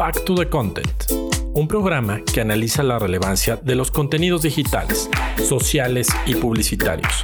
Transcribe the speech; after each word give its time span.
Back 0.00 0.24
to 0.24 0.34
the 0.34 0.48
Content, 0.48 1.12
un 1.52 1.68
programa 1.68 2.22
que 2.24 2.40
analiza 2.40 2.82
la 2.82 2.98
relevancia 2.98 3.56
de 3.56 3.74
los 3.74 3.90
contenidos 3.90 4.40
digitales, 4.40 5.10
sociales 5.46 6.08
y 6.24 6.36
publicitarios. 6.36 7.22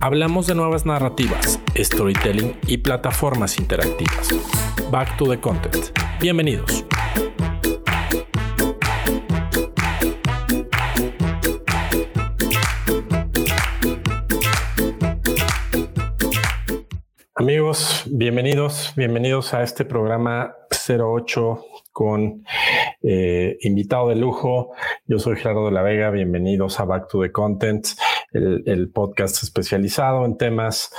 Hablamos 0.00 0.48
de 0.48 0.56
nuevas 0.56 0.84
narrativas, 0.84 1.60
storytelling 1.76 2.58
y 2.66 2.78
plataformas 2.78 3.60
interactivas. 3.60 4.30
Back 4.90 5.16
to 5.18 5.30
the 5.30 5.38
Content. 5.38 5.96
Bienvenidos. 6.20 6.84
Amigos, 17.36 18.02
bienvenidos, 18.10 18.92
bienvenidos 18.96 19.54
a 19.54 19.62
este 19.62 19.84
programa 19.84 20.56
08 20.88 21.75
con 21.96 22.44
eh, 23.02 23.56
invitado 23.62 24.10
de 24.10 24.16
lujo. 24.16 24.72
Yo 25.06 25.18
soy 25.18 25.36
Gerardo 25.36 25.64
de 25.64 25.72
la 25.72 25.80
Vega, 25.80 26.10
bienvenidos 26.10 26.78
a 26.78 26.84
Back 26.84 27.08
to 27.08 27.22
the 27.22 27.32
Content, 27.32 27.86
el, 28.32 28.90
podcast 28.90 29.42
especializado 29.42 30.24
en 30.24 30.36
temas 30.36 30.90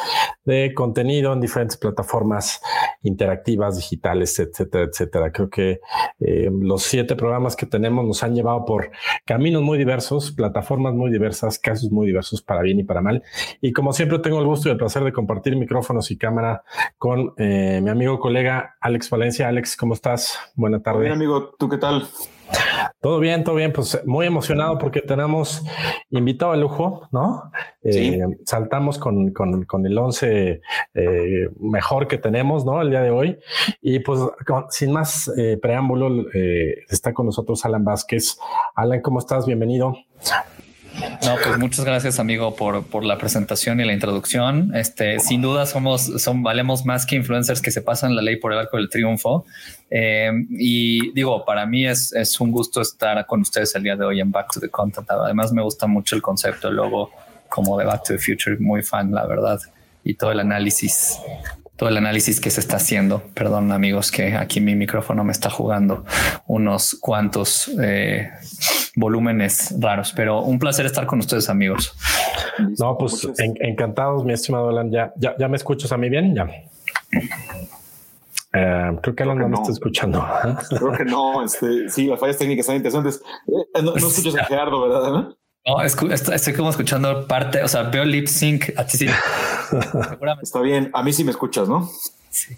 de 0.46 0.74
contenido 0.74 1.34
en 1.34 1.42
diferentes 1.42 1.78
plataformas 1.78 2.62
interactivas, 3.04 3.78
digitales, 3.78 4.38
etcétera, 4.40 4.86
etcétera. 4.86 5.32
Creo 5.32 5.50
que 5.50 5.80
eh, 6.20 6.50
los 6.52 6.84
siete 6.84 7.16
programas 7.16 7.56
que 7.56 7.66
tenemos 7.66 8.06
nos 8.06 8.24
han 8.24 8.36
llevado 8.36 8.66
por 8.66 8.92
caminos 9.26 9.62
muy 9.62 9.78
diversos, 9.78 10.32
plataformas 10.32 10.94
muy 10.94 11.12
diversas, 11.12 11.60
casos 11.60 11.92
muy 11.92 12.08
diversos 12.08 12.42
para 12.42 12.62
bien 12.62 12.80
y 12.80 12.84
para 12.84 13.02
mal. 13.02 13.24
Y 13.62 13.74
como 13.74 13.94
siempre 13.94 14.20
tengo 14.20 14.40
el 14.40 14.46
gusto 14.46 14.70
y 14.70 14.72
el 14.72 14.78
placer 14.78 15.04
de 15.04 15.14
compartir 15.14 15.56
micrófonos 15.56 16.12
y 16.12 16.18
cámara 16.18 16.64
con 16.98 17.34
eh, 17.38 17.80
mi 17.84 17.90
amigo 17.90 18.20
colega 18.20 18.78
Alex 18.82 19.10
Valencia. 19.10 19.48
Alex, 19.48 19.78
¿cómo 19.78 19.94
estás? 19.94 20.38
Buena 20.56 20.82
tarde. 20.82 21.02
Bien, 21.02 21.14
amigo, 21.14 21.56
¿tú 21.58 21.70
qué 21.70 21.78
tal? 21.78 22.08
Todo 23.00 23.20
bien, 23.20 23.44
todo 23.44 23.56
bien. 23.56 23.72
Pues 23.72 24.02
muy 24.06 24.26
emocionado 24.26 24.78
porque 24.78 25.02
tenemos 25.02 25.64
invitado 26.10 26.52
a 26.52 26.58
lujo, 26.58 27.08
¿no? 27.12 27.52
Eh, 27.84 28.22
saltamos 28.46 28.98
con, 28.98 29.34
el 29.86 29.98
11 29.98 30.62
eh, 30.94 31.50
mejor 31.60 32.08
que 32.08 32.18
tenemos, 32.18 32.66
¿no? 32.66 32.82
El 32.82 32.90
día 32.90 33.02
de 33.02 33.12
hoy. 33.12 33.40
Y 33.82 34.00
pues 34.00 34.20
sin 34.70 34.92
más 34.92 35.32
eh, 35.38 35.58
preámbulo, 35.62 36.26
está 36.90 37.14
con 37.14 37.28
nosotros 37.28 37.64
Alan 37.66 37.84
Vázquez. 37.84 38.38
Alan, 38.76 39.02
¿cómo 39.02 39.20
estás? 39.20 39.46
Bienvenido. 39.46 39.96
No, 41.26 41.36
pues 41.44 41.58
muchas 41.58 41.86
gracias, 41.86 42.20
amigo, 42.20 42.56
por, 42.56 42.86
por 42.86 43.04
la 43.04 43.18
presentación 43.18 43.80
y 43.80 43.86
la 43.86 43.94
introducción. 43.94 44.76
Este, 44.76 45.20
sin 45.20 45.42
duda 45.42 45.66
somos, 45.66 46.06
son, 46.22 46.44
valemos 46.44 46.86
más 46.86 47.06
que 47.06 47.16
influencers 47.16 47.62
que 47.62 47.72
se 47.72 47.82
pasan 47.82 48.16
la 48.16 48.22
ley 48.22 48.38
por 48.38 48.54
el 48.54 48.60
arco 48.60 48.78
del 48.78 48.90
triunfo. 48.90 49.46
Eh, 49.90 50.32
y 50.50 51.12
digo, 51.14 51.46
para 51.46 51.66
mí 51.66 51.86
es, 51.86 52.14
es 52.14 52.40
un 52.40 52.52
gusto 52.52 52.82
estar 52.82 53.26
con 53.26 53.42
ustedes 53.42 53.76
el 53.76 53.84
día 53.84 53.96
de 53.96 54.06
hoy 54.06 54.20
en 54.20 54.32
Back 54.32 54.54
to 54.54 54.60
the 54.60 54.70
Content. 54.70 55.10
Además, 55.10 55.52
me 55.52 55.62
gusta 55.62 55.88
mucho 55.88 56.16
el 56.16 56.22
concepto, 56.22 56.70
el 56.70 56.76
logo 56.76 57.12
como 57.50 57.78
de 57.78 57.86
Back 57.86 58.04
to 58.04 58.14
the 58.14 58.20
Future, 58.20 58.58
muy 58.58 58.84
fan, 58.84 59.12
la 59.12 59.26
verdad, 59.26 59.60
y 60.04 60.14
todo 60.16 60.32
el 60.32 60.40
análisis 60.40 61.20
todo 61.78 61.90
el 61.90 61.98
análisis 61.98 62.42
que 62.42 62.50
se 62.50 62.60
está 62.60 62.78
haciendo. 62.78 63.22
Perdón, 63.36 63.72
amigos, 63.72 64.12
que 64.12 64.36
aquí 64.36 64.60
mi 64.60 64.76
micrófono 64.76 65.24
me 65.24 65.32
está 65.32 65.52
jugando 65.52 66.06
unos 66.48 66.98
cuantos 67.00 67.70
eh, 67.80 68.32
volúmenes 68.98 69.76
raros, 69.80 70.12
pero 70.14 70.42
un 70.42 70.58
placer 70.58 70.86
estar 70.88 71.06
con 71.06 71.20
ustedes, 71.20 71.50
amigos. 71.50 71.96
No, 72.80 72.98
pues 72.98 73.28
encantados, 73.38 74.26
mi 74.26 74.34
estimado 74.34 74.70
Alan. 74.70 74.92
Ya, 74.92 75.14
ya, 75.16 75.48
me 75.48 75.56
escuchas 75.56 75.92
a 75.92 75.98
mí 75.98 76.10
bien, 76.10 76.36
ya. 76.36 76.48
Eh, 78.54 78.98
creo 79.02 79.16
que 79.16 79.24
Alan 79.24 79.38
no, 79.38 79.50
me 79.50 79.56
está 79.56 79.72
escuchando. 79.72 80.26
Creo 80.70 80.92
que 80.94 81.06
no. 81.06 81.44
Este, 81.44 81.90
sí, 81.90 82.08
las 82.08 82.20
fallas 82.20 82.38
técnicas 82.38 82.64
están 82.64 82.78
interesantes. 82.78 83.22
Eh, 83.48 83.82
no, 83.84 83.96
escuchas 83.96 84.36
a 84.36 84.46
Gerardo, 84.46 84.82
¿verdad? 84.82 85.30
No, 85.66 85.82
estoy 85.84 86.54
como 86.54 86.72
escuchando 86.72 87.28
parte, 87.28 87.62
o 87.62 87.68
sea, 87.68 87.84
veo 87.84 88.04
lip 88.04 88.26
sync. 88.26 88.72
A 88.78 88.86
ti 88.86 88.98
sí. 88.98 89.08
Está 90.42 90.62
bien. 90.62 90.90
A 90.94 91.04
mí 91.04 91.14
sí 91.14 91.24
me 91.24 91.32
escuchas, 91.32 91.70
¿no? 91.70 91.88
Sí. 92.32 92.58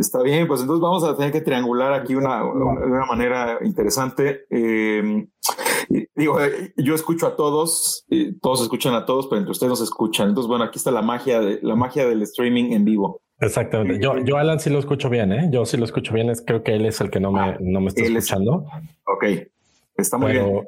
Está 0.00 0.22
bien, 0.22 0.48
pues 0.48 0.60
entonces 0.62 0.80
vamos 0.80 1.04
a 1.04 1.16
tener 1.16 1.30
que 1.32 1.40
triangular 1.40 1.92
aquí 1.92 2.14
una, 2.14 2.44
una 2.44 3.04
manera 3.06 3.58
interesante. 3.62 4.46
Eh, 4.50 5.26
digo, 6.14 6.40
eh, 6.40 6.72
yo 6.76 6.94
escucho 6.94 7.26
a 7.26 7.36
todos, 7.36 8.06
todos 8.40 8.62
escuchan 8.62 8.94
a 8.94 9.04
todos, 9.04 9.26
pero 9.26 9.38
entre 9.38 9.52
ustedes 9.52 9.70
no 9.70 9.76
se 9.76 9.84
escuchan. 9.84 10.28
Entonces, 10.28 10.48
bueno, 10.48 10.64
aquí 10.64 10.78
está 10.78 10.90
la 10.90 11.02
magia 11.02 11.40
de 11.40 11.58
la 11.62 11.76
magia 11.76 12.06
del 12.06 12.22
streaming 12.22 12.72
en 12.72 12.84
vivo. 12.84 13.20
Exactamente. 13.40 14.02
Yo, 14.02 14.18
yo 14.18 14.36
Alan 14.36 14.60
sí 14.60 14.70
lo 14.70 14.78
escucho 14.78 15.08
bien, 15.08 15.32
¿eh? 15.32 15.48
Yo 15.50 15.64
sí 15.64 15.76
lo 15.76 15.84
escucho 15.84 16.12
bien. 16.12 16.28
Es, 16.30 16.42
creo 16.46 16.62
que 16.62 16.74
él 16.74 16.86
es 16.86 17.00
el 17.00 17.10
que 17.10 17.20
no 17.20 17.32
me, 17.32 17.56
no 17.60 17.80
me 17.80 17.88
está 17.88 18.02
escuchando. 18.02 18.66
ok. 19.04 19.24
Está 19.96 20.16
muy 20.16 20.32
bien. 20.32 20.66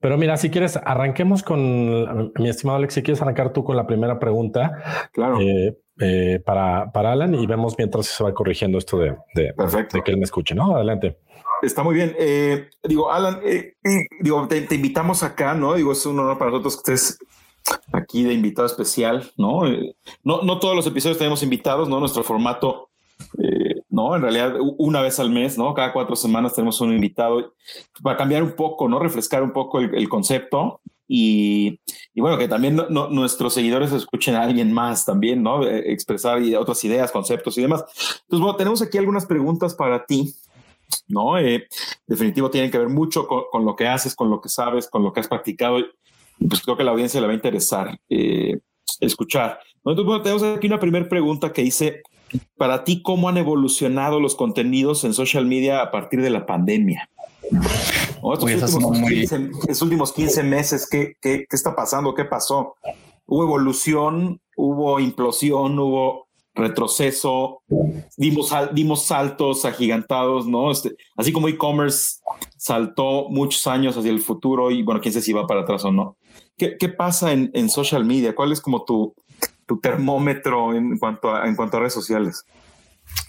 Pero 0.00 0.18
mira, 0.18 0.36
si 0.36 0.50
quieres, 0.50 0.76
arranquemos 0.76 1.42
con 1.42 2.32
mi 2.38 2.48
estimado 2.48 2.78
Alex. 2.78 2.94
Si 2.94 3.02
quieres 3.02 3.22
arrancar 3.22 3.52
tú 3.52 3.64
con 3.64 3.76
la 3.76 3.86
primera 3.86 4.18
pregunta. 4.18 5.10
Claro. 5.12 5.40
Eh, 5.40 5.78
eh, 6.02 6.40
para, 6.44 6.90
para 6.92 7.12
Alan 7.12 7.34
y 7.34 7.46
vemos 7.46 7.74
mientras 7.78 8.06
se 8.06 8.24
va 8.24 8.34
corrigiendo 8.34 8.78
esto 8.78 8.98
de, 8.98 9.16
de, 9.34 9.54
que 10.04 10.10
él 10.10 10.18
me 10.18 10.24
escuche, 10.24 10.54
¿no? 10.54 10.74
Adelante. 10.74 11.18
Está 11.62 11.82
muy 11.82 11.94
bien. 11.94 12.14
Eh, 12.18 12.68
digo, 12.82 13.12
Alan, 13.12 13.40
digo, 14.20 14.48
te, 14.48 14.74
invitamos 14.74 15.22
acá, 15.22 15.54
¿no? 15.54 15.74
Digo, 15.74 15.92
es 15.92 16.04
un 16.04 16.18
honor 16.18 16.38
para 16.38 16.50
nosotros 16.50 16.82
que 16.82 16.92
estés 16.92 17.18
aquí 17.92 18.24
de 18.24 18.32
invitado 18.32 18.66
especial, 18.66 19.30
¿no? 19.36 19.62
no, 20.24 20.42
no 20.42 20.58
todos 20.58 20.74
los 20.74 20.86
episodios 20.86 21.18
tenemos 21.18 21.42
invitados, 21.44 21.88
¿no? 21.88 22.00
Nuestro 22.00 22.24
formato 22.24 22.90
¿no? 23.92 24.16
En 24.16 24.22
realidad, 24.22 24.54
una 24.78 25.02
vez 25.02 25.20
al 25.20 25.30
mes, 25.30 25.58
¿no? 25.58 25.74
Cada 25.74 25.92
cuatro 25.92 26.16
semanas 26.16 26.54
tenemos 26.54 26.80
un 26.80 26.94
invitado 26.94 27.54
para 28.02 28.16
cambiar 28.16 28.42
un 28.42 28.52
poco, 28.52 28.88
¿no? 28.88 28.98
Refrescar 28.98 29.42
un 29.42 29.52
poco 29.52 29.80
el, 29.80 30.08
concepto 30.08 30.80
y, 31.08 31.78
bueno, 32.14 32.38
que 32.38 32.48
también 32.48 32.80
nuestros 33.10 33.54
seguidores 33.54 33.92
escuchen 33.92 34.34
a 34.34 34.42
alguien 34.42 34.72
más 34.72 35.04
también, 35.04 35.42
¿no? 35.42 35.66
Eh, 35.66 35.92
expresar 35.92 36.40
otras 36.58 36.82
ideas, 36.84 37.12
conceptos 37.12 37.58
y 37.58 37.62
demás. 37.62 37.84
Entonces, 38.22 38.40
bueno, 38.40 38.56
tenemos 38.56 38.82
aquí 38.82 38.98
algunas 38.98 39.26
preguntas 39.26 39.74
para 39.74 40.06
ti, 40.06 40.34
¿no? 41.08 41.38
Eh, 41.38 41.66
definitivo 42.06 42.50
tienen 42.50 42.70
que 42.70 42.78
ver 42.78 42.88
mucho 42.88 43.26
con, 43.26 43.64
lo 43.64 43.76
que 43.76 43.88
haces, 43.88 44.14
con 44.14 44.30
lo 44.30 44.40
que 44.40 44.48
sabes, 44.48 44.88
con 44.88 45.02
lo 45.02 45.12
que 45.12 45.20
has 45.20 45.28
practicado 45.28 45.78
pues 46.48 46.60
creo 46.62 46.76
que 46.76 46.84
la 46.84 46.90
audiencia 46.90 47.20
le 47.20 47.26
va 47.26 47.32
a 47.32 47.36
interesar 47.36 47.98
eh, 48.08 48.58
escuchar. 49.00 49.60
Entonces, 49.76 50.04
bueno, 50.04 50.22
tenemos 50.22 50.42
aquí 50.42 50.66
una 50.66 50.80
primera 50.80 51.08
pregunta 51.08 51.52
que 51.52 51.62
dice, 51.62 52.02
para 52.56 52.84
ti, 52.84 53.02
¿cómo 53.02 53.28
han 53.28 53.36
evolucionado 53.36 54.20
los 54.20 54.34
contenidos 54.34 55.04
en 55.04 55.14
social 55.14 55.46
media 55.46 55.82
a 55.82 55.90
partir 55.90 56.22
de 56.22 56.30
la 56.30 56.46
pandemia? 56.46 57.08
Estos 58.48 58.74
últimos, 59.82 60.12
15, 60.12 60.42
meses, 60.42 60.88
¿qué, 60.88 61.16
está 61.50 61.74
pasando? 61.74 62.14
¿Qué 62.14 62.24
pasó? 62.24 62.76
¿Hubo 63.26 63.42
evolución? 63.44 64.40
¿Hubo 64.56 65.00
implosión? 65.00 65.78
¿Hubo 65.78 66.28
retroceso? 66.54 67.62
Dimos, 68.16 68.52
dimos 68.72 69.06
saltos 69.06 69.64
agigantados, 69.64 70.46
¿no? 70.46 70.70
Este, 70.70 70.94
así 71.16 71.32
como 71.32 71.48
e-commerce 71.48 72.20
saltó 72.56 73.28
muchos 73.28 73.66
años 73.66 73.96
hacia 73.96 74.10
el 74.10 74.20
futuro 74.20 74.70
y 74.70 74.82
bueno, 74.82 75.00
quién 75.00 75.12
sabe 75.12 75.24
si 75.24 75.32
va 75.32 75.46
para 75.46 75.62
atrás 75.62 75.84
o 75.84 75.92
no. 75.92 76.16
¿Qué, 76.56 76.88
pasa 76.88 77.32
en, 77.32 77.50
en 77.54 77.68
social 77.68 78.04
media? 78.04 78.36
¿Cuál 78.36 78.52
es 78.52 78.60
como 78.60 78.84
tu, 78.84 79.14
tu 79.66 79.80
termómetro 79.80 80.74
en 80.74 80.96
cuanto 80.98 81.34
a, 81.34 81.48
en 81.48 81.56
cuanto 81.56 81.76
a 81.76 81.80
redes 81.80 81.94
sociales? 81.94 82.44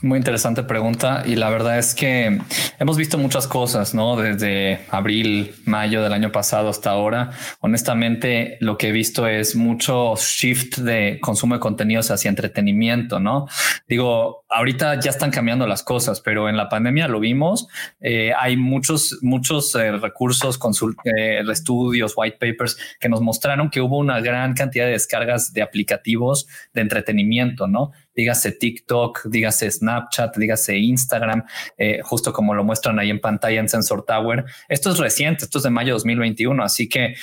Muy 0.04 0.18
interesante 0.18 0.64
pregunta 0.64 1.24
y 1.26 1.38
la 1.38 1.50
verdad 1.50 1.80
es 1.80 1.96
que 1.96 2.42
hemos 2.78 2.98
visto 2.98 3.18
muchas 3.18 3.48
cosas, 3.48 3.94
¿no? 3.94 4.18
Desde 4.18 4.82
abril, 4.90 5.56
mayo 5.64 6.04
del 6.04 6.12
año 6.12 6.30
pasado 6.30 6.68
hasta 6.68 6.90
ahora. 6.90 7.32
Honestamente, 7.62 8.58
lo 8.60 8.78
que 8.78 8.90
he 8.90 8.92
visto 8.92 9.28
es 9.28 9.56
mucho 9.56 10.16
shift 10.18 10.80
de 10.80 11.20
consumo 11.22 11.56
de 11.56 11.62
contenidos 11.62 12.12
hacia 12.12 12.28
entretenimiento, 12.28 13.22
¿no? 13.22 13.48
Digo, 13.88 14.44
ahorita 14.50 15.00
ya 15.00 15.10
están 15.10 15.32
cambiando 15.32 15.68
las 15.68 15.84
cosas, 15.84 16.20
pero 16.20 16.50
en 16.50 16.58
la 16.58 16.68
pandemia 16.68 17.08
lo 17.08 17.22
vimos. 17.22 17.70
Eh, 18.02 18.34
hay 18.38 18.58
muchos, 18.58 19.20
muchos 19.22 19.74
eh, 19.76 19.94
recursos, 19.94 20.60
eh, 21.06 21.44
estudios, 21.50 22.12
white 22.18 22.38
papers 22.42 22.78
que 23.00 23.08
nos 23.08 23.22
mostraron 23.22 23.70
que 23.70 23.80
hubo 23.80 24.00
una 24.00 24.20
gran 24.20 24.54
cantidad 24.54 24.86
de 24.86 24.92
descargas 24.92 25.54
de 25.54 25.62
aplicativos 25.62 26.46
de 26.74 26.82
entretenimiento, 26.82 27.68
¿no? 27.68 27.94
Dígase 28.16 28.52
TikTok, 28.52 29.26
dígase 29.26 29.70
Snapchat, 29.70 30.38
dígase 30.38 30.78
Instagram, 30.78 31.44
eh, 31.78 32.02
justo 32.04 32.34
como 32.34 32.54
lo 32.54 32.64
muestran 32.64 33.00
ahí 33.00 33.10
en 33.10 33.20
pantalla 33.20 33.60
en 33.60 33.70
Sensor 33.70 34.06
Tower. 34.06 34.46
Esto 34.70 34.92
es 34.92 34.98
reciente, 35.00 35.46
esto 35.46 35.58
es 35.58 35.64
de 35.64 35.70
mayo 35.70 35.88
de 35.88 35.94
2021, 35.94 36.64
así 36.64 36.88
que 36.90 37.16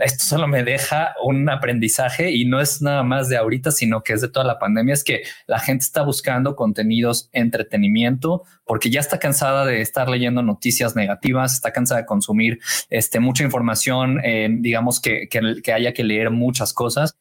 esto 0.00 0.24
solo 0.24 0.48
me 0.48 0.62
deja 0.62 1.14
un 1.22 1.48
aprendizaje 1.48 2.30
y 2.30 2.44
no 2.44 2.60
es 2.60 2.82
nada 2.82 3.02
más 3.02 3.28
de 3.28 3.36
ahorita, 3.36 3.70
sino 3.70 4.02
que 4.02 4.12
es 4.12 4.20
de 4.20 4.28
toda 4.28 4.44
la 4.44 4.58
pandemia, 4.58 4.94
es 4.94 5.04
que 5.04 5.22
la 5.46 5.58
gente 5.58 5.84
está 5.84 6.02
buscando 6.02 6.56
contenidos 6.56 7.28
entretenimiento 7.32 8.44
porque 8.64 8.90
ya 8.90 9.00
está 9.00 9.18
cansada 9.18 9.64
de 9.64 9.80
estar 9.80 10.08
leyendo 10.08 10.42
noticias 10.42 10.96
negativas, 10.96 11.54
está 11.54 11.72
cansada 11.72 12.00
de 12.00 12.06
consumir 12.06 12.58
este, 12.90 13.20
mucha 13.20 13.44
información, 13.44 14.20
eh, 14.24 14.48
digamos 14.50 15.00
que, 15.00 15.28
que 15.28 15.72
haya 15.72 15.92
que 15.92 16.04
leer 16.04 16.30
muchas 16.30 16.72
cosas 16.72 17.16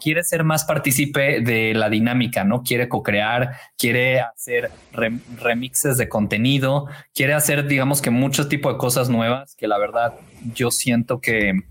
quiere 0.00 0.22
ser 0.22 0.44
más 0.44 0.64
partícipe 0.64 1.40
de 1.40 1.72
la 1.74 1.88
dinámica, 1.88 2.44
¿no? 2.44 2.62
Quiere 2.62 2.88
co-crear, 2.88 3.56
quiere 3.78 4.20
hacer 4.20 4.70
remixes 4.92 5.96
de 5.96 6.08
contenido, 6.08 6.86
quiere 7.14 7.32
hacer, 7.32 7.66
digamos 7.66 8.02
que 8.02 8.10
mucho 8.10 8.48
tipo 8.48 8.70
de 8.70 8.78
cosas 8.78 9.08
nuevas 9.08 9.54
que 9.56 9.66
la 9.66 9.78
verdad 9.78 10.14
yo 10.54 10.70
siento 10.70 11.20
que, 11.20 11.62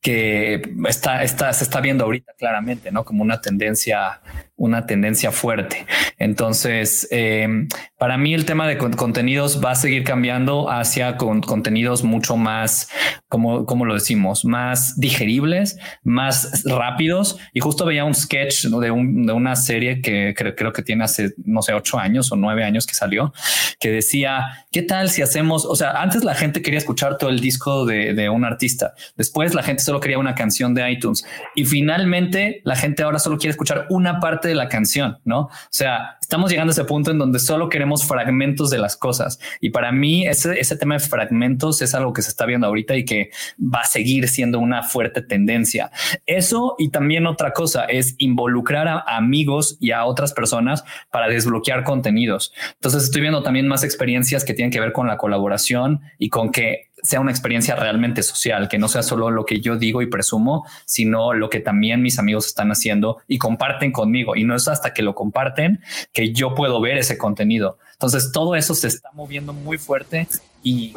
que 0.00 0.62
está, 0.88 1.22
está, 1.22 1.52
se 1.52 1.64
está 1.64 1.80
viendo 1.80 2.04
ahorita 2.04 2.32
claramente, 2.38 2.90
¿no? 2.90 3.04
Como 3.04 3.22
una 3.22 3.40
tendencia 3.40 4.20
una 4.58 4.86
tendencia 4.86 5.30
fuerte. 5.30 5.86
Entonces, 6.18 7.06
em, 7.12 7.68
para 7.96 8.18
mí 8.18 8.34
el 8.34 8.44
tema 8.44 8.66
de 8.66 8.76
contenidos 8.76 9.64
va 9.64 9.70
a 9.70 9.74
seguir 9.76 10.02
cambiando 10.02 10.68
hacia 10.68 11.16
contenidos 11.16 12.02
mucho 12.02 12.36
más, 12.36 12.90
como, 13.28 13.64
como 13.66 13.84
lo 13.84 13.94
decimos, 13.94 14.44
más 14.44 14.98
digeribles, 14.98 15.78
más 16.02 16.64
rápidos. 16.64 17.38
Y 17.54 17.60
justo 17.60 17.86
veía 17.86 18.04
un 18.04 18.14
sketch 18.14 18.64
de, 18.64 18.90
una 18.90 19.54
serie 19.54 20.02
que 20.02 20.34
creo, 20.36 20.72
que 20.72 20.82
tiene 20.82 21.04
hace, 21.04 21.30
no 21.44 21.62
sé, 21.62 21.72
ocho 21.72 21.98
años 21.98 22.32
o 22.32 22.36
nueve 22.36 22.64
años 22.64 22.84
que 22.84 22.94
salió, 22.94 23.32
que 23.78 23.90
decía, 23.90 24.66
¿qué 24.72 24.82
tal 24.82 25.08
si 25.08 25.22
hacemos, 25.22 25.64
o 25.64 25.76
sea, 25.76 26.02
antes 26.02 26.24
la 26.24 26.34
gente 26.34 26.62
quería 26.62 26.78
escuchar 26.78 27.16
todo 27.16 27.30
el 27.30 27.38
disco 27.38 27.86
de, 27.86 27.97
de 28.14 28.28
un 28.28 28.44
artista, 28.44 28.94
después 29.16 29.54
la 29.54 29.62
gente 29.62 29.82
solo 29.82 30.00
quería 30.00 30.18
una 30.18 30.34
canción 30.34 30.74
de 30.74 30.90
iTunes 30.90 31.24
y 31.54 31.64
finalmente 31.64 32.60
la 32.64 32.76
gente 32.76 33.02
ahora 33.02 33.18
solo 33.18 33.38
quiere 33.38 33.50
escuchar 33.50 33.86
una 33.90 34.20
parte 34.20 34.48
de 34.48 34.54
la 34.54 34.68
canción, 34.68 35.18
¿no? 35.24 35.40
O 35.40 35.50
sea, 35.70 36.18
estamos 36.20 36.50
llegando 36.50 36.70
a 36.70 36.72
ese 36.72 36.84
punto 36.84 37.10
en 37.10 37.18
donde 37.18 37.38
solo 37.38 37.68
queremos 37.68 38.06
fragmentos 38.06 38.70
de 38.70 38.78
las 38.78 38.96
cosas. 38.96 39.38
Y 39.60 39.70
para 39.70 39.92
mí 39.92 40.26
ese, 40.26 40.60
ese 40.60 40.76
tema 40.76 40.94
de 40.94 41.00
fragmentos 41.00 41.80
es 41.82 41.94
algo 41.94 42.12
que 42.12 42.22
se 42.22 42.28
está 42.28 42.46
viendo 42.46 42.66
ahorita 42.66 42.96
y 42.96 43.04
que 43.04 43.30
va 43.58 43.80
a 43.80 43.86
seguir 43.86 44.28
siendo 44.28 44.58
una 44.58 44.82
fuerte 44.82 45.22
tendencia. 45.22 45.90
Eso 46.26 46.74
y 46.78 46.90
también 46.90 47.26
otra 47.26 47.52
cosa 47.52 47.84
es 47.84 48.14
involucrar 48.18 48.88
a 48.88 49.04
amigos 49.16 49.76
y 49.80 49.92
a 49.92 50.04
otras 50.04 50.32
personas 50.32 50.84
para 51.10 51.28
desbloquear 51.28 51.84
contenidos. 51.84 52.52
Entonces 52.74 53.04
estoy 53.04 53.22
viendo 53.22 53.42
también 53.42 53.66
más 53.66 53.84
experiencias 53.84 54.44
que 54.44 54.54
tienen 54.54 54.70
que 54.70 54.80
ver 54.80 54.92
con 54.92 55.06
la 55.06 55.16
colaboración 55.16 56.00
y 56.18 56.28
con 56.28 56.50
que 56.50 56.87
sea 57.08 57.20
una 57.20 57.30
experiencia 57.30 57.74
realmente 57.74 58.22
social, 58.22 58.68
que 58.68 58.76
no 58.76 58.86
sea 58.86 59.02
solo 59.02 59.30
lo 59.30 59.46
que 59.46 59.60
yo 59.60 59.78
digo 59.78 60.02
y 60.02 60.08
presumo, 60.08 60.66
sino 60.84 61.32
lo 61.32 61.48
que 61.48 61.58
también 61.58 62.02
mis 62.02 62.18
amigos 62.18 62.48
están 62.48 62.70
haciendo 62.70 63.16
y 63.26 63.38
comparten 63.38 63.92
conmigo. 63.92 64.36
Y 64.36 64.44
no 64.44 64.54
es 64.54 64.68
hasta 64.68 64.92
que 64.92 65.00
lo 65.00 65.14
comparten 65.14 65.80
que 66.12 66.34
yo 66.34 66.54
puedo 66.54 66.82
ver 66.82 66.98
ese 66.98 67.16
contenido. 67.16 67.78
Entonces 67.92 68.30
todo 68.30 68.56
eso 68.56 68.74
se 68.74 68.88
está 68.88 69.10
moviendo 69.14 69.54
muy 69.54 69.78
fuerte 69.78 70.28
y, 70.62 70.92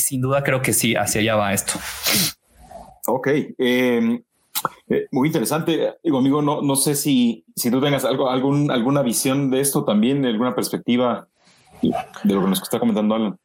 sin 0.00 0.20
duda 0.20 0.42
creo 0.42 0.62
que 0.62 0.72
sí, 0.72 0.96
hacia 0.96 1.20
allá 1.20 1.36
va 1.36 1.52
esto. 1.52 1.74
Ok. 3.06 3.28
Em, 3.56 4.20
eh, 4.88 5.06
muy 5.12 5.28
interesante. 5.28 5.94
Digo, 6.02 6.18
amigo, 6.18 6.42
no, 6.42 6.60
no 6.60 6.74
sé 6.74 6.96
si, 6.96 7.44
si 7.54 7.70
tú 7.70 7.80
tengas 7.80 8.04
algo, 8.04 8.30
algún, 8.30 8.72
alguna 8.72 9.02
visión 9.02 9.48
de 9.48 9.60
esto 9.60 9.84
también, 9.84 10.26
alguna 10.26 10.56
perspectiva 10.56 11.28
de 11.82 12.34
lo 12.34 12.42
que 12.42 12.48
nos 12.48 12.62
está 12.62 12.80
comentando 12.80 13.14
Alan. 13.14 13.38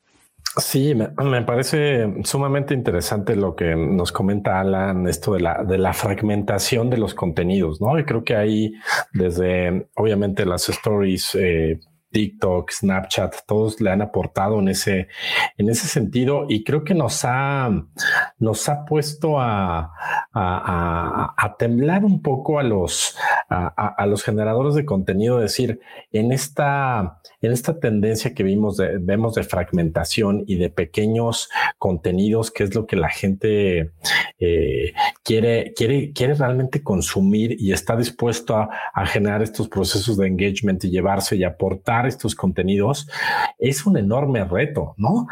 Sí, 0.57 0.95
me, 0.95 1.41
parece 1.41 2.23
sumamente 2.23 2.73
interesante 2.73 3.35
lo 3.35 3.55
que 3.55 3.75
nos 3.75 4.13
comenta 4.13 4.61
Alan, 4.61 5.05
esto 5.07 5.33
de 5.33 5.41
la, 5.41 5.63
de 5.63 5.77
la 5.77 5.93
fragmentación 5.93 6.89
de 6.89 6.97
los 6.97 7.13
contenidos, 7.13 7.81
¿no? 7.81 7.99
Y 7.99 8.05
creo 8.05 8.23
que 8.23 8.37
ahí, 8.37 8.73
desde 9.11 9.87
obviamente 9.95 10.45
las 10.45 10.69
stories, 10.69 11.35
eh, 11.35 11.79
TikTok, 12.15 12.71
Snapchat, 12.71 13.35
todos 13.45 13.81
le 13.81 13.89
han 13.89 14.01
aportado 14.01 14.59
en 14.59 14.69
ese, 14.69 15.09
en 15.57 15.69
ese 15.69 15.85
sentido. 15.85 16.45
Y 16.47 16.63
creo 16.63 16.85
que 16.85 16.93
nos 16.93 17.25
ha, 17.25 17.69
nos 18.39 18.69
ha 18.69 18.85
puesto 18.85 19.37
a, 19.37 19.91
a, 20.33 21.55
temblar 21.59 22.05
un 22.05 22.21
poco 22.21 22.57
a 22.57 22.63
los, 22.63 23.17
a, 23.49 24.05
los 24.07 24.23
generadores 24.23 24.75
de 24.75 24.85
contenido, 24.85 25.39
decir, 25.39 25.81
en 26.13 26.31
esta, 26.31 27.19
en 27.41 27.51
esta 27.51 27.81
tendencia 27.81 28.33
que 28.33 28.43
vimos 28.43 28.77
de, 28.77 28.97
vemos 28.97 29.35
de 29.35 29.43
fragmentación 29.43 30.45
y 30.47 30.55
de 30.55 30.69
pequeños 30.69 31.49
contenidos, 31.77 32.49
que 32.49 32.63
es 32.63 32.75
lo 32.75 32.85
que 32.85 32.95
la 32.95 33.09
gente 33.09 33.91
eh, 34.39 34.93
quiere, 35.21 35.73
quiere, 35.75 36.13
quiere 36.13 36.35
realmente 36.35 36.81
consumir 36.81 37.57
y 37.59 37.73
está 37.73 37.97
dispuesto 37.97 38.55
a 38.55 39.05
generar 39.05 39.41
estos 39.41 39.67
procesos 39.67 40.15
de 40.15 40.27
engagement 40.27 40.81
y 40.85 40.89
llevarse 40.89 41.35
y 41.35 41.43
aportar 41.43 42.04
estos 42.07 42.35
contenidos 42.35 43.09
es 43.57 43.85
un 43.85 43.97
enorme 43.97 44.43
reto, 44.45 44.93
¿no? 44.97 45.27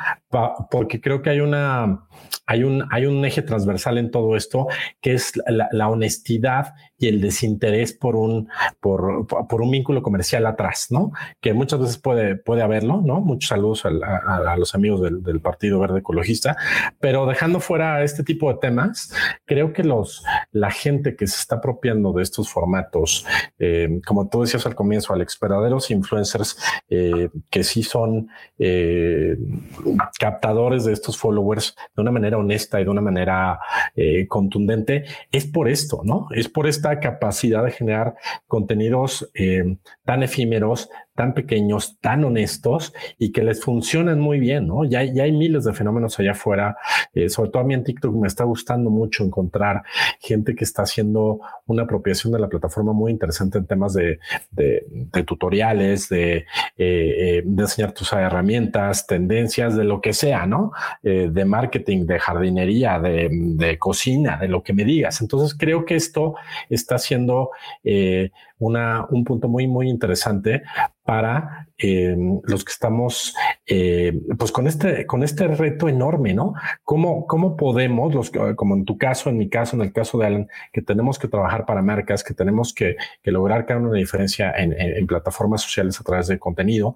porque 0.71 0.99
creo 0.99 1.21
que 1.21 1.29
hay 1.29 1.39
una, 1.39 2.07
hay 2.45 2.63
un, 2.63 2.85
hay 2.91 3.05
un 3.05 3.23
eje 3.23 3.41
transversal 3.41 3.97
en 3.97 4.11
todo 4.11 4.35
esto 4.35 4.67
que 5.01 5.13
es 5.13 5.33
la, 5.47 5.89
honestidad 5.89 6.73
y 7.03 7.07
el 7.07 7.19
desinterés 7.19 7.91
por 7.91 8.15
un, 8.15 8.47
por, 8.79 9.27
por, 9.27 9.61
un 9.61 9.71
vínculo 9.71 10.01
comercial 10.01 10.45
atrás, 10.45 10.87
¿no? 10.89 11.11
Que 11.41 11.53
muchas 11.53 11.81
veces 11.81 11.97
puede, 11.97 12.37
puede 12.37 12.61
haberlo, 12.61 13.01
¿no? 13.03 13.19
Muchos 13.19 13.49
saludos 13.49 13.83
a, 13.85 14.55
los 14.57 14.73
amigos 14.73 15.01
del, 15.01 15.41
Partido 15.41 15.79
Verde 15.79 15.99
Ecologista, 15.99 16.55
pero 17.01 17.25
dejando 17.25 17.59
fuera 17.59 18.03
este 18.03 18.23
tipo 18.23 18.51
de 18.51 18.59
temas, 18.59 19.13
creo 19.45 19.73
que 19.73 19.83
los, 19.83 20.23
la 20.51 20.71
gente 20.71 21.17
que 21.17 21.27
se 21.27 21.41
está 21.41 21.55
apropiando 21.57 22.13
de 22.13 22.23
estos 22.23 22.49
formatos, 22.49 23.25
eh, 23.59 23.99
como 24.05 24.29
tú 24.29 24.41
decías 24.41 24.65
al 24.65 24.75
comienzo, 24.75 25.13
Alex, 25.13 25.37
verdaderos 25.41 25.91
influencers 25.91 26.57
eh, 26.87 27.29
que 27.49 27.63
sí 27.65 27.83
son 27.83 28.29
eh, 28.57 29.35
captadores 30.17 30.85
de 30.85 30.93
estos 30.93 31.17
followers 31.17 31.75
de 31.95 32.01
una 32.01 32.11
manera 32.11 32.37
honesta 32.37 32.79
y 32.79 32.85
de 32.85 32.89
una 32.89 33.01
manera 33.01 33.59
contundente, 34.29 35.03
es 35.31 35.45
por 35.45 35.67
esto, 35.67 36.01
¿no? 36.05 36.27
Es 36.31 36.47
por 36.47 36.67
esta 36.67 36.92
capacidad 36.99 37.63
de 37.63 37.71
generar 37.71 38.15
contenidos 38.47 39.29
eh, 39.33 39.77
tan 40.05 40.23
efímeros, 40.23 40.89
tan 41.15 41.33
pequeños, 41.33 41.97
tan 42.01 42.23
honestos 42.23 42.93
y 43.19 43.31
que 43.31 43.43
les 43.43 43.63
funcionan 43.63 44.19
muy 44.19 44.39
bien, 44.39 44.67
¿no? 44.67 44.83
Ya, 44.83 45.03
ya 45.03 45.23
hay 45.23 45.31
miles 45.31 45.63
de 45.63 45.73
fenómenos 45.73 46.19
allá 46.19 46.31
afuera, 46.31 46.75
eh, 47.13 47.29
sobre 47.29 47.51
todo 47.51 47.61
a 47.61 47.65
mí 47.65 47.75
en 47.75 47.83
TikTok 47.83 48.15
me 48.15 48.27
está 48.27 48.43
gustando 48.43 48.89
mucho 48.89 49.23
encontrar 49.23 49.83
gente 50.19 50.55
que 50.55 50.63
está 50.63 50.83
haciendo 50.83 51.39
una 51.67 51.83
apropiación 51.83 52.33
de 52.33 52.39
la 52.39 52.49
plataforma 52.49 52.93
muy 52.93 53.11
interesante 53.11 53.59
en 53.59 53.67
temas 53.67 53.93
de, 53.93 54.19
de, 54.51 55.23
tutoriales, 55.23 56.09
de, 56.09 56.37
eh, 56.37 56.45
eh, 56.77 57.43
de 57.45 57.61
enseñar 57.61 57.91
tus 57.91 58.11
herramientas, 58.11 59.05
tendencias, 59.05 59.75
de 59.75 59.83
lo 59.83 60.01
que 60.01 60.13
sea, 60.13 60.45
¿no? 60.45 60.71
de 61.03 61.45
marketing, 61.45 62.05
de 62.05 62.19
jardinería, 62.19 62.99
de, 62.99 63.29
de, 63.31 63.77
cocina, 63.77 64.37
de 64.37 64.47
lo 64.47 64.63
que 64.63 64.73
me 64.73 64.85
digas. 64.85 65.21
Entonces 65.21 65.55
creo 65.57 65.85
que 65.85 65.95
esto 65.95 66.35
está 66.69 66.97
siendo 66.97 67.51
un 68.67 69.23
punto 69.23 69.47
muy, 69.47 69.67
muy 69.67 69.89
interesante 69.89 70.63
para 71.03 71.67
eh, 71.77 72.15
los 72.43 72.63
que 72.63 72.71
estamos 72.71 73.35
eh, 73.65 74.17
pues 74.37 74.51
con 74.51 74.67
este, 74.67 75.05
con 75.05 75.23
este 75.23 75.47
reto 75.47 75.89
enorme, 75.89 76.33
¿no? 76.33 76.53
¿Cómo, 76.83 77.27
cómo 77.27 77.57
podemos, 77.57 78.13
los, 78.13 78.31
como 78.55 78.75
en 78.75 78.85
tu 78.85 78.97
caso, 78.97 79.29
en 79.29 79.37
mi 79.37 79.49
caso, 79.49 79.75
en 79.75 79.81
el 79.81 79.91
caso 79.91 80.17
de 80.17 80.27
Alan, 80.27 80.47
que 80.71 80.81
tenemos 80.81 81.19
que 81.19 81.27
trabajar 81.27 81.65
para 81.65 81.81
marcas, 81.81 82.23
que 82.23 82.33
tenemos 82.33 82.73
que, 82.73 82.95
que 83.21 83.31
lograr 83.31 83.65
crear 83.65 83.81
una 83.81 83.97
diferencia 83.97 84.53
en, 84.55 84.73
en, 84.79 85.05
plataformas 85.07 85.61
sociales 85.61 85.99
a 85.99 86.03
través 86.03 86.27
de 86.27 86.39
contenido, 86.39 86.95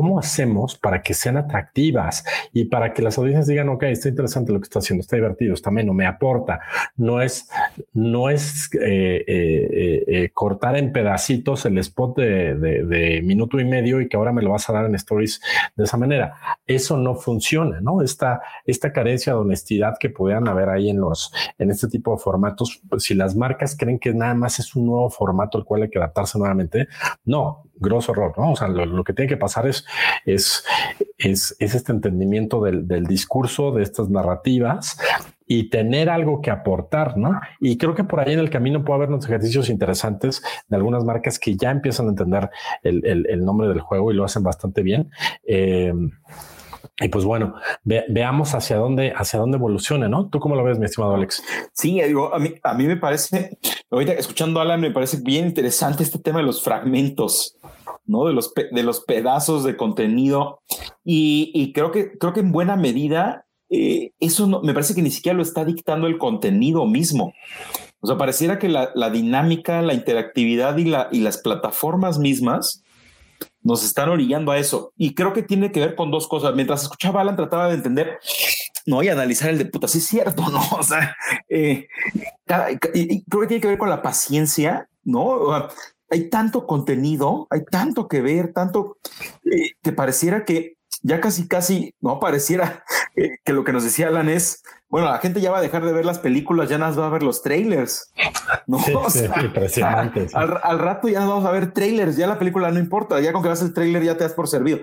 ¿cómo 0.00 0.18
hacemos 0.18 0.78
para 0.78 1.02
que 1.02 1.12
sean 1.12 1.36
atractivas 1.36 2.24
y 2.54 2.64
para 2.64 2.94
que 2.94 3.02
las 3.02 3.18
audiencias 3.18 3.46
digan, 3.46 3.68
ok, 3.68 3.82
está 3.82 4.08
interesante 4.08 4.50
lo 4.50 4.58
que 4.58 4.64
está 4.64 4.78
haciendo, 4.78 5.02
está 5.02 5.16
divertido, 5.16 5.52
está 5.52 5.70
menos, 5.70 5.94
me 5.94 6.06
aporta? 6.06 6.58
No 6.96 7.20
es, 7.20 7.50
no 7.92 8.30
es 8.30 8.70
eh, 8.80 10.30
cortar 10.32 10.78
en 10.78 10.90
pedacitos 10.90 11.66
el 11.66 11.76
spot 11.76 12.16
de, 12.16 12.54
de, 12.54 12.84
de 12.86 13.20
minuto 13.20 13.60
y 13.60 13.66
medio 13.66 14.00
y 14.00 14.08
que 14.08 14.16
ahora 14.16 14.32
me 14.32 14.40
lo 14.40 14.52
vas 14.52 14.70
a 14.70 14.72
dar 14.72 14.86
en 14.86 14.94
stories 14.94 15.42
de 15.76 15.84
esa 15.84 15.98
manera. 15.98 16.34
Eso 16.66 16.96
no 16.96 17.14
funciona, 17.14 17.82
¿no? 17.82 18.00
Esta, 18.00 18.40
esta 18.64 18.94
carencia 18.94 19.34
de 19.34 19.40
honestidad 19.40 19.96
que 20.00 20.08
puedan 20.08 20.48
haber 20.48 20.70
ahí 20.70 20.88
en 20.88 20.98
los, 20.98 21.30
en 21.58 21.70
este 21.70 21.88
tipo 21.88 22.12
de 22.12 22.22
formatos, 22.22 22.80
pues, 22.88 23.02
si 23.02 23.12
las 23.12 23.36
marcas 23.36 23.76
creen 23.76 23.98
que 23.98 24.14
nada 24.14 24.34
más 24.34 24.60
es 24.60 24.74
un 24.74 24.86
nuevo 24.86 25.10
formato 25.10 25.58
al 25.58 25.64
cual 25.64 25.82
hay 25.82 25.90
que 25.90 25.98
adaptarse 25.98 26.38
nuevamente, 26.38 26.88
no, 27.26 27.64
grosso 27.80 28.12
error, 28.12 28.34
¿no? 28.36 28.52
O 28.52 28.56
sea, 28.56 28.68
lo, 28.68 29.02
que 29.04 29.12
tiene 29.12 29.28
que 29.28 29.36
pasar 29.36 29.66
es, 29.66 29.84
es, 30.24 30.64
es, 31.18 31.56
este 31.58 31.92
entendimiento 31.92 32.62
del, 32.62 32.86
del 32.86 33.06
discurso, 33.06 33.72
de 33.72 33.82
estas 33.82 34.08
narrativas 34.10 34.98
y 35.46 35.68
tener 35.68 36.08
algo 36.08 36.40
que 36.40 36.52
aportar, 36.52 37.16
¿no? 37.16 37.40
Y 37.58 37.76
creo 37.76 37.96
que 37.96 38.04
por 38.04 38.20
ahí 38.20 38.34
en 38.34 38.38
el 38.38 38.50
camino 38.50 38.84
puede 38.84 38.98
haber 38.98 39.08
unos 39.08 39.24
ejercicios 39.24 39.68
interesantes 39.68 40.42
de 40.68 40.76
algunas 40.76 41.04
marcas 41.04 41.40
que 41.40 41.56
ya 41.56 41.72
empiezan 41.72 42.06
a 42.06 42.10
entender 42.10 42.50
el, 42.84 43.44
nombre 43.44 43.66
del 43.66 43.80
juego 43.80 44.12
y 44.12 44.14
lo 44.14 44.24
hacen 44.24 44.44
bastante 44.44 44.82
bien. 44.82 45.10
Eh, 45.44 45.92
y 47.00 47.08
pues 47.08 47.24
bueno, 47.24 47.54
veamos 47.84 48.54
hacia 48.54 48.76
dónde, 48.76 49.12
hacia 49.16 49.38
dónde 49.38 49.56
evoluciona, 49.56 50.08
¿no? 50.08 50.28
¿Tú 50.28 50.38
cómo 50.38 50.54
lo 50.54 50.64
ves, 50.64 50.78
mi 50.78 50.84
estimado 50.84 51.14
Alex? 51.14 51.42
Sí, 51.72 52.00
digo, 52.00 52.34
a 52.34 52.38
mí, 52.38 52.54
a 52.62 52.74
mí 52.74 52.84
me 52.86 52.96
parece, 52.96 53.58
ahorita 53.90 54.12
escuchando 54.12 54.60
a 54.60 54.62
Alan, 54.62 54.80
me 54.80 54.90
parece 54.90 55.18
bien 55.22 55.46
interesante 55.46 56.02
este 56.02 56.18
tema 56.18 56.40
de 56.40 56.46
los 56.46 56.62
fragmentos, 56.62 57.56
¿no? 58.04 58.26
De 58.26 58.32
los, 58.32 58.52
de 58.54 58.82
los 58.82 59.00
pedazos 59.00 59.64
de 59.64 59.76
contenido. 59.76 60.60
Y, 61.04 61.50
y 61.54 61.72
creo 61.72 61.90
que, 61.90 62.18
creo 62.18 62.32
que 62.32 62.40
en 62.40 62.52
buena 62.52 62.76
medida 62.76 63.46
eh, 63.70 64.12
eso 64.18 64.46
no, 64.46 64.60
me 64.62 64.74
parece 64.74 64.94
que 64.94 65.02
ni 65.02 65.10
siquiera 65.10 65.36
lo 65.36 65.42
está 65.42 65.64
dictando 65.64 66.06
el 66.06 66.18
contenido 66.18 66.84
mismo. 66.86 67.32
O 68.00 68.06
sea, 68.06 68.16
pareciera 68.18 68.58
que 68.58 68.68
la, 68.68 68.90
la 68.94 69.10
dinámica, 69.10 69.80
la 69.82 69.94
interactividad 69.94 70.76
y, 70.78 70.84
la, 70.84 71.08
y 71.12 71.20
las 71.20 71.38
plataformas 71.38 72.18
mismas 72.18 72.82
nos 73.62 73.84
están 73.84 74.08
orillando 74.08 74.52
a 74.52 74.58
eso. 74.58 74.92
Y 74.96 75.14
creo 75.14 75.32
que 75.32 75.42
tiene 75.42 75.72
que 75.72 75.80
ver 75.80 75.94
con 75.94 76.10
dos 76.10 76.28
cosas. 76.28 76.54
Mientras 76.54 76.82
escuchaba 76.82 77.20
Alan, 77.20 77.36
trataba 77.36 77.68
de 77.68 77.74
entender, 77.74 78.18
no, 78.86 79.02
y 79.02 79.08
analizar 79.08 79.50
el 79.50 79.58
de 79.58 79.66
puta, 79.66 79.88
sí 79.88 79.98
es 79.98 80.06
cierto, 80.06 80.48
¿no? 80.50 80.62
O 80.78 80.82
sea, 80.82 81.16
eh, 81.48 81.88
y, 82.94 83.24
creo 83.24 83.42
que 83.42 83.48
tiene 83.48 83.60
que 83.60 83.68
ver 83.68 83.78
con 83.78 83.90
la 83.90 84.02
paciencia, 84.02 84.88
¿no? 85.04 85.68
hay 86.12 86.28
tanto 86.28 86.66
contenido, 86.66 87.46
hay 87.50 87.64
tanto 87.64 88.08
que 88.08 88.20
ver, 88.20 88.52
tanto 88.52 88.98
eh, 89.44 89.74
que 89.80 89.92
pareciera 89.92 90.44
que 90.44 90.76
ya 91.02 91.20
casi, 91.20 91.48
casi, 91.48 91.94
no 92.00 92.18
pareciera 92.18 92.84
eh, 93.16 93.38
que 93.44 93.52
lo 93.52 93.64
que 93.64 93.72
nos 93.72 93.84
decía 93.84 94.08
Alan 94.08 94.28
es, 94.28 94.62
bueno, 94.88 95.08
la 95.08 95.18
gente 95.18 95.40
ya 95.40 95.50
va 95.50 95.58
a 95.58 95.62
dejar 95.62 95.84
de 95.84 95.92
ver 95.92 96.04
las 96.04 96.18
películas, 96.18 96.68
ya 96.68 96.78
nos 96.78 96.98
va 96.98 97.06
a 97.06 97.10
ver 97.10 97.22
los 97.22 97.42
trailers. 97.42 98.12
No, 98.66 98.78
impresionante. 99.42 100.26
Al, 100.34 100.78
rato 100.78 101.08
ya 101.08 101.20
vamos 101.20 101.44
a 101.44 101.52
ver 101.52 101.72
trailers, 101.72 102.16
ya 102.16 102.26
la 102.26 102.38
película 102.38 102.70
no 102.72 102.80
importa, 102.80 103.20
ya 103.20 103.32
con 103.32 103.42
que 103.42 103.48
vas 103.48 103.62
el 103.62 103.72
trailer 103.72 104.02
ya 104.02 104.16
te 104.16 104.24
das 104.24 104.32
por 104.32 104.48
servido. 104.48 104.80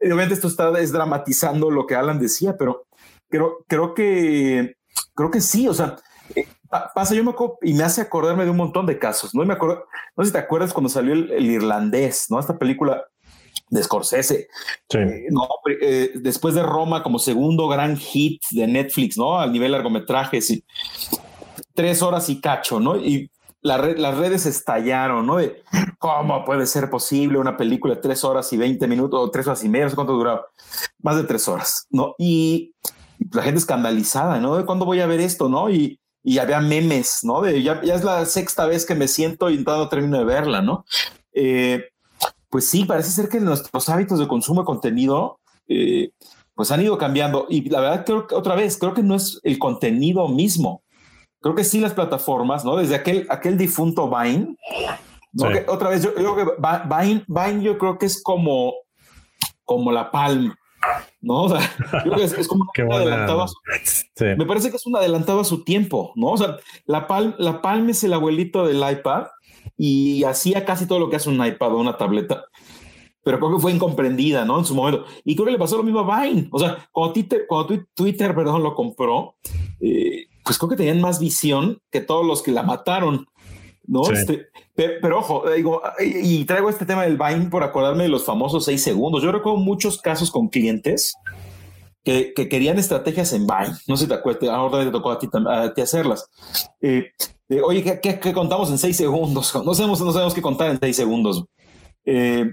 obviamente 0.00 0.34
esto 0.34 0.48
está 0.48 0.76
es 0.80 0.90
dramatizando 0.90 1.70
lo 1.70 1.86
que 1.86 1.94
Alan 1.94 2.18
decía, 2.18 2.56
pero 2.56 2.86
creo, 3.28 3.64
creo 3.68 3.94
que 3.94 4.76
creo 5.14 5.30
que 5.30 5.40
sí, 5.40 5.68
o 5.68 5.74
sea, 5.74 5.96
eh, 6.34 6.46
pasa, 6.94 7.14
yo 7.14 7.24
me 7.24 7.30
acuerdo 7.30 7.58
y 7.62 7.74
me 7.74 7.84
hace 7.84 8.00
acordarme 8.00 8.44
de 8.44 8.50
un 8.50 8.56
montón 8.56 8.86
de 8.86 8.98
casos, 8.98 9.34
¿no? 9.34 9.44
me 9.44 9.54
acuerdo, 9.54 9.86
no 10.16 10.24
sé 10.24 10.28
si 10.28 10.32
te 10.32 10.38
acuerdas 10.38 10.72
cuando 10.72 10.88
salió 10.88 11.12
el, 11.12 11.50
irlandés, 11.50 12.26
¿no? 12.30 12.38
Esta 12.38 12.58
película 12.58 13.04
de 13.72 13.82
Scorsese. 13.82 14.48
Eh, 14.90 15.26
no, 15.30 15.48
eh, 15.80 16.12
después 16.16 16.54
de 16.54 16.62
Roma 16.62 17.02
como 17.02 17.18
segundo 17.18 17.68
gran 17.68 17.96
hit 17.96 18.42
de 18.50 18.66
Netflix, 18.66 19.16
¿no? 19.16 19.40
Al 19.40 19.50
nivel 19.50 19.72
largometrajes 19.72 20.50
y 20.50 20.64
tres 21.74 22.02
horas 22.02 22.28
y 22.28 22.40
cacho, 22.40 22.80
¿no? 22.80 22.96
Y 22.96 23.30
la 23.62 23.78
las 23.78 24.18
redes 24.18 24.44
estallaron, 24.44 25.26
¿no? 25.26 25.36
De 25.36 25.62
cómo 25.98 26.44
puede 26.44 26.66
ser 26.66 26.90
posible 26.90 27.38
una 27.38 27.56
película 27.56 27.94
de 27.94 28.02
tres 28.02 28.24
horas 28.24 28.52
y 28.52 28.58
veinte 28.58 28.86
minutos 28.86 29.18
o 29.18 29.30
tres 29.30 29.46
horas 29.46 29.64
y 29.64 29.70
media, 29.70 29.86
no 29.86 29.90
sé 29.90 29.96
cuánto 29.96 30.12
duraba, 30.12 30.46
más 31.00 31.16
de 31.16 31.24
tres 31.24 31.48
horas, 31.48 31.86
¿no? 31.88 32.14
Y 32.18 32.74
la 33.32 33.42
gente 33.42 33.58
escandalizada, 33.58 34.38
¿no? 34.38 34.58
De 34.58 34.66
cuándo 34.66 34.84
voy 34.84 35.00
a 35.00 35.06
ver 35.06 35.20
esto, 35.20 35.48
¿no? 35.48 35.70
Y, 35.70 35.98
y 36.22 36.38
había 36.38 36.60
memes, 36.60 37.20
¿no? 37.22 37.40
De 37.40 37.62
ya, 37.62 37.80
ya, 37.82 37.94
es 37.94 38.04
la 38.04 38.26
sexta 38.26 38.66
vez 38.66 38.84
que 38.84 38.94
me 38.94 39.08
siento 39.08 39.48
y 39.48 39.64
no 39.64 39.88
termino 39.88 40.18
de 40.18 40.24
verla, 40.24 40.60
¿no? 40.60 40.84
Eh, 41.32 41.88
pues 42.52 42.68
sí, 42.68 42.84
parece 42.84 43.10
ser 43.10 43.30
que 43.30 43.40
nuestros 43.40 43.88
hábitos 43.88 44.18
de 44.18 44.28
consumo 44.28 44.60
de 44.60 44.66
contenido 44.66 45.40
eh, 45.68 46.10
pues 46.54 46.70
han 46.70 46.82
ido 46.82 46.98
cambiando. 46.98 47.46
Y 47.48 47.66
la 47.70 47.80
verdad, 47.80 48.04
creo 48.04 48.26
que 48.26 48.34
otra 48.34 48.54
vez, 48.54 48.76
creo 48.76 48.92
que 48.92 49.02
no 49.02 49.14
es 49.14 49.40
el 49.42 49.58
contenido 49.58 50.28
mismo. 50.28 50.82
Creo 51.40 51.54
que 51.54 51.64
sí 51.64 51.80
las 51.80 51.94
plataformas, 51.94 52.62
¿no? 52.62 52.76
Desde 52.76 52.94
aquel, 52.94 53.26
aquel 53.30 53.56
difunto 53.56 54.10
Vine. 54.10 54.54
otra 55.66 55.88
vez, 55.88 56.02
yo, 56.02 56.12
creo 56.12 56.36
que 56.36 56.44
Vine, 56.44 57.24
Vine, 57.26 57.62
yo 57.62 57.78
creo 57.78 57.96
que 57.96 58.04
es 58.04 58.22
como, 58.22 58.74
como 59.64 59.90
la 59.90 60.10
Palm. 60.10 60.54
¿no? 61.22 61.44
O 61.44 61.48
sea, 61.48 61.70
creo 62.02 62.16
que 62.16 62.24
es, 62.24 62.48
como 62.48 62.66
un 62.78 62.92
adelantado. 62.92 63.46
Me 64.20 64.44
parece 64.44 64.68
que 64.68 64.76
es 64.76 64.86
un 64.86 64.94
adelantado 64.94 65.40
a 65.40 65.44
su 65.44 65.64
tiempo, 65.64 66.12
¿no? 66.16 66.32
O 66.32 66.36
sea, 66.36 66.58
la 66.84 67.06
Palm, 67.06 67.34
la 67.38 67.62
Palm 67.62 67.88
es 67.88 68.04
el 68.04 68.12
abuelito 68.12 68.66
del 68.66 68.76
iPad 68.76 69.28
y 69.76 70.24
hacía 70.24 70.64
casi 70.64 70.86
todo 70.86 70.98
lo 70.98 71.10
que 71.10 71.16
hace 71.16 71.28
un 71.28 71.44
iPad 71.44 71.74
o 71.74 71.78
una 71.78 71.96
tableta. 71.96 72.44
Pero 73.24 73.38
creo 73.38 73.54
que 73.54 73.62
fue 73.62 73.72
incomprendida, 73.72 74.44
¿no? 74.44 74.58
En 74.58 74.64
su 74.64 74.74
momento. 74.74 75.04
Y 75.24 75.34
creo 75.34 75.46
que 75.46 75.52
le 75.52 75.58
pasó 75.58 75.76
lo 75.76 75.84
mismo 75.84 76.00
a 76.00 76.22
Vine. 76.22 76.48
O 76.50 76.58
sea, 76.58 76.88
cuando 76.90 77.12
Twitter, 77.12 77.44
cuando 77.48 77.84
Twitter 77.94 78.34
perdón, 78.34 78.62
lo 78.62 78.74
compró, 78.74 79.36
eh, 79.80 80.26
pues 80.44 80.58
creo 80.58 80.70
que 80.70 80.76
tenían 80.76 81.00
más 81.00 81.20
visión 81.20 81.80
que 81.90 82.00
todos 82.00 82.26
los 82.26 82.42
que 82.42 82.50
la 82.50 82.64
mataron. 82.64 83.26
¿no? 83.86 84.10
Este, 84.10 84.46
pero, 84.74 85.18
ojo, 85.18 85.44
digo, 85.50 85.82
y, 86.00 86.44
traigo 86.44 86.70
este 86.70 86.86
tema 86.86 87.04
del 87.04 87.18
Vine 87.18 87.48
por 87.50 87.62
acordarme 87.62 88.04
de 88.04 88.08
los 88.08 88.24
famosos 88.24 88.64
seis 88.64 88.82
segundos. 88.82 89.22
Yo 89.22 89.32
recuerdo 89.32 89.58
muchos 89.58 90.00
casos 90.00 90.30
con 90.30 90.48
clientes 90.48 91.14
que, 92.04 92.32
querían 92.34 92.78
estrategias 92.78 93.32
en 93.32 93.46
Vine. 93.46 93.76
No 93.86 93.96
sé 93.96 94.04
si 94.04 94.08
te 94.08 94.14
acuerdas, 94.14 94.50
ahora 94.50 94.84
te 94.84 94.90
tocó 94.90 95.10
a 95.10 95.18
ti, 95.18 95.28
a 95.32 95.74
ti 95.74 95.80
hacerlas. 95.80 96.28
Eh, 96.80 97.10
oye, 97.64 98.00
¿qué, 98.00 98.32
contamos 98.32 98.70
en 98.70 98.78
seis 98.78 98.96
segundos? 98.96 99.54
No 99.64 99.74
sabemos, 99.74 100.00
no 100.00 100.12
sabemos 100.12 100.34
qué 100.34 100.42
contar 100.42 100.70
en 100.70 100.80
seis 100.80 100.96
segundos. 100.96 101.44
Eh, 102.04 102.52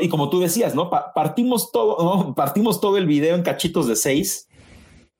y 0.00 0.08
como 0.08 0.30
tú 0.30 0.40
decías, 0.40 0.74
¿no? 0.74 0.90
partimos 0.90 1.72
todo, 1.72 2.34
partimos 2.34 2.80
todo 2.80 2.96
el 2.96 3.06
video 3.06 3.34
en 3.34 3.42
cachitos 3.42 3.86
de 3.88 3.96
seis. 3.96 4.48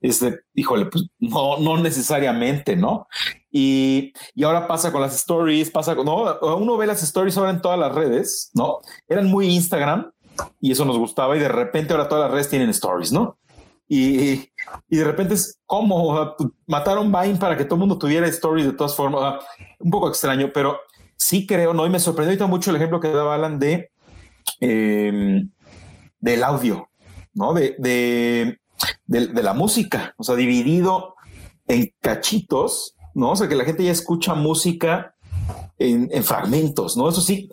Este, 0.01 0.39
híjole, 0.53 0.85
pues 0.85 1.05
no, 1.19 1.57
no 1.57 1.77
necesariamente, 1.77 2.77
¿no? 2.77 3.07
Y, 3.51 4.13
y 4.33 4.43
ahora 4.43 4.65
pasa 4.65 4.93
con 4.93 5.01
las 5.01 5.13
stories, 5.15 5.71
pasa 5.71 5.93
con, 5.95 6.05
no, 6.05 6.39
uno 6.55 6.77
ve 6.77 6.87
las 6.87 7.03
stories 7.03 7.37
ahora 7.37 7.51
en 7.51 7.61
todas 7.61 7.77
las 7.77 7.93
redes, 7.93 8.51
¿no? 8.53 8.79
Eran 9.09 9.27
muy 9.27 9.47
Instagram 9.47 10.11
y 10.61 10.71
eso 10.71 10.85
nos 10.85 10.97
gustaba 10.97 11.35
y 11.35 11.39
de 11.39 11.49
repente 11.49 11.93
ahora 11.93 12.07
todas 12.07 12.25
las 12.25 12.31
redes 12.31 12.49
tienen 12.49 12.69
stories, 12.69 13.11
¿no? 13.11 13.37
Y, 13.91 14.51
y 14.87 14.97
de 14.97 15.03
repente 15.03 15.33
es 15.33 15.59
como 15.65 16.35
mataron 16.67 17.11
Vine 17.11 17.39
para 17.39 17.57
que 17.57 17.65
todo 17.65 17.75
el 17.75 17.79
mundo 17.79 17.97
tuviera 17.97 18.27
stories 18.27 18.67
de 18.67 18.73
todas 18.73 18.95
formas. 18.95 19.43
Un 19.79 19.89
poco 19.89 20.07
extraño, 20.07 20.51
pero 20.53 20.77
sí 21.17 21.47
creo, 21.47 21.73
¿no? 21.73 21.87
Y 21.87 21.89
me 21.89 21.99
sorprendió 21.99 22.47
mucho 22.47 22.69
el 22.69 22.75
ejemplo 22.75 22.99
que 22.99 23.09
daba 23.09 23.33
Alan 23.33 23.57
de 23.57 23.89
em, 24.59 25.49
del 26.19 26.43
audio, 26.43 26.89
¿no? 27.33 27.53
De, 27.53 27.75
de, 27.79 28.59
de, 29.07 29.43
la 29.43 29.53
música, 29.53 30.13
o 30.17 30.23
sea, 30.23 30.35
dividido 30.35 31.15
en 31.67 31.91
cachitos, 31.99 32.95
¿no? 33.15 33.31
O 33.31 33.35
sea, 33.35 33.47
que 33.47 33.55
la 33.55 33.65
gente 33.65 33.83
ya 33.83 33.91
escucha 33.91 34.35
música 34.35 35.15
en 35.79 36.23
fragmentos, 36.23 36.95
¿no? 36.95 37.09
Eso 37.09 37.21
sí, 37.21 37.49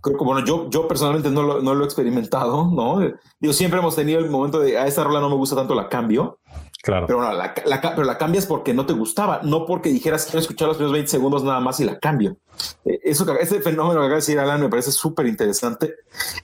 creo 0.00 0.18
que 0.18 0.24
bueno, 0.24 0.44
yo, 0.44 0.68
yo 0.70 0.86
personalmente 0.88 1.30
no 1.30 1.42
lo, 1.42 1.62
no 1.62 1.74
lo 1.74 1.84
he 1.84 1.86
experimentado, 1.86 2.70
¿no? 2.70 3.00
Digo, 3.40 3.52
siempre 3.52 3.80
hemos 3.80 3.96
tenido 3.96 4.18
el 4.18 4.30
momento 4.30 4.60
de 4.60 4.78
a 4.78 4.86
esta 4.86 5.04
rola 5.04 5.20
no 5.20 5.28
me 5.28 5.36
gusta 5.36 5.56
tanto, 5.56 5.74
la 5.74 5.88
cambio. 5.88 6.38
Claro. 6.82 7.06
Pero, 7.06 7.20
no, 7.20 7.32
la, 7.32 7.54
la, 7.66 7.80
pero 7.80 8.04
la 8.04 8.16
cambias 8.16 8.46
porque 8.46 8.72
no 8.72 8.86
te 8.86 8.92
gustaba, 8.92 9.40
no 9.42 9.66
porque 9.66 9.90
dijeras 9.90 10.24
quiero 10.24 10.38
escuchar 10.38 10.68
los 10.68 10.76
primeros 10.76 10.92
20 10.92 11.10
segundos 11.10 11.42
nada 11.42 11.60
más 11.60 11.80
y 11.80 11.84
la 11.84 11.98
cambio. 11.98 12.36
Eh, 12.84 13.00
eso, 13.02 13.30
ese 13.38 13.60
fenómeno 13.60 14.00
que 14.00 14.06
acaba 14.06 14.10
de 14.10 14.16
decir 14.16 14.38
Alan 14.38 14.60
me 14.60 14.68
parece 14.68 14.92
súper 14.92 15.26
interesante. 15.26 15.94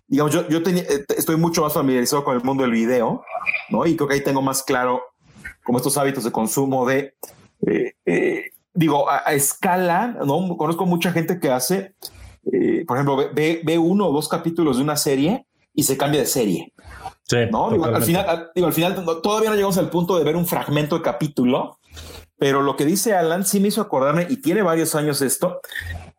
Digamos, 0.09 0.35
yo, 0.35 0.47
yo 0.49 0.63
tenía, 0.63 0.83
eh, 0.83 1.05
estoy 1.17 1.37
mucho 1.37 1.63
más 1.63 1.73
familiarizado 1.73 2.25
con 2.25 2.37
el 2.37 2.43
mundo 2.43 2.65
del 2.65 2.73
video, 2.73 3.23
¿no? 3.71 3.87
Y 3.87 3.97
creo 3.97 4.09
que 4.09 4.15
ahí 4.15 4.25
tengo 4.25 4.43
más 4.43 4.63
claro 4.65 5.03
como 5.63 5.79
estos 5.79 5.97
hábitos 5.97 6.25
de 6.25 6.33
consumo 6.33 6.85
de, 6.85 7.15
eh, 7.67 8.51
digo, 8.75 9.09
a, 9.09 9.33
escala, 9.33 10.19
¿no? 10.27 10.57
Conozco 10.57 10.85
mucha 10.85 11.13
gente 11.13 11.39
que 11.39 11.51
hace 11.51 11.95
eh, 12.53 12.85
por 12.87 12.97
ejemplo, 12.97 13.17
ve, 13.17 13.61
ve, 13.65 13.79
uno 13.79 14.09
o 14.09 14.13
dos 14.13 14.29
capítulos 14.29 14.77
de 14.77 14.83
una 14.83 14.97
serie 14.97 15.47
y 15.75 15.83
se 15.83 15.97
cambia 15.97 16.21
de 16.21 16.27
serie. 16.27 16.73
Sí, 17.25 17.37
¿no? 17.51 17.69
al 17.85 18.03
final, 18.03 18.51
digo, 18.55 18.67
al 18.67 18.73
final 18.73 19.05
todavía 19.23 19.51
no 19.51 19.57
llegamos 19.57 19.79
al 19.79 19.91
punto 19.91 20.19
de 20.19 20.25
ver 20.25 20.37
un 20.37 20.47
fragmento 20.47 20.97
de 20.97 21.03
capítulo, 21.03 21.79
pero 22.39 22.63
lo 22.63 22.77
que 22.77 22.85
dice 22.85 23.15
Alan 23.15 23.47
sí 23.47 23.61
me 23.61 23.69
hizo 23.69 23.81
acordarme 23.81 24.27
y 24.29 24.37
tiene 24.37 24.63
varios 24.63 24.95
años 24.95 25.23
esto, 25.23 25.61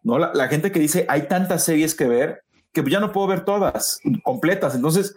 ¿no? 0.01 0.17
La, 0.17 0.47
gente 0.47 0.71
que 0.71 0.79
dice 0.79 1.05
hay 1.07 1.27
tantas 1.27 1.63
series 1.63 1.93
que 1.93 2.07
ver 2.07 2.43
que 2.73 2.83
ya 2.89 2.99
no 2.99 3.11
puedo 3.11 3.27
ver 3.27 3.45
todas 3.45 3.99
completas. 4.23 4.75
Entonces, 4.75 5.15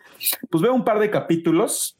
pues 0.50 0.62
veo 0.62 0.74
un 0.74 0.84
par 0.84 1.00
de 1.00 1.10
capítulos 1.10 1.98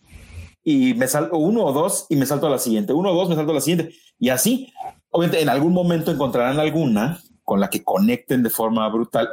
y 0.63 0.95
me 0.95 1.09
salto 1.09 1.37
uno 1.39 1.65
o 1.65 1.73
dos 1.73 2.07
y 2.09 2.17
me 2.17 2.27
salto 2.27 2.47
a 2.47 2.51
la 2.51 2.59
siguiente, 2.59 2.93
uno 2.93 3.11
o 3.11 3.15
dos, 3.15 3.29
me 3.29 3.35
salto 3.35 3.53
a 3.53 3.55
la 3.55 3.61
siguiente. 3.61 3.95
Y 4.21 4.29
así, 4.29 4.73
obviamente, 5.11 5.43
en 5.43 5.49
algún 5.49 5.73
momento 5.73 6.11
encontrarán 6.11 6.61
alguna 6.61 7.21
con 7.49 7.61
la 7.61 7.71
que 7.71 7.83
conecten 7.83 8.43
de 8.43 8.51
forma 8.51 8.87
brutal 8.91 9.27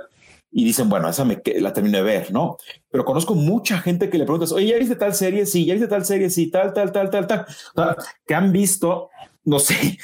y 0.49 0.63
dicen, 0.63 0.87
bueno, 0.87 1.09
esa 1.09 1.25
me 1.25 1.41
la 1.57 1.73
termino 1.73 1.97
de 1.97 2.03
ver, 2.05 2.31
¿no? 2.31 2.55
Pero 2.89 3.03
conozco 3.03 3.35
mucha 3.35 3.79
gente 3.79 4.09
que 4.09 4.17
le 4.17 4.23
preguntas, 4.23 4.53
oye, 4.53 4.67
¿ya 4.67 4.77
viste 4.77 4.95
tal 4.95 5.13
serie? 5.13 5.45
Sí, 5.45 5.65
¿ya 5.65 5.73
viste 5.73 5.89
tal 5.89 6.05
serie? 6.05 6.29
Sí, 6.29 6.49
tal, 6.49 6.71
tal, 6.71 6.93
tal, 6.93 7.09
tal, 7.09 7.27
tal. 7.27 7.45
que 8.25 8.33
han 8.33 8.53
visto, 8.53 9.09
no 9.43 9.59
sé, 9.59 9.97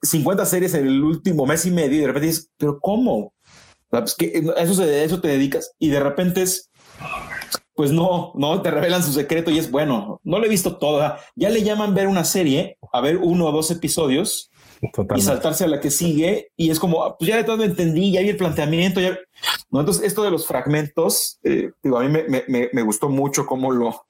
50 0.00 0.42
eh, 0.42 0.46
series 0.46 0.72
en 0.72 0.86
el 0.86 1.04
último 1.04 1.44
mes 1.44 1.66
y 1.66 1.70
medio 1.70 1.98
y 1.98 2.00
de 2.00 2.06
repente 2.06 2.28
dices, 2.28 2.50
¿pero 2.56 2.80
cómo? 2.80 3.34
Pues 3.90 4.14
que 4.14 4.42
eso, 4.56 4.72
se, 4.72 5.04
eso 5.04 5.20
te 5.20 5.28
dedicas 5.28 5.74
y 5.78 5.90
de 5.90 6.00
repente 6.00 6.40
es, 6.40 6.70
pues 7.74 7.92
no, 7.92 8.32
no 8.34 8.62
te 8.62 8.70
revelan 8.70 9.02
su 9.02 9.12
secreto 9.12 9.50
y 9.50 9.58
es 9.58 9.70
bueno, 9.70 10.22
no 10.24 10.38
lo 10.38 10.46
he 10.46 10.48
visto 10.48 10.78
toda. 10.78 11.20
Ya 11.34 11.50
le 11.50 11.62
llaman 11.62 11.94
ver 11.94 12.06
una 12.06 12.24
serie, 12.24 12.78
a 12.94 13.02
ver 13.02 13.18
uno 13.18 13.44
o 13.44 13.52
dos 13.52 13.70
episodios 13.70 14.50
y 15.14 15.20
saltarse 15.20 15.64
a 15.64 15.68
la 15.68 15.80
que 15.80 15.90
sigue. 15.90 16.50
Y 16.56 16.70
es 16.70 16.78
como, 16.78 17.04
ah, 17.04 17.16
pues 17.16 17.28
ya 17.28 17.36
de 17.36 17.44
todo 17.44 17.62
entendí, 17.64 18.12
ya 18.12 18.20
hay 18.20 18.28
el 18.28 18.36
planteamiento. 18.36 19.00
Ya... 19.00 19.18
¿no? 19.70 19.80
Entonces, 19.80 20.04
esto 20.04 20.22
de 20.22 20.30
los 20.30 20.46
fragmentos, 20.46 21.38
eh, 21.44 21.70
digo, 21.82 21.98
a 21.98 22.04
mí 22.04 22.08
me, 22.08 22.68
me, 22.72 22.82
gustó 22.82 23.08
mucho 23.08 23.46
cómo 23.46 23.72
lo, 23.72 24.06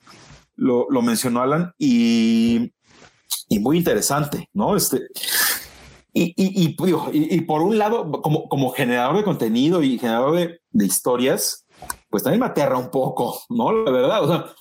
lo, 0.57 0.87
lo 0.91 1.03
mencionó 1.03 1.43
Alan 1.43 1.73
y, 1.79 2.73
y, 3.49 3.59
muy 3.59 3.79
interesante, 3.79 4.49
¿no? 4.53 4.77
Este, 4.77 5.03
y, 6.13 6.33
y, 6.37 6.77
y, 7.13 7.41
por 7.43 7.63
un 7.63 7.77
lado, 7.77 8.11
como, 8.23 8.49
como 8.49 8.71
generador 8.71 9.19
de 9.19 9.25
contenido 9.25 9.83
y 9.83 9.99
generador 9.99 10.37
de, 10.37 10.61
de 10.71 10.87
historias, 10.87 11.67
pues 12.09 12.23
también 12.23 12.41
me 12.41 12.47
aterra 12.47 12.79
un 12.79 12.91
poco, 12.91 13.43
¿no? 13.51 13.73
La 13.73 13.91
verdad, 13.91 14.25
o 14.25 14.29
sea, 14.29 14.55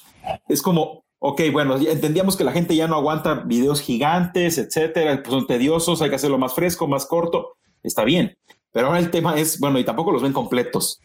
es 0.50 0.62
como, 0.62 1.05
ok, 1.28 1.42
bueno, 1.52 1.76
entendíamos 1.78 2.38
que 2.38 2.44
la 2.44 2.52
gente 2.52 2.76
ya 2.76 2.88
no 2.88 2.96
aguanta 2.96 3.44
videos 3.46 3.82
gigantes, 3.82 4.58
etcétera, 4.58 5.22
pues 5.24 5.30
son 5.30 5.48
tediosos, 5.48 6.02
hay 6.02 6.10
que 6.10 6.16
hacerlo 6.16 6.38
más 6.38 6.54
fresco, 6.54 6.88
más 6.88 7.06
corto, 7.06 7.58
está 7.84 8.04
bien. 8.04 8.38
Pero 8.72 8.88
ahora 8.88 9.00
el 9.00 9.10
tema 9.10 9.38
es, 9.40 9.60
bueno, 9.60 9.80
y 9.80 9.86
tampoco 9.86 10.12
los 10.12 10.22
ven 10.22 10.34
completos. 10.34 11.02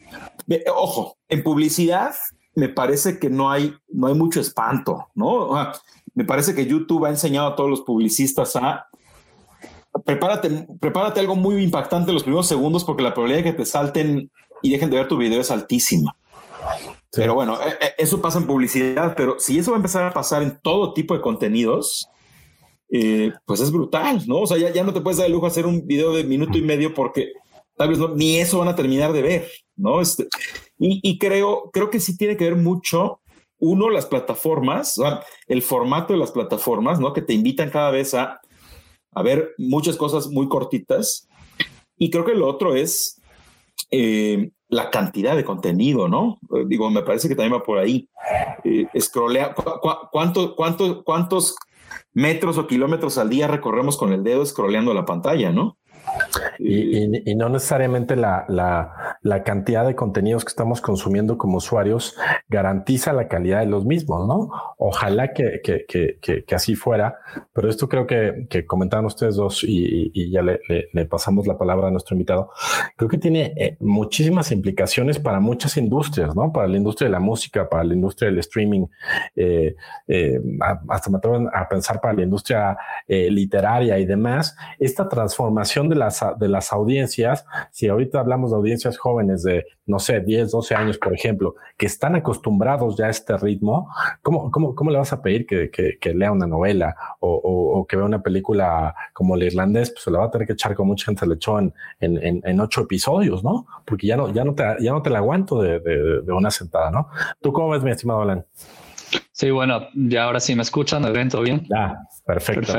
Ojo, 0.75 1.17
en 1.27 1.41
publicidad 1.41 2.13
me 2.53 2.69
parece 2.69 3.17
que 3.17 3.29
no 3.29 3.49
hay, 3.49 3.73
no 3.87 4.07
hay 4.07 4.13
mucho 4.13 4.39
espanto, 4.41 5.07
¿no? 5.15 5.49
me 6.13 6.25
parece 6.25 6.53
que 6.53 6.65
YouTube 6.65 7.05
ha 7.05 7.09
enseñado 7.09 7.47
a 7.47 7.55
todos 7.55 7.69
los 7.69 7.81
publicistas 7.81 8.55
a 8.57 8.87
prepárate, 10.05 10.67
prepárate 10.79 11.19
algo 11.19 11.35
muy 11.35 11.63
impactante 11.63 12.11
los 12.11 12.23
primeros 12.23 12.47
segundos 12.47 12.83
porque 12.83 13.03
la 13.03 13.13
probabilidad 13.13 13.45
de 13.45 13.51
que 13.51 13.57
te 13.57 13.65
salten 13.65 14.29
y 14.61 14.71
dejen 14.71 14.89
de 14.89 14.97
ver 14.97 15.07
tu 15.07 15.17
video 15.17 15.41
es 15.41 15.51
altísima. 15.51 16.15
Pero 17.13 17.33
bueno, 17.35 17.59
e, 17.61 17.85
e, 17.85 17.95
eso 17.97 18.21
pasa 18.21 18.39
en 18.39 18.47
publicidad, 18.47 19.15
pero 19.15 19.37
si 19.39 19.59
eso 19.59 19.71
va 19.71 19.77
a 19.77 19.79
empezar 19.79 20.03
a 20.03 20.13
pasar 20.13 20.41
en 20.43 20.59
todo 20.61 20.93
tipo 20.93 21.13
de 21.13 21.21
contenidos, 21.21 22.07
eh, 22.89 23.31
pues 23.45 23.59
es 23.59 23.71
brutal, 23.71 24.21
¿no? 24.27 24.41
O 24.41 24.47
sea, 24.47 24.57
ya, 24.57 24.83
no 24.83 24.93
te 24.93 25.01
puedes 25.01 25.17
dar 25.17 25.27
el 25.27 25.33
lujo 25.33 25.45
hacer 25.45 25.65
un 25.65 25.85
video 25.85 26.13
de 26.13 26.23
minuto 26.23 26.57
y 26.57 26.61
medio 26.61 26.93
porque 26.93 27.33
tal 27.75 27.89
vez 27.89 27.99
ni 28.15 28.37
eso 28.37 28.59
van 28.59 28.67
a 28.67 28.75
terminar 28.75 29.13
de 29.13 29.21
ver, 29.21 29.51
¿no? 29.75 30.01
Este, 30.01 30.27
y, 30.77 31.17
creo, 31.19 31.69
creo 31.71 31.89
que 31.89 31.99
sí 31.99 32.17
tiene 32.17 32.35
que 32.37 32.45
ver 32.45 32.55
mucho, 32.55 33.21
uno, 33.59 33.89
las 33.89 34.07
plataformas, 34.07 34.99
el 35.47 35.61
formato 35.61 36.13
de 36.13 36.19
las 36.19 36.31
plataformas, 36.31 36.99
¿no? 36.99 37.13
Que 37.13 37.21
te 37.21 37.33
invitan 37.33 37.69
cada 37.69 37.91
vez 37.91 38.13
a, 38.13 38.41
a 39.13 39.21
ver 39.21 39.53
muchas 39.57 39.95
cosas 39.95 40.27
muy 40.27 40.49
cortitas. 40.49 41.27
Y 41.97 42.09
creo 42.09 42.25
que 42.25 42.33
lo 42.33 42.47
otro 42.47 42.75
es 42.75 43.21
eh, 43.91 44.51
la 44.71 44.89
cantidad 44.89 45.35
de 45.35 45.43
contenido, 45.43 46.07
¿no? 46.07 46.39
Eh, 46.55 46.63
digo, 46.65 46.89
me 46.89 47.03
parece 47.03 47.27
que 47.27 47.35
también 47.35 47.59
va 47.59 47.63
por 47.63 47.77
ahí. 47.77 48.09
Eh, 48.63 48.87
cuánto, 50.11 50.55
¿Cuántos 50.55 51.55
metros 52.13 52.57
o 52.57 52.67
kilómetros 52.67 53.17
al 53.17 53.29
día 53.29 53.47
recorremos 53.49 53.97
con 53.97 54.13
el 54.13 54.23
dedo 54.23 54.45
scrolleando 54.45 54.93
la 54.93 55.05
pantalla, 55.05 55.51
no? 55.51 55.77
Y, 56.63 57.35
no 57.35 57.49
necesariamente 57.49 58.15
la, 58.15 58.45
la, 58.47 59.43
cantidad 59.43 59.85
de 59.85 59.95
contenidos 59.95 60.45
que 60.45 60.49
estamos 60.49 60.79
consumiendo 60.79 61.37
como 61.37 61.57
usuarios 61.57 62.15
garantiza 62.49 63.13
la 63.13 63.27
calidad 63.27 63.61
de 63.61 63.65
los 63.65 63.83
mismos, 63.83 64.27
¿no? 64.27 64.51
Ojalá 64.77 65.33
que, 65.33 65.59
que, 65.63 65.85
que, 65.87 66.43
que 66.45 66.55
así 66.55 66.75
fuera, 66.75 67.17
pero 67.51 67.67
esto 67.67 67.89
creo 67.89 68.05
que, 68.05 68.47
comentaban 68.67 69.05
ustedes 69.05 69.35
dos 69.35 69.63
y, 69.63 70.31
ya 70.31 70.43
le, 70.43 70.59
le, 70.93 71.05
pasamos 71.05 71.47
la 71.47 71.57
palabra 71.57 71.87
a 71.87 71.91
nuestro 71.91 72.15
invitado. 72.15 72.51
Creo 72.95 73.09
que 73.09 73.17
tiene 73.17 73.53
eh, 73.57 73.77
muchísimas 73.79 74.51
implicaciones 74.51 75.17
para 75.17 75.39
muchas 75.39 75.77
industrias, 75.77 76.35
¿no? 76.35 76.51
Para 76.51 76.67
la 76.67 76.77
industria 76.77 77.07
de 77.07 77.13
la 77.13 77.19
música, 77.19 77.67
para 77.67 77.83
la 77.83 77.95
industria 77.95 78.29
del 78.29 78.39
streaming, 78.39 78.85
eh, 79.35 79.75
eh, 80.07 80.39
hasta 80.89 81.09
me 81.09 81.17
atrevo 81.17 81.49
a 81.51 81.67
pensar 81.67 81.99
para 81.99 82.13
la 82.13 82.21
industria 82.21 82.77
literaria 83.07 83.97
y 83.97 84.05
demás. 84.05 84.55
Esta 84.79 85.09
transformación 85.09 85.89
de 85.89 85.95
las, 85.95 86.23
de 86.39 86.50
las 86.51 86.71
audiencias, 86.73 87.45
si 87.71 87.87
ahorita 87.87 88.19
hablamos 88.19 88.51
de 88.51 88.57
audiencias 88.57 88.97
jóvenes 88.97 89.43
de, 89.43 89.65
no 89.85 89.99
sé, 89.99 90.19
10, 90.19 90.51
12 90.51 90.75
años, 90.75 90.97
por 90.97 91.13
ejemplo, 91.13 91.55
que 91.77 91.85
están 91.85 92.15
acostumbrados 92.15 92.97
ya 92.97 93.07
a 93.07 93.09
este 93.09 93.37
ritmo, 93.37 93.89
¿cómo, 94.21 94.51
cómo, 94.51 94.75
cómo 94.75 94.91
le 94.91 94.97
vas 94.97 95.13
a 95.13 95.21
pedir 95.21 95.45
que, 95.45 95.69
que, 95.69 96.13
lea 96.13 96.31
una 96.31 96.47
novela 96.47 96.95
o, 97.19 97.33
o, 97.33 97.85
que 97.87 97.95
vea 97.95 98.05
una 98.05 98.21
película 98.21 98.93
como 99.13 99.35
el 99.35 99.43
irlandés? 99.43 99.91
Pues 99.91 100.03
se 100.03 100.11
la 100.11 100.19
va 100.19 100.25
a 100.25 100.31
tener 100.31 100.47
que 100.47 100.53
echar 100.53 100.75
con 100.75 100.87
mucha 100.87 101.05
gente, 101.05 101.25
le 101.25 101.35
echó 101.35 101.59
en, 101.59 101.73
en, 101.99 102.41
en, 102.43 102.59
ocho 102.59 102.81
episodios, 102.81 103.43
¿no? 103.43 103.65
Porque 103.85 104.07
ya 104.07 104.17
no, 104.17 104.31
ya 104.33 104.43
no 104.43 104.53
te, 104.53 104.63
ya 104.79 104.91
no 104.91 105.01
te 105.01 105.09
la 105.09 105.19
aguanto 105.19 105.61
de, 105.61 105.79
de, 105.79 106.21
de 106.21 106.33
una 106.33 106.51
sentada, 106.51 106.91
¿no? 106.91 107.07
¿Tú 107.41 107.51
cómo 107.51 107.69
ves, 107.69 107.83
mi 107.83 107.91
estimado 107.91 108.21
Alan? 108.21 108.45
Sí, 109.31 109.49
bueno, 109.49 109.87
ya 109.93 110.25
ahora 110.25 110.39
sí 110.39 110.55
me 110.55 110.61
escuchan, 110.61 111.01
¿me 111.01 111.11
ven 111.11 111.29
todo 111.29 111.41
bien? 111.41 111.65
Ya, 111.69 111.97
perfecto. 112.25 112.73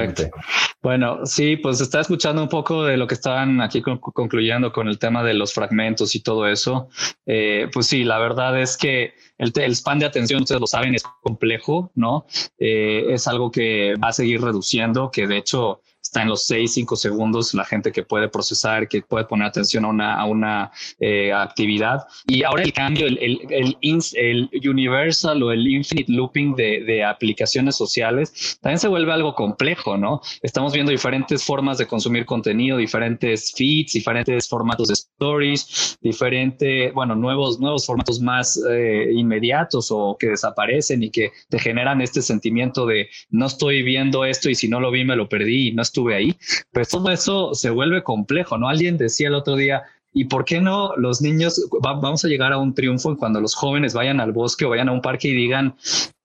Bueno, 0.82 1.24
sí, 1.24 1.56
pues 1.56 1.80
está 1.80 2.00
escuchando 2.00 2.42
un 2.42 2.48
poco 2.48 2.84
de 2.84 2.96
lo 2.96 3.06
que 3.06 3.14
estaban 3.14 3.60
aquí 3.60 3.82
concluyendo 3.82 4.72
con 4.72 4.88
el 4.88 4.98
tema 4.98 5.22
de 5.22 5.34
los 5.34 5.52
fragmentos 5.52 6.14
y 6.14 6.20
todo 6.22 6.46
eso. 6.46 6.88
Eh, 7.26 7.68
pues 7.72 7.86
sí, 7.86 8.04
la 8.04 8.18
verdad 8.18 8.60
es 8.60 8.76
que 8.76 9.14
el, 9.38 9.52
el, 9.56 9.74
span 9.74 9.98
de 9.98 10.06
atención, 10.06 10.42
ustedes 10.42 10.60
lo 10.60 10.66
saben, 10.66 10.94
es 10.94 11.02
complejo, 11.22 11.90
¿no? 11.94 12.26
Eh, 12.58 13.06
es 13.10 13.26
algo 13.26 13.50
que 13.50 13.94
va 14.02 14.08
a 14.08 14.12
seguir 14.12 14.40
reduciendo, 14.40 15.10
que 15.10 15.26
de 15.26 15.38
hecho 15.38 15.80
está 16.12 16.20
en 16.20 16.28
los 16.28 16.44
6, 16.44 16.74
5 16.74 16.96
segundos 16.96 17.54
la 17.54 17.64
gente 17.64 17.90
que 17.90 18.02
puede 18.02 18.28
procesar, 18.28 18.86
que 18.86 19.00
puede 19.00 19.24
poner 19.24 19.46
atención 19.46 19.86
a 19.86 19.88
una, 19.88 20.14
a 20.20 20.26
una 20.26 20.70
eh, 21.00 21.32
actividad. 21.32 22.06
Y 22.26 22.42
ahora 22.42 22.64
el 22.64 22.74
cambio, 22.74 23.06
el, 23.06 23.18
el, 23.18 23.78
el, 23.80 24.68
universal 24.68 25.42
o 25.42 25.52
el 25.52 25.66
infinite 25.66 26.12
looping 26.12 26.54
de, 26.54 26.84
de, 26.84 27.02
aplicaciones 27.02 27.76
sociales 27.76 28.58
también 28.60 28.78
se 28.78 28.88
vuelve 28.88 29.10
algo 29.10 29.34
complejo, 29.34 29.96
¿no? 29.96 30.20
Estamos 30.42 30.74
viendo 30.74 30.92
diferentes 30.92 31.42
formas 31.42 31.78
de 31.78 31.86
consumir 31.86 32.26
contenido, 32.26 32.76
diferentes 32.76 33.54
feeds, 33.56 33.94
diferentes 33.94 34.46
formatos 34.46 34.88
de 34.88 34.94
stories, 34.94 35.96
diferentes, 36.02 36.92
bueno, 36.92 37.14
nuevos, 37.14 37.58
nuevos 37.58 37.86
formatos 37.86 38.20
más 38.20 38.62
eh, 38.70 39.08
inmediatos 39.14 39.88
o 39.90 40.14
que 40.20 40.28
desaparecen 40.28 41.02
y 41.04 41.10
que 41.10 41.32
te 41.48 41.58
generan 41.58 42.02
este 42.02 42.20
sentimiento 42.20 42.84
de 42.84 43.08
no 43.30 43.46
estoy 43.46 43.82
viendo 43.82 44.26
esto 44.26 44.50
y 44.50 44.54
si 44.54 44.68
no 44.68 44.78
lo 44.78 44.90
vi 44.90 45.04
me 45.04 45.16
lo 45.16 45.26
perdí 45.26 45.72
no 45.72 45.80
estoy 46.10 46.14
ahí, 46.14 46.36
pues 46.72 46.88
todo 46.88 47.10
eso 47.10 47.54
se 47.54 47.70
vuelve 47.70 48.02
complejo, 48.02 48.58
¿no? 48.58 48.68
Alguien 48.68 48.96
decía 48.96 49.28
el 49.28 49.34
otro 49.34 49.56
día, 49.56 49.82
¿Y 50.14 50.26
por 50.26 50.44
qué 50.44 50.60
no 50.60 50.94
los 50.96 51.22
niños 51.22 51.68
vamos 51.80 52.24
a 52.24 52.28
llegar 52.28 52.52
a 52.52 52.58
un 52.58 52.74
triunfo 52.74 53.16
cuando 53.16 53.40
los 53.40 53.54
jóvenes 53.54 53.94
vayan 53.94 54.20
al 54.20 54.32
bosque 54.32 54.66
o 54.66 54.68
vayan 54.68 54.90
a 54.90 54.92
un 54.92 55.00
parque 55.00 55.28
y 55.28 55.32
digan, 55.32 55.74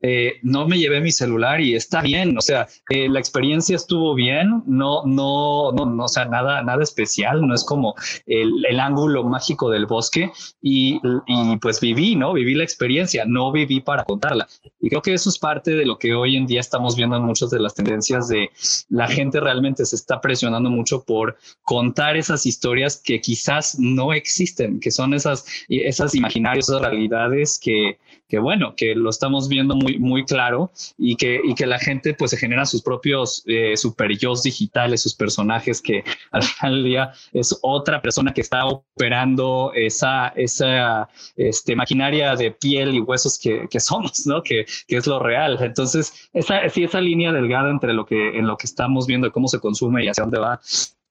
eh, 0.01 0.33
no 0.43 0.67
me 0.67 0.77
llevé 0.77 1.01
mi 1.01 1.11
celular 1.11 1.59
y 1.59 1.75
está 1.75 2.01
bien, 2.01 2.37
o 2.37 2.41
sea, 2.41 2.67
eh, 2.89 3.09
la 3.09 3.19
experiencia 3.19 3.75
estuvo 3.75 4.13
bien, 4.13 4.63
no, 4.67 5.03
no, 5.05 5.71
no, 5.71 5.85
no, 5.85 6.03
o 6.03 6.07
sea, 6.07 6.25
nada, 6.25 6.61
nada 6.61 6.83
especial, 6.83 7.45
no 7.45 7.55
es 7.55 7.63
como 7.63 7.95
el, 8.27 8.79
ángulo 8.79 9.23
mágico 9.23 9.71
del 9.71 9.87
bosque 9.87 10.31
y, 10.61 10.99
y, 11.25 11.57
pues 11.57 11.79
viví, 11.81 12.15
¿no? 12.15 12.33
Viví 12.33 12.53
la 12.53 12.63
experiencia, 12.63 13.25
no 13.25 13.51
viví 13.51 13.81
para 13.81 14.03
contarla. 14.03 14.47
Y 14.79 14.89
creo 14.89 15.01
que 15.01 15.15
eso 15.15 15.29
es 15.29 15.39
parte 15.39 15.71
de 15.71 15.85
lo 15.85 15.97
que 15.97 16.13
hoy 16.13 16.37
en 16.37 16.45
día 16.45 16.59
estamos 16.59 16.95
viendo 16.95 17.17
en 17.17 17.23
muchas 17.23 17.49
de 17.49 17.59
las 17.59 17.73
tendencias 17.73 18.27
de 18.27 18.51
la 18.89 19.07
gente 19.07 19.39
realmente 19.39 19.83
se 19.85 19.95
está 19.95 20.21
presionando 20.21 20.69
mucho 20.69 21.03
por 21.03 21.37
contar 21.63 22.17
esas 22.17 22.45
historias 22.45 23.01
que 23.03 23.19
quizás 23.19 23.79
no 23.79 24.13
existen, 24.13 24.79
que 24.79 24.91
son 24.91 25.15
esas, 25.15 25.45
esas 25.67 26.13
imaginarios, 26.13 26.69
esas 26.69 26.81
realidades 26.81 27.59
que, 27.59 27.97
que 28.27 28.39
bueno, 28.39 28.75
que 28.75 28.95
lo 28.95 29.09
estamos 29.09 29.47
viendo 29.47 29.75
muy, 29.75 29.99
muy 29.99 30.25
claro 30.25 30.71
y 30.97 31.15
que, 31.15 31.39
y 31.43 31.55
que 31.55 31.65
la 31.65 31.79
gente 31.79 32.13
pues 32.13 32.31
se 32.31 32.37
genera 32.37 32.65
sus 32.65 32.81
propios 32.81 33.43
eh, 33.47 33.75
super 33.77 34.07
digitales, 34.07 35.01
sus 35.01 35.15
personajes 35.15 35.81
que 35.81 36.03
al 36.31 36.43
final 36.43 36.75
del 36.75 36.83
día 36.83 37.11
es 37.33 37.57
otra 37.61 38.01
persona 38.01 38.33
que 38.33 38.41
está 38.41 38.65
operando 38.65 39.71
esa, 39.73 40.29
esa 40.29 41.09
este, 41.35 41.75
maquinaria 41.75 42.35
de 42.35 42.51
piel 42.51 42.95
y 42.95 42.99
huesos 42.99 43.39
que, 43.39 43.67
que 43.69 43.79
somos, 43.79 44.25
¿no? 44.25 44.41
Que, 44.43 44.65
que, 44.87 44.97
es 44.97 45.07
lo 45.07 45.19
real. 45.19 45.57
Entonces, 45.61 46.29
esa, 46.33 46.67
sí, 46.69 46.83
esa 46.83 47.01
línea 47.01 47.31
delgada 47.31 47.69
entre 47.69 47.93
lo 47.93 48.05
que, 48.05 48.37
en 48.37 48.47
lo 48.47 48.57
que 48.57 48.67
estamos 48.67 49.07
viendo, 49.07 49.31
cómo 49.31 49.47
se 49.47 49.59
consume 49.59 50.03
y 50.03 50.07
hacia 50.07 50.23
dónde 50.23 50.39
va, 50.39 50.59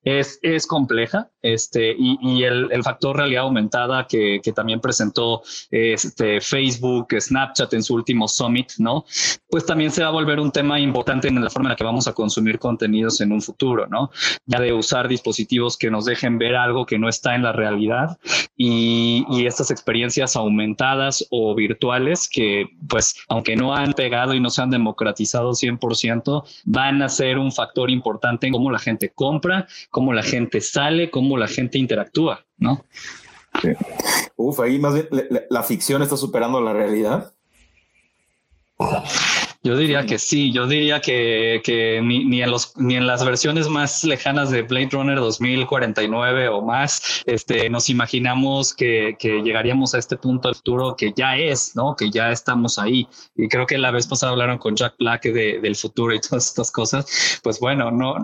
es, 0.07 0.39
es 0.41 0.69
compleja 0.69 1.29
este, 1.43 1.91
y, 1.99 2.17
y 2.23 2.45
el, 2.45 2.69
el, 2.71 2.83
factor 2.85 3.17
realidad 3.17 3.43
aumentada 3.43 4.07
que, 4.07 4.41
que, 4.43 4.53
también 4.53 4.81
presentó 4.81 5.43
este, 5.71 6.41
Facebook, 6.41 7.09
Snapchat 7.19 7.73
en 7.75 7.83
su 7.83 7.95
último 7.95 8.29
summit, 8.29 8.73
¿no? 8.79 9.05
Pues 9.51 9.67
también 9.67 9.91
se 9.91 10.03
va 10.03 10.09
a 10.09 10.13
volver 10.13 10.39
un 10.39 10.53
tema 10.53 10.79
importante 10.79 11.27
en 11.27 11.43
la 11.43 11.51
forma 11.51 11.69
en 11.69 11.73
la 11.73 11.77
que 11.77 11.83
vamos 11.83 12.07
a 12.07 12.13
consumir 12.13 12.61
contenidos 12.61 13.21
en 13.21 13.33
un 13.33 13.43
futuro, 13.43 13.89
¿no? 13.89 14.11
Ya 14.47 14.61
de 14.61 14.73
usar 14.73 15.09
dispositivos 15.09 15.77
que 15.77 15.91
nos 15.91 16.05
dejen 16.05 16.39
ver 16.39 16.55
algo 16.55 16.87
que 16.87 17.01
no 17.01 17.09
está 17.09 17.35
en 17.35 17.43
la 17.43 17.53
realidad 17.53 18.17
y, 18.57 19.27
y 19.29 19.47
estas 19.47 19.73
experiencias 19.73 20.37
aumentadas 20.37 21.27
o 21.31 21.53
virtuales 21.57 22.29
que, 22.29 22.67
pues, 22.89 23.17
aunque 23.29 23.57
no 23.57 23.75
han 23.75 23.93
pegado 23.93 24.35
y 24.35 24.41
no 24.41 24.51
se 24.51 24.63
han 24.63 24.71
democratizado 24.71 25.51
100%, 25.51 26.45
van 26.65 27.03
a 27.03 27.09
ser 27.09 27.39
un 27.39 27.51
factor 27.51 27.91
importante 27.91 28.47
en 28.47 28.53
cómo 28.53 28.71
la 28.71 28.79
gente 28.79 29.11
compra, 29.13 29.67
cómo 29.97 30.13
la 30.13 30.23
gente 30.23 30.61
sale, 30.61 31.11
cómo 31.11 31.39
la 31.39 31.49
gente 31.49 31.79
interactúa, 31.79 32.45
¿no? 32.59 32.85
Uf, 34.37 34.61
ahí 34.61 34.79
más 34.79 34.93
bien 34.93 35.09
la 35.49 35.63
ficción 35.63 36.03
está 36.03 36.19
superando 36.19 36.61
la 36.61 36.75
realidad. 36.75 37.33
Yo 39.67 39.77
diría 39.77 40.07
que 40.07 40.17
sí, 40.21 40.53
yo 40.53 40.69
diría 40.69 41.01
que, 41.01 41.61
que 41.65 42.01
ni, 42.01 42.25
ni, 42.25 42.41
en 42.41 42.53
los, 42.53 42.77
ni 42.77 42.95
en 42.95 43.05
las 43.05 43.25
versiones 43.25 43.69
más 43.69 44.05
lejanas 44.05 44.53
de 44.53 44.63
Blade 44.63 44.91
Runner 44.93 45.17
2049 45.19 46.49
o 46.51 46.63
más, 46.63 47.25
este, 47.27 47.69
nos 47.69 47.91
imaginamos 47.91 48.73
que, 48.73 49.17
que 49.19 49.43
llegaríamos 49.43 49.93
a 49.93 49.99
este 49.99 50.19
punto 50.19 50.47
del 50.47 50.55
futuro 50.55 50.95
que 50.95 51.13
ya 51.17 51.37
es, 51.37 51.75
¿no? 51.75 51.97
Que 51.97 52.13
ya 52.13 52.31
estamos 52.31 52.79
ahí. 52.79 53.09
Y 53.35 53.49
creo 53.49 53.67
que 53.67 53.77
la 53.77 53.91
vez 53.91 54.07
pasada 54.07 54.31
hablaron 54.31 54.59
con 54.59 54.77
Jack 54.77 54.95
Black 55.01 55.25
de, 55.25 55.59
del 55.61 55.75
futuro 55.75 56.15
y 56.15 56.21
todas 56.21 56.47
estas 56.47 56.71
cosas. 56.71 57.41
Pues 57.43 57.59
bueno, 57.59 57.91
no 57.91 58.15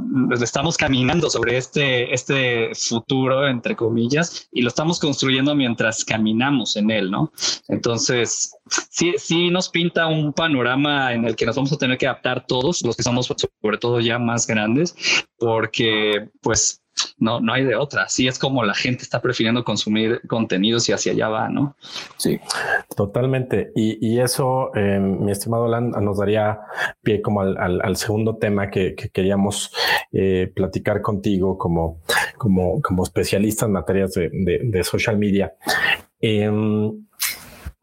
estamos 0.40 0.76
caminando 0.76 1.28
sobre 1.28 1.57
este, 1.57 2.14
este 2.14 2.72
futuro, 2.76 3.48
entre 3.48 3.74
comillas, 3.74 4.48
y 4.52 4.62
lo 4.62 4.68
estamos 4.68 5.00
construyendo 5.00 5.57
mientras 5.57 6.05
caminamos 6.05 6.76
en 6.76 6.92
él, 6.92 7.11
¿no? 7.11 7.33
Entonces, 7.66 8.55
sí, 8.90 9.14
sí 9.18 9.50
nos 9.50 9.68
pinta 9.68 10.07
un 10.07 10.33
panorama 10.33 11.12
en 11.12 11.24
el 11.24 11.31
que 11.36 11.46
nos 11.46 11.56
vamos 11.56 11.72
a 11.72 11.76
tener 11.76 11.98
que 11.98 12.06
adaptar 12.06 12.46
todos, 12.46 12.82
los 12.82 12.96
que 12.96 13.02
somos 13.02 13.26
sobre 13.26 13.78
todo 13.78 14.00
ya 14.00 14.18
más 14.18 14.46
grandes, 14.46 14.94
porque 15.38 16.28
pues 16.40 16.82
no, 17.18 17.40
no 17.40 17.52
hay 17.52 17.64
de 17.64 17.74
otra. 17.74 18.04
Así 18.04 18.28
es 18.28 18.38
como 18.38 18.64
la 18.64 18.74
gente 18.74 19.02
está 19.02 19.20
prefiriendo 19.20 19.64
consumir 19.64 20.20
contenidos 20.28 20.88
y 20.88 20.92
hacia 20.92 21.12
allá 21.12 21.28
va, 21.28 21.48
¿no? 21.48 21.76
Sí, 22.16 22.38
totalmente. 22.96 23.72
Y, 23.74 24.18
eso, 24.18 24.74
eh, 24.74 24.98
mi 24.98 25.32
estimado 25.32 25.64
Alan, 25.64 25.90
nos 25.90 26.18
daría 26.18 26.60
pie 27.02 27.22
como 27.22 27.40
al, 27.40 27.96
segundo 27.96 28.36
tema 28.36 28.70
que, 28.70 28.94
queríamos 28.94 29.72
eh, 30.12 30.52
platicar 30.54 31.00
contigo 31.02 31.58
como, 31.58 32.02
como, 32.36 32.80
como 32.82 33.02
especialista 33.02 33.66
en 33.66 33.72
materias 33.72 34.12
de, 34.12 34.82
social 34.84 35.18
media. 35.18 35.54
Em, 36.20 37.04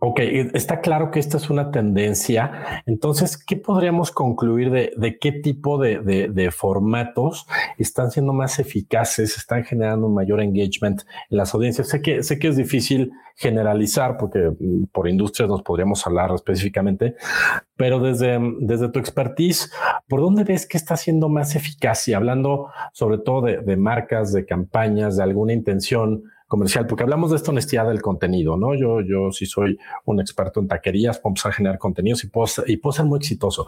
Ok, 0.02 0.22
está 0.54 0.80
claro 0.80 1.12
que 1.12 1.20
esta 1.20 1.36
es 1.36 1.50
una 1.50 1.72
tendencia. 1.72 2.84
Entonces, 2.86 3.36
¿qué 3.36 3.58
podríamos 3.58 4.12
concluir 4.12 4.72
de, 4.72 5.18
qué 5.20 5.34
tipo 5.34 5.78
de, 5.78 6.52
formatos 6.56 7.46
están 7.78 8.10
siendo 8.10 8.32
más 8.32 8.60
eficaces, 8.60 9.36
están 9.36 9.66
generando 9.66 10.08
un 10.08 10.14
mayor 10.14 10.40
engagement 10.40 11.02
en 11.30 11.38
las 11.38 11.54
audiencias? 11.54 11.90
Sé 11.90 12.02
que, 12.02 12.24
sé 12.24 12.40
que 12.40 12.48
es 12.48 12.56
difícil 12.56 13.12
generalizar 13.36 14.16
porque 14.16 14.52
mm, 14.58 14.86
por 14.94 15.10
industrias 15.10 15.50
nos 15.50 15.64
podríamos 15.64 16.08
hablar 16.08 16.32
específicamente, 16.34 17.16
pero 17.76 18.00
desde, 18.00 18.40
desde 18.62 18.88
tu 18.88 19.00
expertise, 19.00 19.70
¿por 20.08 20.22
dónde 20.22 20.46
ves 20.46 20.66
que 20.66 20.78
está 20.78 20.96
siendo 20.96 21.28
más 21.28 21.58
eficaz? 21.58 22.08
Y 22.08 22.14
hablando 22.14 22.68
sobre 22.94 23.18
todo 23.18 23.42
de 23.42 23.76
marcas, 23.76 24.32
de 24.32 24.46
campañas, 24.46 25.18
de 25.18 25.24
alguna 25.24 25.52
intención 25.52 26.24
comercial, 26.50 26.88
porque 26.88 27.04
hablamos 27.04 27.30
de 27.30 27.38
esta 27.38 27.52
honestidad 27.52 27.88
del 27.88 28.02
contenido, 28.02 28.58
¿no? 28.58 28.74
Yo, 28.74 29.02
yo 29.02 29.32
sí 29.32 29.46
soy 29.46 29.78
un 30.06 30.20
experto 30.20 30.60
en 30.60 30.68
taquerías, 30.68 31.20
puedo 31.20 31.36
a 31.46 31.52
generar 31.52 31.78
contenidos 31.78 32.24
y 32.24 32.28
puedo, 32.28 32.48
y 32.66 32.78
puedo 32.78 32.92
ser 32.92 33.06
muy 33.06 33.20
exitoso, 33.20 33.68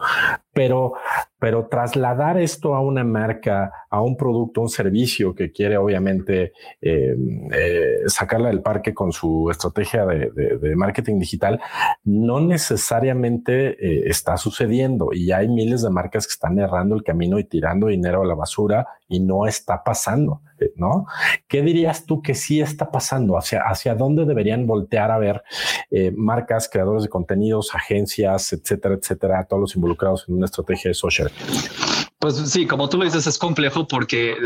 pero, 0.52 0.94
pero 1.38 1.68
trasladar 1.68 2.40
esto 2.40 2.74
a 2.74 2.80
una 2.80 3.04
marca, 3.04 3.72
a 3.88 4.02
un 4.02 4.16
producto, 4.16 4.60
un 4.60 4.68
servicio 4.68 5.32
que 5.32 5.52
quiere 5.52 5.76
obviamente 5.76 6.52
eh, 6.80 7.16
eh, 7.52 7.98
sacarla 8.06 8.48
del 8.48 8.62
parque 8.62 8.92
con 8.92 9.12
su 9.12 9.48
estrategia 9.48 10.04
de, 10.04 10.74
marketing 10.74 11.20
digital, 11.20 11.60
no 12.02 12.40
necesariamente 12.40 13.76
eh, 13.78 14.08
está 14.08 14.36
sucediendo 14.36 15.10
y 15.12 15.30
hay 15.30 15.48
miles 15.48 15.82
de 15.82 15.90
marcas 15.90 16.26
que 16.26 16.32
están 16.32 16.58
errando 16.58 16.96
el 16.96 17.04
camino 17.04 17.38
y 17.38 17.44
tirando 17.44 17.86
dinero 17.86 18.22
a 18.22 18.26
la 18.26 18.34
basura 18.34 18.88
y 19.12 19.20
no 19.20 19.46
está 19.46 19.84
pasando. 19.84 20.40
¿no? 20.76 21.06
¿Qué 21.48 21.62
dirías 21.62 22.06
tú 22.06 22.22
que 22.22 22.34
sí 22.34 22.60
está 22.60 22.90
pasando? 22.90 23.36
¿Hacia, 23.36 23.62
hacia 23.62 23.94
dónde 23.94 24.24
deberían 24.24 24.66
voltear 24.66 25.10
a 25.10 25.18
ver 25.18 25.42
eh, 25.90 26.12
marcas, 26.16 26.68
creadores 26.68 27.02
de 27.02 27.08
contenidos, 27.08 27.74
agencias, 27.74 28.52
etcétera, 28.52 28.94
etcétera, 28.94 29.44
todos 29.44 29.60
los 29.60 29.76
involucrados 29.76 30.24
en 30.28 30.36
una 30.36 30.46
estrategia 30.46 30.90
de 30.90 30.94
social? 30.94 31.30
Pues 32.22 32.36
sí, 32.36 32.68
como 32.68 32.88
tú 32.88 32.98
lo 32.98 33.04
dices, 33.04 33.26
es 33.26 33.36
complejo 33.36 33.88
porque 33.88 34.30
eh, 34.30 34.36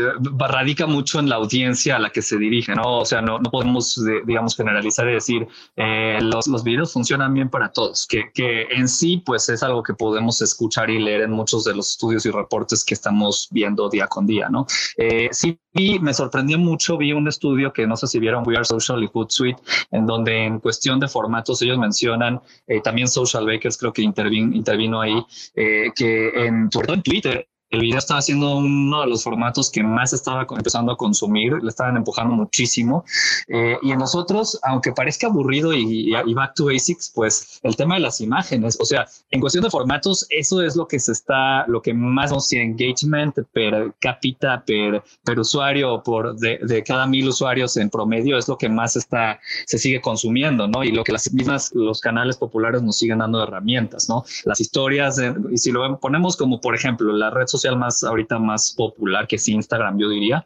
radica 0.49 0.87
mucho 0.87 1.19
en 1.19 1.29
la 1.29 1.35
audiencia 1.35 1.97
a 1.97 1.99
la 1.99 2.09
que 2.09 2.23
se 2.23 2.39
dirige, 2.39 2.73
¿no? 2.73 3.01
O 3.01 3.05
sea, 3.05 3.21
no, 3.21 3.39
podemos, 3.39 4.03
digamos, 4.25 4.57
generalizar 4.57 5.07
y 5.07 5.13
decir 5.13 5.47
eh, 5.75 6.17
los, 6.19 6.63
videos 6.63 6.91
funcionan 6.91 7.35
bien 7.35 7.51
para 7.51 7.71
todos, 7.71 8.07
que, 8.07 8.31
en 8.71 8.89
sí, 8.89 9.21
pues 9.23 9.47
es 9.49 9.61
algo 9.61 9.83
que 9.83 9.93
podemos 9.93 10.41
escuchar 10.41 10.89
y 10.89 10.97
leer 10.97 11.21
en 11.21 11.29
muchos 11.29 11.65
de 11.65 11.75
los 11.75 11.91
estudios 11.91 12.25
y 12.25 12.31
reportes 12.31 12.83
que 12.83 12.95
estamos 12.95 13.47
viendo 13.51 13.89
día 13.89 14.07
con 14.07 14.25
día, 14.25 14.49
¿no? 14.49 14.65
Eh, 14.97 15.29
sí, 15.31 15.59
me 16.01 16.15
sorprendió 16.15 16.57
mucho, 16.57 16.97
vi 16.97 17.13
un 17.13 17.27
estudio 17.27 17.71
que 17.73 17.85
no 17.85 17.95
sé 17.95 18.07
si 18.07 18.17
vieron, 18.17 18.43
We 18.47 18.55
Are 18.55 18.65
Social 18.65 19.03
y 19.03 19.07
Hootsuite, 19.13 19.61
en 19.91 20.07
donde 20.07 20.45
en 20.45 20.59
cuestión 20.59 20.99
de 20.99 21.07
formatos 21.07 21.61
ellos 21.61 21.77
mencionan, 21.77 22.41
eh, 22.65 22.81
también 22.81 23.07
Social 23.07 23.45
Bakers 23.45 23.77
creo 23.77 23.93
que 23.93 24.01
intervino, 24.01 24.55
intervino 24.55 24.99
ahí, 24.99 25.23
que 25.53 26.29
en, 26.29 26.71
sobre 26.71 26.87
todo 26.87 26.95
en 26.95 27.03
Twitter, 27.03 27.47
el 27.69 27.81
video 27.81 27.97
estaba 27.97 28.21
siendo 28.21 28.57
uno 28.57 29.01
de 29.01 29.07
los 29.07 29.23
formatos 29.23 29.69
que 29.69 29.83
más 29.83 30.13
estaba 30.13 30.47
empezando 30.49 30.91
a 30.91 30.97
consumir, 30.97 31.53
le 31.61 31.69
estaban 31.69 31.97
empujando 31.97 32.33
muchísimo. 32.33 33.03
Eh, 33.47 33.77
y 33.81 33.91
en 33.91 33.99
nosotros, 33.99 34.57
aunque 34.63 34.93
parezca 34.93 35.27
aburrido 35.27 35.73
y, 35.73 36.15
y, 36.15 36.33
back 36.33 36.53
to 36.55 36.65
basics, 36.65 37.11
pues 37.13 37.59
el 37.63 37.75
tema 37.75 37.95
de 37.95 38.01
las 38.01 38.21
imágenes, 38.21 38.77
o 38.79 38.85
sea, 38.85 39.05
en 39.31 39.41
cuestión 39.41 39.63
de 39.63 39.69
formatos, 39.69 40.25
eso 40.29 40.61
es 40.61 40.75
lo 40.75 40.87
que 40.87 40.99
se 40.99 41.11
está, 41.11 41.67
lo 41.67 41.81
que 41.81 41.93
más 41.93 42.31
nos 42.31 42.47
tiene 42.47 42.65
engagement 42.65 43.35
per 43.51 43.93
cápita, 43.99 44.63
per, 44.65 45.03
per 45.23 45.39
usuario, 45.39 46.01
por 46.03 46.37
de, 46.37 46.59
de, 46.63 46.83
cada 46.83 47.05
mil 47.05 47.27
usuarios 47.27 47.75
en 47.77 47.89
promedio, 47.89 48.37
es 48.37 48.47
lo 48.47 48.57
que 48.57 48.69
más 48.69 48.95
está, 48.95 49.39
se 49.65 49.77
sigue 49.77 49.99
consumiendo, 49.99 50.67
¿no? 50.67 50.83
Y 50.83 50.91
lo 50.91 51.03
que 51.03 51.11
las 51.11 51.31
mismas, 51.33 51.71
los 51.73 51.99
canales 51.99 52.37
populares 52.37 52.81
nos 52.81 52.97
siguen 52.97 53.17
dando 53.19 53.43
herramientas, 53.43 54.07
¿no? 54.07 54.23
Las 54.45 54.61
historias, 54.61 55.19
y 55.51 55.57
si 55.57 55.71
lo 55.71 55.99
ponemos 55.99 56.37
como, 56.37 56.61
por 56.61 56.73
ejemplo, 56.73 57.11
la 57.11 57.29
red 57.29 57.47
social, 57.47 57.56
social 57.57 57.77
más 57.77 58.03
ahorita 58.03 58.39
más 58.39 58.73
popular 58.73 59.27
que 59.27 59.37
es 59.37 59.47
Instagram, 59.47 59.97
yo 59.97 60.09
diría. 60.09 60.45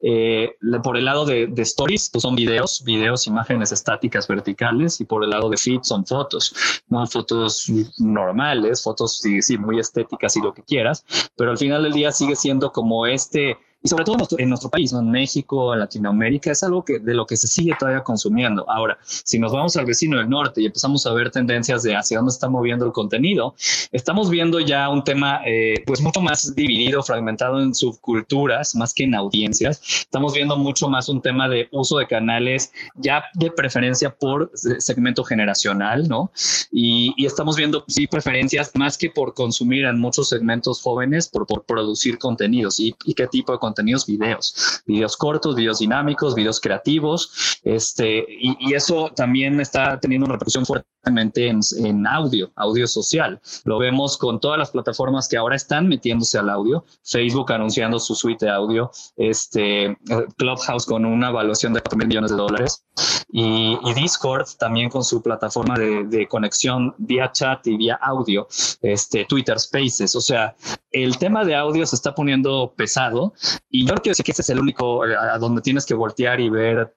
Eh, 0.00 0.56
por 0.82 0.96
el 0.96 1.04
lado 1.04 1.24
de, 1.24 1.52
stories, 1.58 2.10
pues 2.10 2.22
son 2.22 2.34
videos, 2.34 2.82
videos, 2.84 3.26
imágenes 3.26 3.72
estáticas 3.72 4.26
verticales 4.26 5.00
y 5.00 5.04
por 5.04 5.24
el 5.24 5.30
lado 5.30 5.50
de 5.50 5.56
feed 5.56 5.80
son 5.82 6.06
fotos, 6.06 6.54
no 6.88 7.06
fotos 7.06 7.70
normales, 7.98 8.82
fotos 8.82 9.18
sí, 9.18 9.42
sí, 9.42 9.58
muy 9.58 9.78
estéticas 9.78 10.36
y 10.36 10.40
lo 10.40 10.52
que 10.52 10.62
quieras, 10.62 11.04
pero 11.36 11.50
al 11.50 11.58
final 11.58 11.82
del 11.82 11.92
día 11.92 12.12
sigue 12.12 12.36
siendo 12.36 12.72
como 12.72 13.06
este 13.06 13.58
y 13.82 13.88
sobre 13.88 14.04
todo 14.04 14.16
en 14.38 14.48
nuestro, 14.48 14.70
país, 14.70 14.92
en 14.92 15.10
México, 15.10 15.74
en 15.74 15.80
Latinoamérica, 15.80 16.52
es 16.52 16.62
algo 16.62 16.84
que 16.84 17.00
de 17.00 17.14
lo 17.14 17.26
que 17.26 17.36
se 17.36 17.48
sigue 17.48 17.74
todavía 17.78 18.04
consumiendo. 18.04 18.64
Ahora, 18.70 18.96
si 19.02 19.38
nos 19.38 19.52
vamos 19.52 19.76
al 19.76 19.86
vecino 19.86 20.18
del 20.18 20.28
norte 20.28 20.62
y 20.62 20.66
empezamos 20.66 21.04
a 21.06 21.12
ver 21.12 21.30
tendencias 21.30 21.82
de 21.82 21.96
hacia 21.96 22.18
dónde 22.18 22.30
está 22.30 22.48
moviendo 22.48 22.86
el 22.86 22.92
contenido, 22.92 23.54
estamos 23.90 24.30
viendo 24.30 24.60
ya 24.60 24.88
un 24.88 25.02
tema 25.02 25.40
eh, 25.44 25.82
pues 25.84 26.00
mucho 26.00 26.20
más 26.20 26.54
dividido, 26.54 27.02
fragmentado 27.02 27.60
en 27.60 27.74
subculturas, 27.74 28.76
más 28.76 28.94
que 28.94 29.04
en 29.04 29.16
audiencias. 29.16 29.80
Estamos 30.02 30.32
viendo 30.32 30.56
mucho 30.56 30.88
más 30.88 31.08
un 31.08 31.20
tema 31.20 31.48
de 31.48 31.68
uso 31.72 31.98
de 31.98 32.06
canales 32.06 32.72
ya 32.94 33.24
de 33.34 33.50
preferencia 33.50 34.14
por 34.14 34.52
segmento 34.54 35.24
generacional, 35.24 36.08
¿no? 36.08 36.30
Y, 36.70 37.12
estamos 37.24 37.56
viendo, 37.56 37.84
sí, 37.88 38.06
preferencias 38.06 38.72
más 38.74 38.98
que 38.98 39.08
por 39.08 39.32
consumir 39.32 39.84
en 39.84 39.98
muchos 39.98 40.28
segmentos 40.28 40.82
jóvenes, 40.82 41.28
por, 41.28 41.46
por 41.46 41.64
producir 41.64 42.18
contenidos 42.18 42.78
y, 42.78 42.94
y 43.04 43.14
qué 43.14 43.26
tipo 43.26 43.52
de 43.52 43.58
contenido 43.58 43.71
contenidos 43.72 44.06
videos, 44.06 44.82
videos 44.86 45.16
cortos, 45.16 45.56
videos 45.56 45.78
dinámicos, 45.78 46.34
videos 46.34 46.60
creativos, 46.60 47.58
este, 47.64 48.24
y, 48.28 48.72
eso 48.72 49.10
también 49.14 49.60
está 49.60 50.00
teniendo 50.00 50.24
una 50.24 50.34
repercusión 50.34 50.64
fuertemente 50.64 51.48
en, 51.48 51.60
en, 51.78 52.06
audio, 52.06 52.50
audio 52.56 52.86
social. 52.86 53.40
Lo 53.64 53.78
vemos 53.78 54.16
con 54.16 54.40
todas 54.40 54.58
las 54.58 54.70
plataformas 54.70 55.28
que 55.28 55.36
ahora 55.36 55.56
están 55.56 55.88
metiéndose 55.88 56.38
al 56.38 56.48
audio, 56.48 56.84
Facebook 57.02 57.52
anunciando 57.52 57.98
su 57.98 58.14
suite 58.14 58.46
de 58.46 58.52
audio, 58.52 58.90
este, 59.16 59.96
Clubhouse 60.38 60.86
con 60.86 61.04
una 61.04 61.28
evaluación 61.28 61.74
de 61.74 61.80
4 61.80 61.98
mil 61.98 62.08
millones 62.08 62.30
de 62.30 62.36
dólares 62.36 62.84
y, 63.34 63.94
Discord 63.94 64.46
también 64.58 64.90
con 64.90 65.02
su 65.02 65.22
plataforma 65.22 65.74
de, 65.74 66.04
de, 66.04 66.28
conexión 66.28 66.94
vía 66.98 67.32
chat 67.32 67.66
y 67.66 67.78
vía 67.78 67.94
audio, 67.94 68.46
este, 68.82 69.24
Twitter 69.24 69.58
Spaces. 69.58 70.14
O 70.14 70.20
sea, 70.20 70.54
el 70.90 71.16
tema 71.16 71.42
de 71.42 71.54
audio 71.54 71.86
se 71.86 71.96
está 71.96 72.14
poniendo 72.14 72.74
pesado 72.76 73.32
y 73.70 73.86
yo 73.86 73.94
quiero 73.94 74.10
decir 74.10 74.24
que 74.26 74.32
ese 74.32 74.42
es 74.42 74.50
el 74.50 74.60
único 74.60 75.06
eh, 75.06 75.16
a 75.16 75.38
donde 75.38 75.62
tienes 75.62 75.86
que 75.86 75.94
voltear 75.94 76.40
y 76.40 76.50
ver 76.50 76.94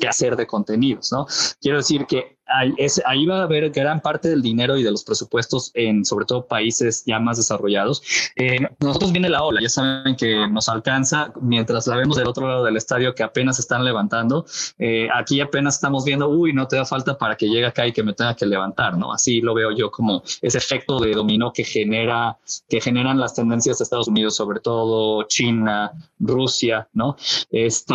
qué 0.00 0.06
hacer 0.06 0.36
de 0.36 0.46
contenidos, 0.46 1.10
¿no? 1.10 1.26
Quiero 1.60 1.78
decir 1.78 2.06
que 2.06 2.38
ahí, 2.54 3.26
va 3.26 3.40
a 3.40 3.42
haber 3.44 3.70
gran 3.70 4.00
parte 4.00 4.28
del 4.28 4.42
dinero 4.42 4.76
y 4.76 4.82
de 4.82 4.90
los 4.90 5.04
presupuestos 5.04 5.70
en 5.74 6.04
sobre 6.04 6.24
todo 6.26 6.46
países 6.46 7.04
ya 7.06 7.18
más 7.18 7.36
desarrollados. 7.36 8.02
Eh, 8.36 8.58
nosotros 8.80 9.12
viene 9.12 9.28
la 9.28 9.42
ola, 9.42 9.60
ya 9.60 9.68
saben 9.68 10.16
que 10.16 10.46
nos 10.48 10.68
alcanza 10.68 11.32
mientras 11.40 11.86
la 11.86 11.96
vemos 11.96 12.16
del 12.16 12.26
otro 12.26 12.48
lado 12.48 12.64
del 12.64 12.76
estadio 12.76 13.14
que 13.14 13.22
apenas 13.22 13.58
están 13.58 13.84
levantando. 13.84 14.44
Eh, 14.78 15.08
aquí 15.14 15.40
apenas 15.40 15.74
estamos 15.74 16.04
viendo, 16.04 16.28
uy, 16.28 16.52
no 16.52 16.66
te 16.68 16.76
da 16.76 16.84
falta 16.84 17.16
para 17.16 17.36
que 17.36 17.48
llegue 17.48 17.66
acá 17.66 17.86
y 17.86 17.92
que 17.92 18.02
me 18.02 18.12
tenga 18.12 18.34
que 18.34 18.46
levantar, 18.46 18.96
¿no? 18.96 19.12
Así 19.12 19.40
lo 19.40 19.54
veo 19.54 19.70
yo 19.70 19.90
como 19.90 20.22
ese 20.40 20.58
efecto 20.58 20.98
de 20.98 21.12
dominó 21.12 21.52
que 21.52 21.64
genera, 21.64 22.38
que 22.68 22.80
generan 22.80 23.18
las 23.18 23.34
tendencias 23.34 23.78
de 23.78 23.84
Estados 23.84 24.08
Unidos, 24.08 24.36
sobre 24.36 24.60
todo 24.60 25.24
China, 25.24 25.92
Rusia, 26.18 26.88
¿no? 26.92 27.16
Este, 27.50 27.94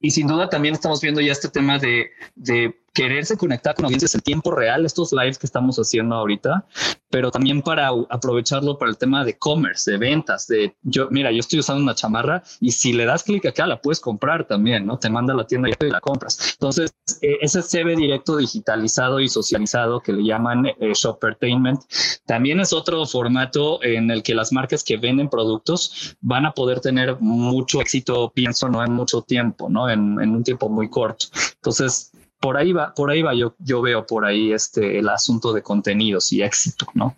y 0.00 0.10
sin 0.10 0.26
duda 0.26 0.48
también 0.48 0.74
estamos 0.74 1.00
viendo 1.00 1.20
ya 1.20 1.32
este 1.32 1.48
tema 1.48 1.78
de, 1.78 2.10
de 2.34 2.83
quererse 2.94 3.36
conectar 3.36 3.74
con 3.74 3.84
audiencias 3.84 4.14
en 4.14 4.20
tiempo 4.20 4.52
real, 4.52 4.86
estos 4.86 5.12
lives 5.12 5.36
que 5.36 5.46
estamos 5.46 5.76
haciendo 5.76 6.14
ahorita, 6.14 6.64
pero 7.10 7.30
también 7.32 7.60
para 7.60 7.88
aprovecharlo 8.08 8.78
para 8.78 8.90
el 8.90 8.96
tema 8.96 9.24
de 9.24 9.36
commerce, 9.36 9.90
de 9.90 9.98
ventas, 9.98 10.46
de 10.46 10.76
yo, 10.82 11.08
mira, 11.10 11.32
yo 11.32 11.40
estoy 11.40 11.58
usando 11.58 11.82
una 11.82 11.96
chamarra 11.96 12.42
y 12.60 12.70
si 12.70 12.92
le 12.92 13.04
das 13.04 13.24
clic 13.24 13.46
acá 13.46 13.66
la 13.66 13.80
puedes 13.80 13.98
comprar 13.98 14.46
también, 14.46 14.86
¿no? 14.86 14.96
Te 14.98 15.10
manda 15.10 15.34
a 15.34 15.36
la 15.36 15.44
tienda 15.44 15.68
y 15.68 15.90
la 15.90 16.00
compras. 16.00 16.52
Entonces, 16.52 16.94
eh, 17.20 17.38
ese 17.40 17.62
CV 17.62 17.96
directo 17.96 18.36
digitalizado 18.36 19.18
y 19.18 19.28
socializado 19.28 20.00
que 20.00 20.12
le 20.12 20.24
llaman 20.24 20.66
eh, 20.66 20.92
shoppertainment, 20.94 21.80
también 22.26 22.60
es 22.60 22.72
otro 22.72 23.04
formato 23.06 23.82
en 23.82 24.12
el 24.12 24.22
que 24.22 24.36
las 24.36 24.52
marcas 24.52 24.84
que 24.84 24.96
venden 24.98 25.28
productos 25.28 26.16
van 26.20 26.46
a 26.46 26.52
poder 26.52 26.78
tener 26.80 27.16
mucho 27.20 27.80
éxito, 27.80 28.30
pienso, 28.32 28.68
no 28.68 28.84
en 28.84 28.92
mucho 28.92 29.22
tiempo, 29.22 29.68
¿no? 29.68 29.90
En, 29.90 30.20
en 30.20 30.30
un 30.30 30.44
tiempo 30.44 30.68
muy 30.68 30.88
corto. 30.88 31.26
Entonces, 31.56 32.12
por 32.44 32.58
ahí 32.58 32.74
va, 32.74 32.92
por 32.92 33.10
ahí 33.10 33.22
va, 33.22 33.32
yo, 33.32 33.54
yo 33.58 33.80
veo 33.80 34.06
por 34.06 34.26
ahí 34.26 34.52
este, 34.52 34.98
el 34.98 35.08
asunto 35.08 35.54
de 35.54 35.62
contenidos 35.62 36.30
y 36.30 36.42
éxito, 36.42 36.86
¿no? 36.92 37.16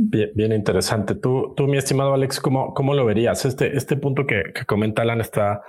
Bien, 0.00 0.52
interesante. 0.52 1.16
Tú, 1.16 1.54
tú, 1.56 1.66
mi 1.66 1.76
estimado 1.76 2.14
Alex, 2.14 2.38
¿cómo, 2.38 2.72
cómo 2.72 2.94
lo 2.94 3.04
verías? 3.04 3.44
Este, 3.44 3.76
este 3.76 3.96
punto 3.96 4.28
que, 4.28 4.44
comenta 4.64 5.02
Alan 5.02 5.20
está 5.20 5.62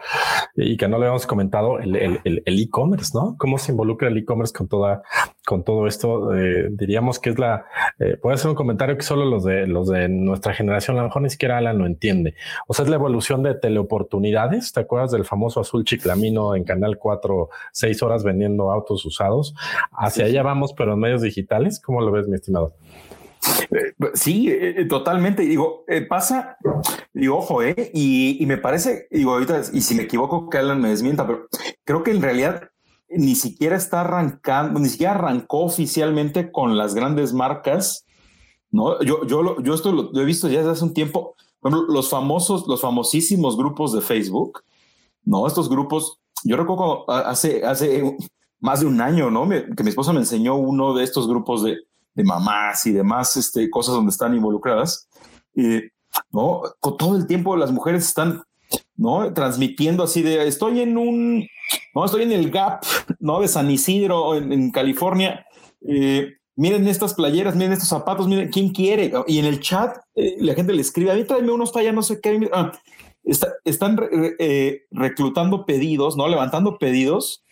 y 0.56 0.78
que 0.78 0.88
no 0.88 1.00
le 1.00 1.08
hemos 1.08 1.26
comentado, 1.26 1.80
el 1.80 2.44
e-commerce, 2.46 3.10
¿no? 3.16 3.36
¿Cómo 3.40 3.58
se 3.58 3.72
involucra 3.72 4.08
el 4.08 4.18
e-commerce 4.20 4.54
con 4.54 4.68
toda, 4.68 5.02
con 5.48 5.64
todo 5.64 5.88
esto? 5.88 6.36
Eh, 6.36 6.68
diríamos 6.70 7.18
que 7.18 7.32
es 7.32 7.40
la, 7.40 7.66
eh, 7.98 8.18
puede 8.22 8.38
ser 8.38 8.52
un 8.52 8.56
comentario 8.56 8.96
que 8.96 9.02
solo 9.02 9.26
los 9.26 9.44
de, 9.44 9.66
los 9.66 9.88
de 9.88 10.08
nuestra 10.10 10.54
generación, 10.54 10.98
a 10.98 11.02
lo 11.02 11.08
mejor 11.08 11.24
ni 11.24 11.32
siquiera 11.32 11.58
Alan 11.58 11.80
lo 11.80 11.88
entiende. 11.88 12.36
O 12.68 12.76
sea, 12.76 12.86
es 12.86 12.90
la 12.90 12.98
evolución 12.98 13.42
de 13.42 13.56
teleoportunidades. 13.56 14.74
¿Te 14.74 14.82
acuerdas 14.82 15.10
del 15.10 15.26
famoso 15.26 15.60
azul 15.60 15.86
chiclamino 15.86 16.54
en 16.54 16.66
Canal 16.66 17.00
4, 17.00 17.50
seis 17.72 18.04
horas 18.04 18.24
vendiendo 18.24 18.72
autos 18.72 19.04
usados? 19.06 19.56
Hacia 19.92 20.26
allá 20.26 20.44
vamos, 20.44 20.74
pero 20.74 20.94
en 20.94 21.00
medios 21.00 21.24
digitales. 21.24 21.82
¿Cómo 21.84 22.00
lo 22.02 22.12
ves, 22.12 22.28
mi 22.28 22.36
estimado? 22.36 22.76
Eh, 23.72 23.94
sí, 24.14 24.48
eh, 24.50 24.86
totalmente. 24.86 25.44
Digo, 25.44 25.84
eh, 25.88 26.02
pasa, 26.02 26.58
digo, 27.14 27.38
ojo, 27.38 27.62
eh, 27.62 27.92
y, 27.94 28.44
me 28.46 28.58
parece, 28.58 29.08
digo, 29.12 29.34
ahorita, 29.34 29.62
y 29.74 29.82
si 29.82 29.96
me 29.96 30.04
equivoco, 30.04 30.50
que 30.50 30.58
Alan 30.58 30.82
me 30.82 30.90
desmienta, 30.90 31.26
pero 31.26 31.48
creo 31.84 32.04
que 32.04 32.12
en 32.12 32.22
realidad 32.22 32.70
ni 33.10 33.36
siquiera 33.36 33.76
está 33.76 34.02
arrancando, 34.02 34.80
ni 34.80 34.90
siquiera 34.90 35.14
arrancó 35.16 35.60
oficialmente 35.62 36.52
con 36.52 36.78
las 36.78 36.94
grandes 36.94 37.34
marcas. 37.34 38.06
No, 38.72 39.02
yo, 39.02 39.26
yo, 39.26 39.62
yo 39.62 39.74
esto 39.74 39.92
lo, 39.92 40.22
he 40.22 40.26
visto 40.26 40.48
ya 40.48 40.60
desde 40.60 40.72
hace 40.72 40.84
un 40.84 40.94
tiempo. 40.94 41.36
los 41.62 42.10
famosos, 42.10 42.68
los 42.68 42.82
famosísimos 42.82 43.58
grupos 43.58 43.94
de 43.94 44.02
Facebook, 44.02 44.64
no, 45.26 45.48
estos 45.48 45.70
grupos, 45.70 46.20
yo 46.44 46.56
recuerdo 46.56 47.10
hace, 47.10 47.66
hace 47.66 48.16
más 48.60 48.82
de 48.82 48.86
un 48.86 49.02
año, 49.02 49.32
no, 49.32 49.48
que 49.50 49.84
mi 49.84 49.90
esposa 49.90 50.14
me 50.14 50.20
enseñó 50.20 50.56
uno 50.56 50.94
de 50.94 51.04
estos 51.04 51.28
grupos 51.28 51.64
de, 51.64 51.78
de 52.20 52.26
mamás 52.26 52.86
y 52.86 52.92
demás 52.92 53.38
este, 53.38 53.70
cosas 53.70 53.96
donde 53.96 54.12
están 54.12 54.36
involucradas. 54.36 55.08
¿no? 56.32 56.62
Con 56.80 56.98
todo 56.98 57.16
el 57.16 57.28
tiempo 57.28 57.56
las 57.56 57.72
mujeres 57.72 58.06
están 58.06 58.44
¿no? 58.96 59.34
transmitiendo 59.34 60.04
así 60.04 60.22
de 60.22 60.48
estoy 60.48 60.82
en 60.82 60.98
un, 60.98 61.48
no, 61.96 62.06
estoy 62.06 62.24
en 62.24 62.34
el 62.34 62.52
Gap, 62.52 62.84
¿no? 63.20 63.40
De 63.40 63.48
San 63.48 63.72
Isidro 63.72 64.36
en, 64.36 64.72
California. 64.72 65.46
Eh, 65.88 66.34
miren 66.56 66.88
estas 66.88 67.14
playeras, 67.14 67.56
miren 67.56 67.74
estos 67.74 67.90
zapatos, 67.90 68.28
miren 68.28 68.50
quién 68.50 68.70
quiere. 68.70 69.12
Y 69.28 69.40
en 69.40 69.46
el 69.46 69.62
chat 69.62 69.98
eh, 70.16 70.36
la 70.40 70.54
gente 70.54 70.74
le 70.74 70.82
escribe, 70.82 71.12
a 71.12 71.16
mí 71.16 71.24
tráeme 71.24 71.52
unos 71.52 71.72
para 71.72 71.84
allá, 71.84 71.92
no 71.94 72.04
sé 72.04 72.20
qué. 72.22 72.50
Ah, 72.54 72.72
están 73.64 74.00
eh, 74.40 74.82
reclutando 74.92 75.66
pedidos, 75.66 76.18
¿no? 76.18 76.28
Levantando 76.28 76.78
pedidos. 76.78 77.46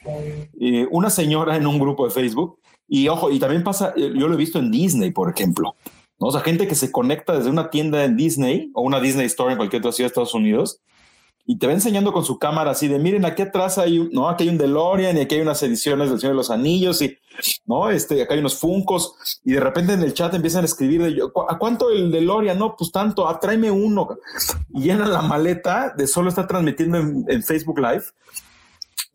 una 0.89 1.10
señora 1.10 1.56
en 1.56 1.67
un 1.67 1.80
grupo 1.80 2.06
de 2.06 2.12
Facebook 2.12 2.60
y 2.88 3.08
ojo, 3.08 3.32
y 3.32 3.39
también 3.39 3.63
pasa, 3.63 3.93
eh, 3.95 4.13
yo 4.15 4.28
lo 4.28 4.34
he 4.34 4.38
visto 4.38 4.60
en 4.60 4.71
Disney, 4.71 5.12
por 5.12 5.30
ejemplo. 5.30 5.76
¿no? 6.19 6.28
O 6.28 6.32
sea, 6.32 6.41
gente 6.41 6.67
que 6.67 6.76
se 6.76 6.91
conecta 6.91 7.38
desde 7.38 7.50
una 7.50 7.69
tienda 7.69 8.04
en 8.04 8.17
Disney 8.17 8.71
o 8.73 8.82
una 8.82 9.00
Disney 9.00 9.26
Store 9.26 9.52
en 9.52 9.58
cualquier 9.58 9.82
otra 9.82 9.91
ciudad 9.91 10.08
de 10.08 10.12
Estados 10.12 10.34
Unidos 10.34 10.82
y 11.50 11.58
te 11.58 11.65
va 11.65 11.73
enseñando 11.73 12.12
con 12.12 12.26
su 12.26 12.38
cámara 12.38 12.71
así 12.71 12.89
de 12.89 13.00
miren 13.00 13.23
aquí 13.23 13.41
atrás 13.41 13.78
hay 13.78 14.00
un, 14.00 14.10
no 14.12 14.28
aquí 14.28 14.43
hay 14.43 14.50
un 14.50 14.58
DeLorean 14.58 15.15
y 15.17 15.21
aquí 15.21 15.36
hay 15.36 15.41
unas 15.41 15.63
ediciones 15.63 16.10
del 16.10 16.19
Señor 16.19 16.34
de 16.34 16.38
los 16.38 16.52
Anillos 16.52 17.02
y 17.02 17.17
no 17.65 17.89
este 17.89 18.21
acá 18.21 18.34
hay 18.34 18.41
unos 18.41 18.56
Funcos 18.56 19.15
y 19.45 19.54
de 19.54 19.62
repente 19.62 19.93
en 19.93 20.04
el 20.04 20.13
chat 20.13 20.34
empiezan 20.34 20.63
a 20.63 20.65
escribir 20.65 21.02
de 21.02 21.23
a 21.50 21.58
cuánto 21.58 21.89
el 21.89 22.12
DeLorean 22.12 22.60
no 22.60 22.76
pues 22.76 22.91
tanto 22.91 23.30
ah, 23.30 23.39
tráeme 23.39 23.71
uno 23.71 24.10
y 24.73 24.82
llenan 24.82 25.13
la 25.13 25.21
maleta 25.21 25.93
de 25.95 26.06
solo 26.06 26.28
estar 26.28 26.47
transmitiendo 26.47 26.97
en 26.97 27.41
Facebook 27.41 27.80
Live 27.80 28.04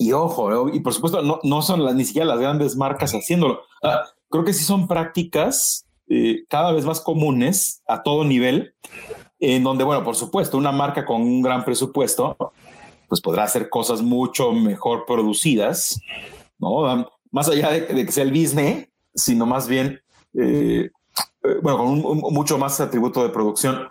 y 0.02 0.12
ojo, 0.12 0.68
y 0.68 0.80
por 0.80 0.92
supuesto, 0.92 1.22
no, 1.22 1.38
no 1.42 1.62
son 1.62 1.84
las, 1.84 1.94
ni 1.94 2.04
siquiera 2.04 2.26
las 2.26 2.40
grandes 2.40 2.76
marcas 2.76 3.12
haciéndolo. 3.12 3.60
Ah, 3.82 4.04
creo 4.28 4.44
que 4.44 4.52
sí 4.52 4.64
son 4.64 4.88
prácticas 4.88 5.86
eh, 6.08 6.44
cada 6.48 6.72
vez 6.72 6.84
más 6.84 7.00
comunes 7.00 7.82
a 7.86 8.02
todo 8.02 8.24
nivel, 8.24 8.74
en 9.38 9.62
donde, 9.62 9.84
bueno, 9.84 10.04
por 10.04 10.16
supuesto, 10.16 10.58
una 10.58 10.72
marca 10.72 11.04
con 11.04 11.22
un 11.22 11.42
gran 11.42 11.64
presupuesto, 11.64 12.36
pues 13.08 13.20
podrá 13.20 13.44
hacer 13.44 13.68
cosas 13.68 14.02
mucho 14.02 14.52
mejor 14.52 15.04
producidas, 15.06 16.00
¿no? 16.58 17.08
Más 17.30 17.48
allá 17.48 17.70
de, 17.70 17.86
que 18.04 18.12
sea 18.12 18.24
el 18.24 18.30
business, 18.30 18.88
sino 19.14 19.46
más 19.46 19.68
bien, 19.68 20.00
eh, 20.34 20.90
eh, 21.44 21.56
bueno, 21.62 21.78
con 21.78 21.88
un, 21.88 22.18
mucho 22.32 22.58
más 22.58 22.80
atributo 22.80 23.22
de 23.22 23.30
producción 23.30 23.88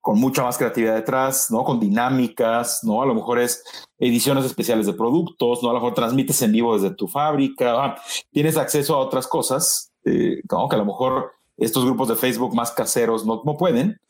con 0.00 0.18
mucha 0.18 0.42
más 0.42 0.56
creatividad 0.56 0.94
detrás, 0.94 1.50
¿no? 1.50 1.64
Con 1.64 1.78
dinámicas, 1.78 2.80
¿no? 2.82 3.02
A 3.02 3.06
lo 3.06 3.14
mejor 3.14 3.38
es 3.38 3.62
ediciones 3.98 4.44
especiales 4.44 4.86
de 4.86 4.94
productos, 4.94 5.62
¿no? 5.62 5.70
A 5.70 5.72
lo 5.74 5.80
mejor 5.80 5.94
transmites 5.94 6.40
en 6.42 6.52
vivo 6.52 6.78
desde 6.78 6.94
tu 6.94 7.06
fábrica, 7.06 7.84
ah, 7.84 7.96
tienes 8.30 8.56
acceso 8.56 8.94
a 8.94 8.98
otras 8.98 9.26
cosas, 9.26 9.92
eh, 10.04 10.40
que 10.48 10.76
a 10.76 10.78
lo 10.78 10.84
mejor 10.84 11.32
estos 11.58 11.84
grupos 11.84 12.08
de 12.08 12.16
Facebook 12.16 12.54
más 12.54 12.72
caseros 12.72 13.26
no, 13.26 13.42
no 13.44 13.56
pueden, 13.56 14.00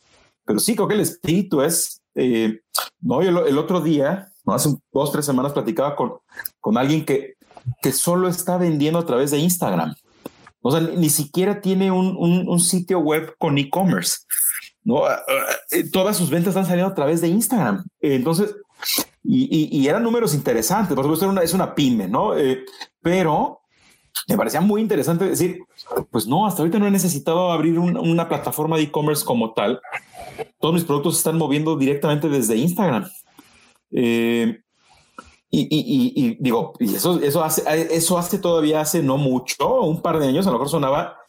pero 0.44 0.60
sí 0.60 0.76
creo 0.76 0.86
que 0.86 0.94
el 0.94 1.00
espíritu 1.00 1.62
es, 1.62 2.00
eh, 2.14 2.60
¿no? 3.00 3.22
Yo 3.22 3.46
el, 3.46 3.58
otro 3.58 3.80
día, 3.80 4.32
¿no? 4.44 4.54
hace 4.54 4.70
dos, 4.92 5.10
tres 5.10 5.26
semanas 5.26 5.52
platicaba 5.52 5.96
con, 5.96 6.14
con 6.60 6.78
alguien 6.78 7.04
que, 7.04 7.34
que 7.82 7.92
solo 7.92 8.28
está 8.28 8.58
vendiendo 8.58 9.00
a 9.00 9.06
través 9.06 9.32
de 9.32 9.38
Instagram. 9.38 9.94
O 10.62 10.70
sea, 10.70 10.80
ni 10.80 11.08
siquiera 11.08 11.60
tiene 11.60 11.90
un, 11.90 12.16
un, 12.16 12.48
un 12.48 12.60
sitio 12.60 13.00
web 13.00 13.34
con 13.38 13.58
e-commerce. 13.58 14.18
¿No? 14.84 15.04
Ah, 15.04 15.20
ah, 15.28 15.54
eh, 15.70 15.88
todas 15.90 16.16
sus 16.16 16.30
ventas 16.30 16.48
están 16.48 16.66
saliendo 16.66 16.90
a 16.90 16.94
través 16.94 17.20
de 17.20 17.28
Instagram. 17.28 17.84
Entonces, 18.00 18.54
y, 19.22 19.86
eran 19.86 20.02
números 20.02 20.34
interesantes, 20.34 20.94
por 20.94 21.04
supuesto, 21.04 21.28
una, 21.28 21.42
es 21.42 21.52
una 21.52 21.74
pyme, 21.74 22.08
¿no? 22.08 22.36
Eh, 22.36 22.64
pero 23.02 23.60
me 24.28 24.36
parecía 24.36 24.60
muy 24.60 24.80
interesante 24.80 25.26
decir, 25.26 25.58
pues 26.10 26.26
no, 26.26 26.46
hasta 26.46 26.62
ahorita 26.62 26.78
no 26.78 26.86
he 26.86 26.90
necesitado 26.90 27.52
abrir 27.52 27.78
una 27.78 28.28
plataforma 28.28 28.76
de 28.76 28.84
e-commerce 28.84 29.24
como 29.24 29.52
tal. 29.52 29.80
Todos 30.58 30.74
mis 30.74 30.84
productos 30.84 31.14
se 31.14 31.20
están 31.20 31.38
moviendo 31.38 31.76
directamente 31.76 32.28
desde 32.28 32.56
Instagram. 32.56 33.06
Eh, 33.92 34.60
y, 35.52 36.36
digo, 36.40 36.74
y 36.78 36.94
eso, 36.94 37.20
eso 37.20 37.42
hace, 37.42 37.64
eso 37.94 38.16
hace 38.18 38.38
todavía 38.38 38.80
hace 38.80 39.02
no 39.02 39.16
mucho, 39.16 39.82
un 39.82 40.00
par 40.00 40.20
de 40.20 40.28
años, 40.28 40.46
a 40.46 40.50
lo 40.50 40.58
mejor 40.58 40.68
sonaba 40.68 41.19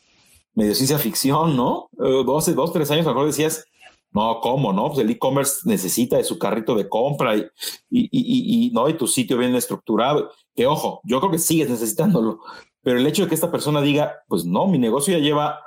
medio 0.54 0.76
ciencia 0.76 0.98
ficción, 0.98 1.56
¿no? 1.56 1.90
Eh, 1.94 2.24
dos, 2.26 2.54
dos, 2.56 2.74
tres 2.74 2.92
años 2.92 3.06
a 3.06 3.10
lo 3.10 3.16
mejor 3.16 3.28
decías, 3.28 3.66
no, 4.12 4.40
¿cómo, 4.42 4.74
no? 4.74 4.90
Pues 4.90 5.00
el 5.00 5.10
e-commerce 5.10 5.62
necesita 5.66 6.18
de 6.18 6.24
su 6.24 6.38
carrito 6.38 6.76
de 6.76 6.90
compra 6.90 7.38
y, 7.38 7.46
y, 7.90 8.10
y, 8.12 8.68
y, 8.68 8.72
no, 8.72 8.90
y 8.90 8.94
tu 8.96 9.08
sitio 9.08 9.38
bien 9.38 9.56
estructurado. 9.56 10.32
Que 10.54 10.68
ojo, 10.68 11.02
yo 11.06 11.20
creo 11.20 11.32
que 11.32 11.40
sigues 11.40 11.70
necesitándolo, 11.70 12.40
pero 12.82 13.00
el 13.00 13.08
hecho 13.08 13.24
de 13.24 13.30
que 13.30 13.36
esta 13.36 13.52
persona 13.52 13.82
diga, 13.82 14.16
pues 14.28 14.44
no, 14.44 14.68
mi 14.68 14.78
negocio 14.78 15.18
ya 15.18 15.24
lleva 15.24 15.60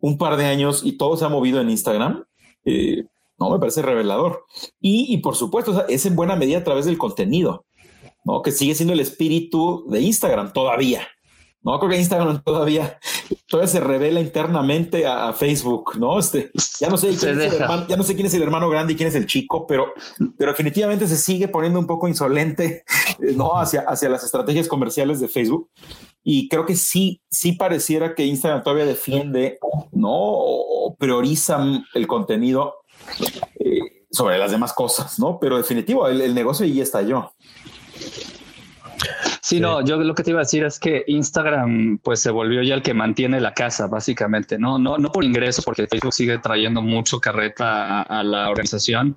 un 0.00 0.18
par 0.18 0.36
de 0.36 0.46
años 0.46 0.82
y 0.84 0.96
todo 0.96 1.16
se 1.16 1.24
ha 1.24 1.28
movido 1.28 1.60
en 1.60 1.70
Instagram, 1.70 2.24
eh, 2.64 3.04
no, 3.38 3.50
me 3.50 3.58
parece 3.58 3.82
revelador. 3.82 4.44
Y, 4.80 5.12
y 5.12 5.18
por 5.18 5.36
supuesto, 5.36 5.86
es 5.88 6.06
en 6.06 6.16
buena 6.16 6.36
medida 6.36 6.58
a 6.58 6.64
través 6.64 6.86
del 6.86 6.98
contenido, 6.98 7.66
¿no? 8.24 8.42
Que 8.42 8.50
sigue 8.50 8.74
siendo 8.74 8.94
el 8.94 9.00
espíritu 9.00 9.84
de 9.88 10.00
Instagram 10.00 10.52
todavía. 10.52 11.06
No, 11.66 11.80
creo 11.80 11.90
que 11.90 11.98
Instagram 11.98 12.44
todavía, 12.44 12.96
todavía 13.48 13.66
se 13.66 13.80
revela 13.80 14.20
internamente 14.20 15.04
a, 15.04 15.32
Facebook, 15.32 15.98
¿no? 15.98 16.16
Este, 16.16 16.52
ya 16.78 16.88
no 16.88 16.96
sé 16.96 17.08
quién 17.08 17.40
es 17.40 17.52
el 17.52 17.60
hermano, 17.60 17.86
ya 17.88 17.96
no 17.96 18.04
sé 18.04 18.14
quién 18.14 18.28
es 18.28 18.34
el 18.34 18.42
hermano 18.42 18.70
grande 18.70 18.92
y 18.92 18.96
quién 18.96 19.08
es 19.08 19.16
el 19.16 19.26
chico, 19.26 19.66
pero, 19.66 19.92
pero 20.38 20.52
definitivamente 20.52 21.08
se 21.08 21.16
sigue 21.16 21.48
poniendo 21.48 21.80
un 21.80 21.88
poco 21.88 22.06
insolente, 22.06 22.84
eh, 23.18 23.32
¿no? 23.34 23.58
Hacia, 23.58 23.80
hacia 23.80 24.08
las 24.08 24.22
estrategias 24.22 24.68
comerciales 24.68 25.18
de 25.18 25.26
Facebook. 25.26 25.68
Y 26.22 26.48
creo 26.48 26.66
que 26.66 26.76
sí, 26.76 27.20
sí 27.28 27.50
pareciera 27.50 28.14
que 28.14 28.24
Instagram 28.24 28.62
todavía 28.62 28.86
defiende, 28.86 29.58
¿no? 29.90 30.12
O 30.12 30.94
prioriza 30.96 31.66
el 31.94 32.06
contenido 32.06 32.76
eh, 33.58 34.06
sobre 34.12 34.38
las 34.38 34.52
demás 34.52 34.72
cosas, 34.72 35.18
¿no? 35.18 35.40
Pero 35.40 35.56
definitivo, 35.56 36.06
el, 36.06 36.20
el 36.20 36.32
negocio 36.32 36.64
ya 36.64 36.84
estalló. 36.84 37.32
Sí, 39.46 39.60
no, 39.60 39.80
yo 39.80 39.96
lo 39.98 40.12
que 40.12 40.24
te 40.24 40.30
iba 40.30 40.40
a 40.40 40.42
decir 40.42 40.64
es 40.64 40.80
que 40.80 41.04
Instagram 41.06 41.98
pues 41.98 42.18
se 42.18 42.32
volvió 42.32 42.64
ya 42.64 42.74
el 42.74 42.82
que 42.82 42.94
mantiene 42.94 43.40
la 43.40 43.54
casa, 43.54 43.86
básicamente, 43.86 44.58
no, 44.58 44.76
no, 44.76 44.98
no 44.98 45.12
por 45.12 45.22
ingresos, 45.22 45.64
porque 45.64 45.86
Facebook 45.86 46.12
sigue 46.12 46.38
trayendo 46.38 46.82
mucho 46.82 47.20
carreta 47.20 48.02
a, 48.02 48.24
la 48.24 48.50
organización, 48.50 49.16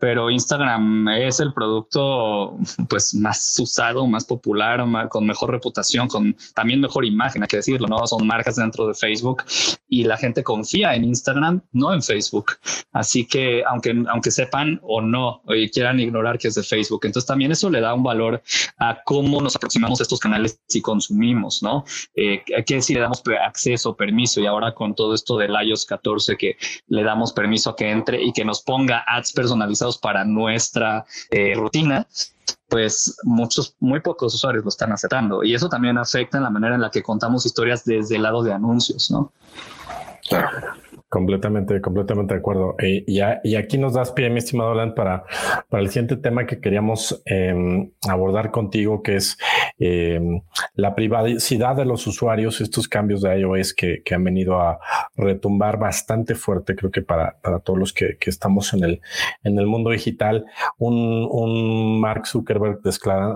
pero 0.00 0.30
Instagram 0.30 1.08
es 1.08 1.40
el 1.40 1.52
producto 1.52 2.56
pues 2.88 3.14
más 3.14 3.56
usado, 3.60 4.06
más 4.06 4.24
popular, 4.24 4.82
con 5.10 5.26
mejor 5.26 5.50
reputación, 5.50 6.08
con 6.08 6.34
también 6.54 6.80
mejor 6.80 7.04
imagen, 7.04 7.42
hay 7.42 7.48
que 7.48 7.58
decirlo, 7.58 7.86
¿no? 7.86 8.06
Son 8.06 8.26
marcas 8.26 8.56
dentro 8.56 8.86
de 8.86 8.94
Facebook 8.94 9.44
y 9.88 10.04
la 10.04 10.16
gente 10.16 10.42
confía 10.42 10.94
en 10.94 11.04
Instagram, 11.04 11.60
no 11.72 11.92
en 11.92 12.02
Facebook. 12.02 12.52
Así 12.92 13.26
que 13.26 13.62
aunque, 13.68 14.02
aunque 14.08 14.30
sepan 14.30 14.80
o 14.82 15.02
no, 15.02 15.42
y 15.48 15.68
quieran 15.68 16.00
ignorar 16.00 16.38
que 16.38 16.48
es 16.48 16.54
de 16.54 16.62
Facebook, 16.62 17.02
entonces 17.04 17.26
también 17.26 17.52
eso 17.52 17.68
le 17.68 17.80
da 17.80 17.92
un 17.92 18.02
valor 18.02 18.42
a 18.78 19.02
cómo 19.04 19.42
nos 19.42 19.54
aproximamos 19.54 20.00
a 20.00 20.04
estos 20.04 20.18
canales 20.18 20.60
si 20.66 20.80
consumimos, 20.80 21.62
¿no? 21.62 21.84
Eh, 22.14 22.42
que 22.66 22.80
si 22.80 22.94
le 22.94 23.00
damos 23.00 23.22
acceso, 23.44 23.94
permiso 23.94 24.40
y 24.40 24.46
ahora 24.46 24.74
con 24.74 24.94
todo 24.94 25.14
esto 25.14 25.36
del 25.36 25.52
iOS 25.62 25.84
14 25.84 26.36
que 26.38 26.56
le 26.88 27.02
damos 27.02 27.32
permiso 27.34 27.70
a 27.70 27.76
que 27.76 27.90
entre 27.90 28.22
y 28.22 28.32
que 28.32 28.46
nos 28.46 28.62
ponga 28.62 29.04
ads 29.06 29.32
personalizados 29.32 29.89
para 29.98 30.24
nuestra 30.24 31.04
eh, 31.30 31.54
rutina, 31.54 32.06
pues 32.68 33.18
muchos, 33.24 33.74
muy 33.80 34.00
pocos 34.00 34.34
usuarios 34.34 34.64
lo 34.64 34.68
están 34.68 34.92
aceptando. 34.92 35.42
Y 35.44 35.54
eso 35.54 35.68
también 35.68 35.98
afecta 35.98 36.38
en 36.38 36.44
la 36.44 36.50
manera 36.50 36.74
en 36.74 36.80
la 36.80 36.90
que 36.90 37.02
contamos 37.02 37.44
historias 37.46 37.84
desde 37.84 38.16
el 38.16 38.22
lado 38.22 38.42
de 38.42 38.52
anuncios, 38.52 39.10
¿no? 39.10 39.32
Claro. 40.28 40.74
Completamente, 41.10 41.80
completamente 41.80 42.34
de 42.34 42.38
acuerdo. 42.38 42.76
Eh, 42.78 43.02
y, 43.04 43.18
y, 43.42 43.56
aquí 43.56 43.78
nos 43.78 43.94
das 43.94 44.12
pie, 44.12 44.30
mi 44.30 44.38
estimado 44.38 44.70
Alan, 44.70 44.94
para, 44.94 45.24
para 45.68 45.82
el 45.82 45.88
siguiente 45.88 46.16
tema 46.16 46.46
que 46.46 46.60
queríamos 46.60 47.20
em, 47.26 47.90
abordar 48.08 48.52
contigo, 48.52 49.02
que 49.02 49.16
es 49.16 49.36
em, 49.80 50.40
la 50.74 50.94
privacidad 50.94 51.74
de 51.74 51.84
los 51.84 52.06
usuarios, 52.06 52.60
estos 52.60 52.86
cambios 52.86 53.22
de 53.22 53.40
iOS 53.40 53.74
que, 53.74 54.02
que, 54.04 54.14
han 54.14 54.22
venido 54.22 54.60
a 54.60 54.78
retumbar 55.16 55.80
bastante 55.80 56.36
fuerte, 56.36 56.76
creo 56.76 56.92
que 56.92 57.02
para, 57.02 57.36
para 57.42 57.58
todos 57.58 57.76
los 57.76 57.92
que, 57.92 58.16
que 58.16 58.30
estamos 58.30 58.72
en 58.72 58.84
el, 58.84 59.00
en 59.42 59.58
el 59.58 59.66
mundo 59.66 59.90
digital. 59.90 60.46
Un, 60.78 61.26
un 61.28 62.00
Mark 62.00 62.28
Zuckerberg 62.28 62.82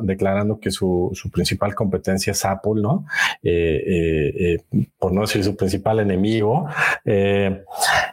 declarando 0.02 0.60
que 0.60 0.70
su, 0.70 1.10
su, 1.12 1.28
principal 1.28 1.74
competencia 1.74 2.30
es 2.30 2.44
Apple, 2.44 2.80
¿no? 2.80 3.04
Eh, 3.42 4.62
eh, 4.70 4.86
por 4.96 5.12
no 5.12 5.22
decir 5.22 5.42
su 5.42 5.56
principal 5.56 5.98
enemigo. 5.98 6.68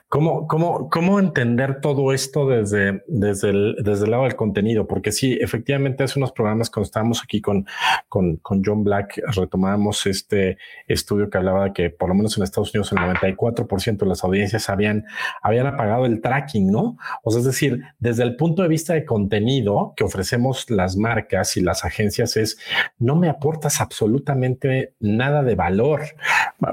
¿Cómo, 0.09 0.45
cómo, 0.45 0.89
cómo 0.89 1.19
entender 1.19 1.79
todo 1.79 2.11
esto 2.11 2.45
desde, 2.47 3.01
desde, 3.07 3.49
el, 3.51 3.77
desde 3.81 4.05
el 4.05 4.11
lado 4.11 4.23
del 4.23 4.35
contenido? 4.35 4.85
Porque 4.85 5.11
sí, 5.13 5.37
efectivamente, 5.39 6.03
hace 6.03 6.19
unos 6.19 6.33
programas 6.33 6.69
cuando 6.69 6.85
estábamos 6.85 7.21
aquí 7.23 7.39
con, 7.39 7.65
con, 8.09 8.35
con 8.37 8.61
John 8.63 8.83
Black, 8.83 9.21
retomábamos 9.33 10.05
este 10.07 10.57
estudio 10.87 11.29
que 11.29 11.37
hablaba 11.37 11.63
de 11.65 11.73
que 11.73 11.89
por 11.89 12.09
lo 12.09 12.15
menos 12.15 12.37
en 12.37 12.43
Estados 12.43 12.73
Unidos 12.73 12.91
el 12.91 12.97
94% 12.97 13.97
de 13.97 14.05
las 14.05 14.23
audiencias 14.23 14.69
habían, 14.69 15.05
habían 15.41 15.67
apagado 15.67 16.05
el 16.05 16.19
tracking, 16.19 16.69
¿no? 16.69 16.97
O 17.23 17.31
sea, 17.31 17.39
es 17.39 17.45
decir, 17.45 17.81
desde 17.99 18.23
el 18.23 18.35
punto 18.35 18.63
de 18.63 18.67
vista 18.67 18.93
de 18.93 19.05
contenido 19.05 19.93
que 19.95 20.03
ofrecemos 20.03 20.69
las 20.69 20.97
marcas 20.97 21.55
y 21.55 21.61
las 21.61 21.85
agencias 21.85 22.35
es, 22.35 22.57
no 22.99 23.15
me 23.15 23.29
aportas 23.29 23.79
absolutamente 23.79 24.93
nada 24.99 25.41
de 25.43 25.55
valor. 25.55 26.01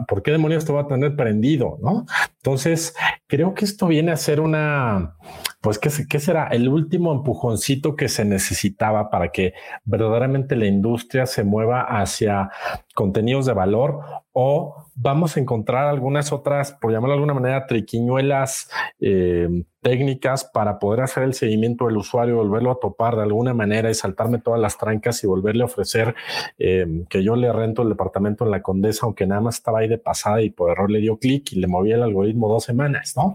¿Por 0.08 0.22
qué 0.22 0.32
demonios 0.32 0.64
te 0.64 0.72
va 0.72 0.82
a 0.82 0.88
tener 0.88 1.14
prendido? 1.14 1.78
¿No? 1.80 2.06
Entonces, 2.48 2.94
creo 3.26 3.52
que 3.52 3.66
esto 3.66 3.88
viene 3.88 4.10
a 4.10 4.16
ser 4.16 4.40
una, 4.40 5.18
pues, 5.60 5.78
¿qué, 5.78 5.90
¿qué, 6.08 6.18
será? 6.18 6.46
El 6.46 6.66
último 6.70 7.12
empujoncito 7.12 7.94
que 7.94 8.08
se 8.08 8.24
necesitaba 8.24 9.10
para 9.10 9.28
que 9.28 9.52
verdaderamente 9.84 10.56
la 10.56 10.64
industria 10.64 11.26
se 11.26 11.44
mueva 11.44 11.82
hacia 11.82 12.48
contenidos 12.94 13.44
de 13.44 13.52
valor 13.52 14.00
o 14.32 14.86
vamos 14.94 15.36
a 15.36 15.40
encontrar 15.40 15.88
algunas 15.88 16.30
otras, 16.30 16.70
por 16.72 16.92
llamarlo 16.92 17.14
de 17.14 17.18
alguna 17.18 17.34
manera, 17.34 17.66
triquiñuelas 17.66 18.70
eh, 19.00 19.64
técnicas 19.80 20.44
para 20.44 20.78
poder 20.78 21.00
hacer 21.00 21.24
el 21.24 21.34
seguimiento 21.34 21.86
del 21.86 21.96
usuario, 21.96 22.36
volverlo 22.36 22.70
a 22.70 22.78
topar 22.78 23.16
de 23.16 23.22
alguna 23.22 23.52
manera 23.52 23.90
y 23.90 23.94
saltarme 23.94 24.38
todas 24.38 24.60
las 24.60 24.78
trancas 24.78 25.24
y 25.24 25.26
volverle 25.26 25.62
a 25.62 25.66
ofrecer 25.66 26.14
eh, 26.56 27.04
que 27.08 27.24
yo 27.24 27.34
le 27.34 27.52
rento 27.52 27.82
el 27.82 27.88
departamento 27.88 28.44
en 28.44 28.52
la 28.52 28.62
Condesa, 28.62 29.06
aunque 29.06 29.26
nada 29.26 29.40
más 29.40 29.56
estaba 29.56 29.80
ahí 29.80 29.88
de 29.88 29.98
pasada 29.98 30.40
y 30.40 30.50
por 30.50 30.70
error 30.70 30.88
le 30.88 31.00
dio 31.00 31.18
clic 31.18 31.52
y 31.52 31.56
le 31.56 31.66
movía 31.66 31.96
el 31.96 32.04
algoritmo 32.04 32.37
dos 32.46 32.64
semanas, 32.64 33.14
¿no? 33.16 33.34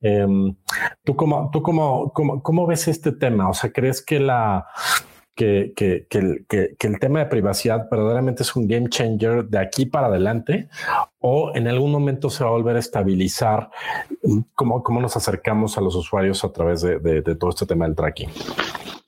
Em, 0.00 0.54
¿Tú, 1.04 1.16
cómo, 1.16 1.50
tú 1.52 1.60
cómo, 1.60 2.12
cómo, 2.14 2.42
cómo 2.42 2.66
ves 2.66 2.88
este 2.88 3.12
tema? 3.12 3.50
O 3.50 3.54
sea, 3.54 3.72
¿crees 3.72 4.00
que 4.00 4.20
la 4.20 4.66
que, 5.34 5.72
que, 5.76 6.06
que, 6.08 6.18
el, 6.18 6.46
que, 6.48 6.74
el 6.80 6.98
tema 6.98 7.18
de 7.18 7.26
privacidad 7.26 7.88
verdaderamente 7.88 8.42
es 8.42 8.56
un 8.56 8.66
game 8.66 8.88
changer 8.88 9.44
de 9.44 9.58
aquí 9.58 9.86
para 9.86 10.08
adelante 10.08 10.68
o 11.20 11.52
en 11.54 11.68
algún 11.68 11.92
momento 11.92 12.28
se 12.28 12.42
va 12.42 12.50
a 12.50 12.52
volver 12.54 12.74
a 12.74 12.80
estabilizar 12.80 13.70
cómo, 14.54 14.82
cómo 14.82 15.00
nos 15.00 15.16
acercamos 15.16 15.78
a 15.78 15.80
los 15.80 15.94
usuarios 15.94 16.42
a 16.42 16.52
través 16.52 16.80
de, 16.80 16.98
de 16.98 17.36
todo 17.36 17.50
este 17.50 17.66
tema 17.66 17.84
del 17.84 17.94
tracking. 17.94 18.30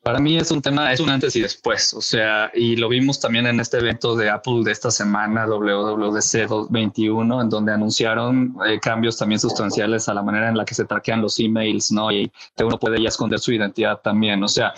Para 0.03 0.19
mí 0.19 0.39
es 0.39 0.51
un 0.51 0.63
tema, 0.63 0.91
es 0.93 1.01
un 1.01 1.11
antes 1.11 1.37
y 1.37 1.43
después, 1.43 1.93
o 1.93 2.01
sea, 2.01 2.51
y 2.55 2.77
lo 2.77 2.89
vimos 2.89 3.21
también 3.21 3.47
en 3.47 3.61
este 3.61 3.77
evento 3.77 4.17
de 4.17 4.31
Apple 4.31 4.63
de 4.65 4.73
esta 4.73 4.91
semana, 4.91 5.47
WWDC 5.47 6.49
2021, 6.49 7.43
en 7.43 7.51
donde 7.51 7.73
anunciaron 7.73 8.57
eh, 8.67 8.81
cambios 8.81 9.19
también 9.19 9.39
sustanciales 9.39 10.09
a 10.09 10.15
la 10.15 10.23
manera 10.23 10.49
en 10.49 10.57
la 10.57 10.65
que 10.65 10.75
se 10.75 10.87
traquean 10.87 11.21
los 11.21 11.39
emails, 11.39 11.93
¿no? 11.93 12.11
Y 12.11 12.33
que 12.57 12.65
uno 12.65 12.79
puede 12.79 13.03
ya 13.03 13.11
esconder 13.11 13.41
su 13.41 13.53
identidad 13.53 14.01
también, 14.01 14.43
o 14.43 14.49
sea, 14.49 14.73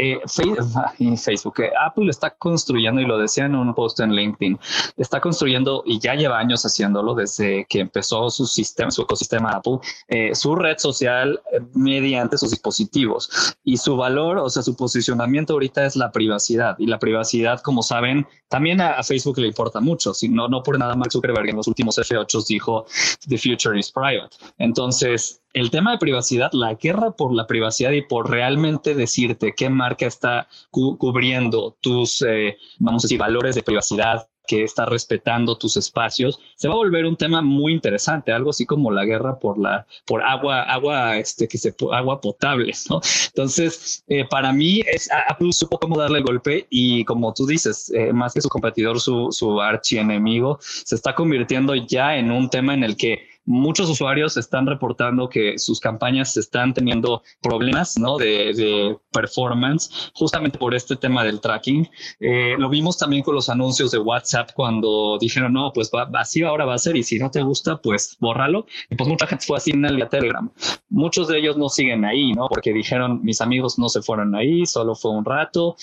eh, 0.00 0.18
Facebook, 1.16 1.60
eh, 1.60 1.70
Apple 1.78 2.08
está 2.08 2.30
construyendo, 2.30 3.02
y 3.02 3.04
lo 3.04 3.18
decía 3.18 3.44
en 3.44 3.54
un 3.54 3.74
post 3.74 4.00
en 4.00 4.14
LinkedIn, 4.14 4.58
está 4.96 5.20
construyendo 5.20 5.82
y 5.84 5.98
ya 5.98 6.14
lleva 6.14 6.38
años 6.38 6.64
haciéndolo 6.64 7.14
desde 7.14 7.66
que 7.68 7.80
empezó 7.80 8.30
su 8.30 8.46
sistema, 8.46 8.90
su 8.90 9.02
ecosistema 9.02 9.50
Apple, 9.50 9.78
eh, 10.08 10.34
su 10.34 10.56
red 10.56 10.78
social 10.78 11.40
mediante 11.74 12.38
sus 12.38 12.50
dispositivos. 12.50 13.54
Y 13.62 13.76
su 13.76 13.96
valor, 13.96 14.38
o 14.38 14.48
sea, 14.48 14.62
su 14.62 14.74
posicionamiento 14.74 15.52
ahorita 15.52 15.84
es 15.84 15.96
la 15.96 16.10
privacidad. 16.10 16.76
Y 16.78 16.86
la 16.86 16.98
privacidad, 16.98 17.60
como 17.60 17.82
saben, 17.82 18.26
también 18.48 18.80
a, 18.80 19.02
Facebook 19.02 19.38
le 19.38 19.48
importa 19.48 19.80
mucho. 19.80 20.14
Si 20.14 20.28
no, 20.28 20.48
no 20.48 20.62
por 20.62 20.78
nada, 20.78 20.94
Mark 20.96 21.12
Zuckerberg 21.12 21.50
en 21.50 21.56
los 21.56 21.68
últimos 21.68 21.98
F8 21.98 22.46
dijo: 22.46 22.86
The 23.28 23.36
future 23.36 23.78
is 23.78 23.92
private. 23.92 24.36
Entonces, 24.58 25.40
el 25.52 25.70
tema 25.70 25.92
de 25.92 25.98
privacidad, 25.98 26.50
la 26.52 26.74
guerra 26.74 27.12
por 27.12 27.34
la 27.34 27.46
privacidad 27.46 27.90
y 27.92 28.02
por 28.02 28.30
realmente 28.30 28.94
decirte 28.94 29.54
qué 29.56 29.68
marca 29.68 30.06
está 30.06 30.48
cubriendo 30.70 31.76
tus, 31.80 32.22
eh, 32.22 32.56
vamos 32.78 33.04
a 33.04 33.06
decir, 33.06 33.18
valores 33.18 33.54
de 33.54 33.62
privacidad, 33.62 34.28
que 34.50 34.64
está 34.64 34.84
respetando 34.84 35.56
tus 35.56 35.76
espacios, 35.76 36.40
se 36.56 36.66
va 36.66 36.74
a 36.74 36.78
volver 36.78 37.04
un 37.04 37.14
tema 37.14 37.40
muy 37.40 37.72
interesante, 37.72 38.32
algo 38.32 38.50
así 38.50 38.66
como 38.66 38.90
la 38.90 39.04
guerra 39.04 39.38
por 39.38 39.56
la 39.56 39.86
por 40.04 40.24
agua, 40.24 40.62
agua, 40.62 41.18
este, 41.18 41.46
que 41.46 41.56
se 41.56 41.72
agua 41.92 42.20
potable, 42.20 42.72
¿no? 42.90 43.00
Entonces, 43.28 44.02
eh, 44.08 44.24
para 44.28 44.52
mí 44.52 44.80
es 44.92 45.08
Apple 45.28 45.52
supo 45.52 45.78
cómo 45.78 45.96
darle 45.96 46.18
el 46.18 46.24
golpe 46.24 46.66
y 46.68 47.04
como 47.04 47.32
tú 47.32 47.46
dices, 47.46 47.92
eh, 47.94 48.12
más 48.12 48.34
que 48.34 48.40
su 48.40 48.48
competidor, 48.48 49.00
su, 49.00 49.28
su 49.30 49.60
archienemigo, 49.60 50.58
se 50.60 50.96
está 50.96 51.14
convirtiendo 51.14 51.76
ya 51.76 52.16
en 52.16 52.32
un 52.32 52.50
tema 52.50 52.74
en 52.74 52.82
el 52.82 52.96
que 52.96 53.30
muchos 53.50 53.90
usuarios 53.90 54.36
están 54.36 54.66
reportando 54.66 55.28
que 55.28 55.58
sus 55.58 55.80
campañas 55.80 56.36
están 56.36 56.72
teniendo 56.72 57.22
problemas 57.42 57.98
¿no? 57.98 58.16
de, 58.16 58.96
performance 59.12 60.10
justamente 60.14 60.56
por 60.56 60.74
este 60.74 60.94
tema 60.94 61.24
del 61.24 61.40
tracking. 61.40 61.88
Eh, 62.20 62.54
lo 62.58 62.68
vimos 62.68 62.96
también 62.96 63.22
con 63.22 63.34
los 63.34 63.48
anuncios 63.48 63.90
de 63.90 63.98
WhatsApp 63.98 64.50
cuando 64.54 65.18
dijeron, 65.20 65.52
no, 65.52 65.72
pues 65.72 65.90
va, 65.92 66.08
así 66.14 66.42
ahora 66.42 66.64
va 66.64 66.74
a 66.74 66.78
ser 66.78 66.96
y 66.96 67.02
si 67.02 67.18
no 67.18 67.30
te 67.30 67.42
gusta, 67.42 67.78
pues 67.78 68.16
bórralo. 68.20 68.66
Y 68.88 68.94
pues 68.94 69.08
mucha 69.08 69.26
gente 69.26 69.44
fue 69.44 69.56
así 69.56 69.72
en 69.72 69.84
el 69.84 70.08
Telegram. 70.08 70.48
Muchos 70.88 71.26
de 71.26 71.38
ellos 71.38 71.56
no 71.56 71.68
siguen 71.68 72.04
ahí, 72.04 72.32
¿no? 72.32 72.46
Porque 72.48 72.72
dijeron, 72.72 73.20
mis 73.22 73.40
amigos 73.40 73.78
no 73.78 73.88
se 73.88 74.00
fueron 74.00 74.34
ahí, 74.36 74.64
solo 74.64 74.94
fue 74.94 75.10
un 75.10 75.24
rato 75.24 75.76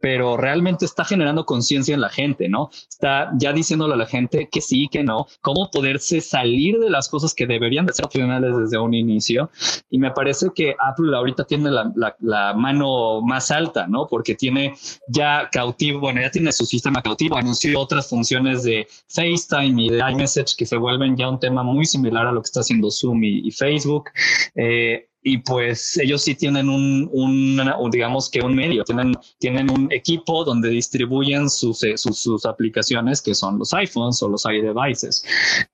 pero 0.00 0.36
realmente 0.36 0.84
está 0.84 1.04
generando 1.04 1.44
conciencia 1.44 1.94
en 1.94 2.00
la 2.00 2.08
gente, 2.08 2.48
¿no? 2.48 2.70
Está 2.88 3.30
ya 3.36 3.52
diciéndole 3.52 3.94
a 3.94 3.96
la 3.96 4.06
gente 4.06 4.48
que 4.50 4.60
sí, 4.60 4.88
que 4.90 5.02
no, 5.02 5.26
cómo 5.40 5.70
poderse 5.70 6.20
salir 6.20 6.78
de 6.78 6.90
las 6.90 7.08
cosas 7.08 7.34
que 7.34 7.46
deberían 7.46 7.86
de 7.86 7.92
ser 7.92 8.04
opcionales 8.04 8.56
desde 8.56 8.78
un 8.78 8.94
inicio. 8.94 9.50
Y 9.90 9.98
me 9.98 10.10
parece 10.10 10.48
que 10.54 10.74
Apple 10.78 11.16
ahorita 11.16 11.44
tiene 11.44 11.70
la, 11.70 11.92
la, 12.20 12.54
mano 12.54 13.20
más 13.22 13.50
alta, 13.50 13.86
¿no? 13.86 14.06
Porque 14.06 14.34
tiene 14.34 14.74
ya 15.08 15.48
cautivo, 15.50 16.00
bueno, 16.00 16.20
ya 16.20 16.30
tiene 16.30 16.52
su 16.52 16.64
sistema 16.64 17.02
cautivo, 17.02 17.36
anunció 17.36 17.78
otras 17.80 18.08
funciones 18.08 18.62
de 18.62 18.86
FaceTime 19.08 19.82
y 19.82 19.88
de 19.90 19.98
iMessage 20.10 20.56
que 20.56 20.66
se 20.66 20.76
vuelven 20.76 21.16
ya 21.16 21.28
un 21.28 21.40
tema 21.40 21.62
muy 21.62 21.84
similar 21.84 22.26
a 22.26 22.32
lo 22.32 22.40
que 22.42 22.46
está 22.46 22.60
haciendo 22.60 22.90
Zoom 22.90 23.24
y, 23.24 23.50
Facebook. 23.50 24.10
Eh, 24.54 25.07
y 25.22 25.38
pues 25.38 25.96
ellos 25.98 26.22
sí 26.22 26.34
tienen 26.34 26.68
un, 26.68 27.08
un, 27.12 27.90
digamos 27.90 28.30
que 28.30 28.40
un 28.40 28.54
medio, 28.54 28.84
tienen, 28.84 29.14
tienen 29.38 29.70
un 29.70 29.90
equipo 29.92 30.44
donde 30.44 30.68
distribuyen 30.70 31.50
sus, 31.50 31.82
eh, 31.82 31.96
sus, 31.96 32.18
sus 32.18 32.46
aplicaciones 32.46 33.20
que 33.20 33.34
son 33.34 33.58
los 33.58 33.74
iPhones 33.74 34.22
o 34.22 34.28
los 34.28 34.44
iDevices. 34.44 35.24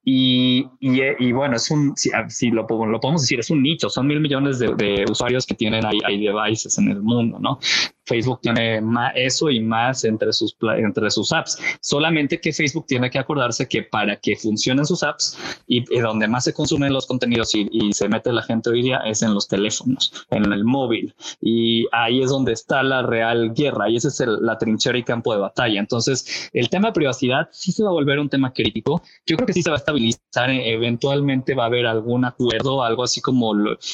Y, 0.05 0.67
y, 0.81 1.01
y 1.19 1.33
bueno, 1.33 1.57
es 1.57 1.71
un, 1.71 1.95
si, 1.97 2.11
ah, 2.13 2.27
lo, 2.53 2.67
lo, 2.87 3.01
podemos 3.01 3.23
decir, 3.23 3.41
es 3.41 3.51
un 3.51 3.63
nicho, 3.63 3.91
son 3.91 4.07
mil 4.07 4.21
millones 4.21 4.59
de, 4.59 4.75
de 4.75 5.05
usuarios 5.11 5.47
que 5.47 5.55
tienen 5.55 5.85
iDevices 6.09 6.79
en 6.79 6.91
el 6.91 7.03
mundo, 7.03 7.39
¿no? 7.39 7.59
Facebook 8.05 8.40
tiene 8.43 8.81
más 8.81 9.12
eso 9.17 9.51
y 9.51 9.61
más 9.61 10.05
entre 10.05 10.33
sus, 10.33 10.57
entre 10.77 11.11
sus 11.11 11.33
apps. 11.33 11.59
Solamente 11.81 12.40
que 12.40 12.53
Facebook 12.53 12.87
tiene 12.87 13.11
que 13.11 13.19
acordarse 13.19 13.69
que 13.69 13.83
para 13.83 14.17
que 14.17 14.37
funcionen 14.37 14.85
sus 14.85 15.03
apps 15.03 15.38
y, 15.67 15.85
donde 16.01 16.29
más 16.29 16.45
se 16.45 16.53
consumen 16.53 16.93
los 16.93 17.07
contenidos 17.07 17.55
y, 17.55 17.69
y, 17.71 17.93
se 17.93 18.09
mete 18.09 18.33
la 18.33 18.43
gente 18.43 18.71
hoy 18.71 18.83
día 18.83 18.99
es 19.07 19.23
en 19.23 19.33
los 19.33 19.49
teléfonos, 19.49 20.12
en 20.31 20.53
el 20.53 20.64
móvil. 20.64 21.14
Y 21.40 21.87
ahí 21.93 22.23
es 22.23 22.31
donde 22.31 22.53
está 22.53 22.83
la 22.83 23.02
real 23.02 23.55
guerra 23.55 23.88
y 23.88 23.96
ese 23.96 24.09
es 24.09 24.21
la 24.27 24.59
trinchera 24.59 24.98
y 24.98 25.02
campo 25.02 25.33
de 25.33 25.40
batalla. 25.40 25.81
Entonces, 25.81 26.50
el 26.52 26.69
tema 26.69 26.88
de 26.88 26.92
privacidad 26.94 27.48
sí 27.52 27.73
se 27.73 27.83
va 27.83 27.90
a 27.90 27.92
volver 27.92 28.19
un 28.19 28.29
tema 28.29 28.52
crítico. 28.52 29.02
Yo 29.27 29.37
creo 29.37 29.46
que 29.46 29.52
sí 29.52 29.63
se 29.63 29.71
va 29.71 29.77
a 29.77 29.79
estabilizar. 29.79 30.50
Eventualmente 30.50 31.55
va 31.55 31.65
a 31.65 31.67
haber 31.67 31.87
algún 31.87 32.25
acuerdo, 32.25 32.83
algo 32.83 33.05
así 33.05 33.21
como 33.21 33.50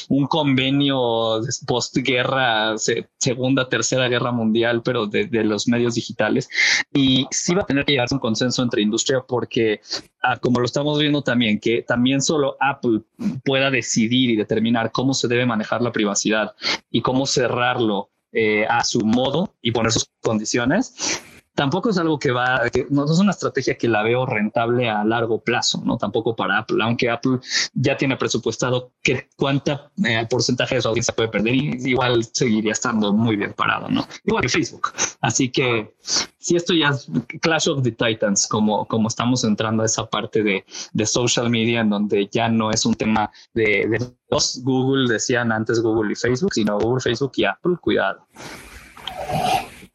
un 0.09 0.27
convenio 0.27 1.41
postguerra, 1.67 2.75
segunda, 3.17 3.69
tercera 3.69 4.00
guerra 4.07 4.31
mundial, 4.31 4.81
pero 4.83 5.07
de, 5.07 5.27
los 5.43 5.67
medios 5.67 5.95
digitales. 5.95 6.49
Y 6.93 7.27
sí 7.31 7.53
va 7.53 7.61
a 7.61 7.65
tener 7.65 7.85
que 7.85 7.93
llegarse 7.93 8.15
un 8.15 8.19
consenso 8.19 8.63
entre 8.63 8.81
industria 8.81 9.23
porque, 9.27 9.81
ah, 10.21 10.37
como 10.37 10.59
lo 10.59 10.65
estamos 10.65 10.99
viendo 10.99 11.21
también, 11.21 11.59
que 11.59 11.81
también 11.81 12.21
solo 12.21 12.57
Apple 12.59 13.01
pueda 13.43 13.71
decidir 13.71 14.29
y 14.29 14.35
determinar 14.35 14.91
cómo 14.91 15.13
se 15.13 15.27
debe 15.27 15.45
manejar 15.45 15.81
la 15.81 15.91
privacidad 15.91 16.55
y 16.89 17.01
cómo 17.01 17.25
cerrarlo 17.25 18.09
eh, 18.33 18.65
a 18.69 18.83
su 18.83 19.01
modo 19.01 19.55
y 19.61 19.71
poner 19.71 19.91
sus 19.91 20.09
condiciones 20.21 21.21
tampoco 21.55 21.89
es 21.89 21.97
algo 21.97 22.17
que 22.17 22.31
va, 22.31 22.61
no, 22.89 23.05
es 23.05 23.19
una 23.19 23.31
estrategia 23.31 23.77
que 23.77 23.87
la 23.87 24.03
veo 24.03 24.25
rentable 24.25 24.89
a 24.89 25.03
largo 25.03 25.41
plazo, 25.41 25.81
no 25.85 25.97
tampoco 25.97 26.35
para 26.35 26.59
Apple, 26.59 26.83
aunque 26.83 27.09
Apple 27.09 27.39
ya 27.73 27.97
tiene 27.97 28.17
presupuestado 28.17 28.91
que 29.01 29.29
cuánta 29.35 29.91
eh, 30.03 30.25
porcentaje 30.29 30.75
de 30.75 30.81
su 30.81 30.87
audiencia 30.87 31.15
puede 31.15 31.29
perder 31.29 31.55
y 31.55 31.89
igual 31.89 32.23
seguiría 32.31 32.71
estando 32.71 33.13
muy 33.13 33.35
bien 33.35 33.53
parado, 33.53 33.89
no 33.89 34.07
igual 34.25 34.41
que 34.41 34.49
Facebook. 34.49 34.89
Así 35.19 35.49
que 35.49 35.93
si 36.37 36.55
esto 36.55 36.73
ya 36.73 36.89
es 36.89 37.07
Clash 37.41 37.69
of 37.69 37.83
the 37.83 37.91
Titans, 37.91 38.47
como, 38.47 38.85
como 38.87 39.07
estamos 39.07 39.43
entrando 39.43 39.83
a 39.83 39.85
esa 39.85 40.05
parte 40.05 40.43
de, 40.43 40.65
de 40.93 41.05
social 41.05 41.49
media 41.49 41.81
en 41.81 41.89
donde 41.89 42.27
ya 42.31 42.49
no 42.49 42.71
es 42.71 42.85
un 42.85 42.95
tema 42.95 43.29
de, 43.53 43.87
de 43.87 44.11
dos 44.29 44.61
Google, 44.63 45.11
decían 45.11 45.51
antes 45.51 45.81
Google 45.81 46.13
y 46.13 46.15
Facebook, 46.15 46.53
sino 46.53 46.79
Google, 46.79 47.01
Facebook 47.01 47.33
y 47.35 47.45
Apple, 47.45 47.75
cuidado. 47.79 48.25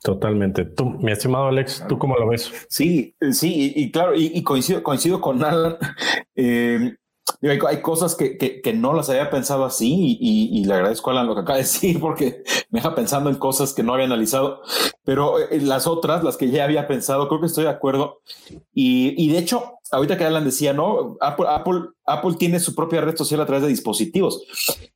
Totalmente. 0.02 0.64
Tú, 0.64 0.90
mi 1.00 1.12
estimado 1.12 1.46
Alex, 1.46 1.84
¿tú 1.88 1.98
cómo 1.98 2.16
lo 2.16 2.28
ves? 2.28 2.52
Sí, 2.68 3.16
sí, 3.32 3.72
y, 3.74 3.90
claro, 3.90 4.12
y, 4.14 4.42
coincido, 4.42 4.82
coincido 4.82 5.20
con 5.20 5.44
Alan. 5.44 5.76
Eh, 6.38 6.94
hay, 7.42 7.80
cosas 7.80 8.14
que, 8.14 8.36
que, 8.36 8.72
no 8.74 8.92
las 8.92 9.08
había 9.08 9.30
pensado 9.30 9.64
así 9.64 10.18
y, 10.20 10.64
le 10.64 10.74
agradezco 10.74 11.10
a 11.10 11.14
Alan 11.14 11.26
lo 11.26 11.34
que 11.34 11.40
acaba 11.40 11.56
de 11.56 11.62
decir 11.64 11.98
porque 11.98 12.42
me 12.70 12.80
deja 12.80 12.94
pensando 12.94 13.30
en 13.30 13.36
cosas 13.36 13.72
que 13.72 13.82
no 13.82 13.94
había 13.94 14.06
analizado, 14.06 14.60
pero 15.02 15.38
eh, 15.38 15.60
las 15.60 15.86
otras, 15.86 16.22
las 16.22 16.36
que 16.36 16.50
ya 16.50 16.64
había 16.64 16.86
pensado, 16.86 17.26
creo 17.28 17.40
que 17.40 17.46
estoy 17.46 17.64
de 17.64 17.70
acuerdo. 17.70 18.20
Y, 18.72 19.28
de 19.30 19.38
hecho, 19.38 19.78
ahorita 19.90 20.18
que 20.18 20.24
Alan 20.24 20.44
decía, 20.44 20.72
¿no? 20.72 21.16
Apple, 21.20 21.46
Apple, 21.48 21.80
Apple 22.04 22.34
tiene 22.38 22.60
su 22.60 22.74
propia 22.74 23.00
red 23.00 23.16
social 23.16 23.40
a 23.40 23.46
través 23.46 23.62
de 23.62 23.70
dispositivos. 23.70 24.42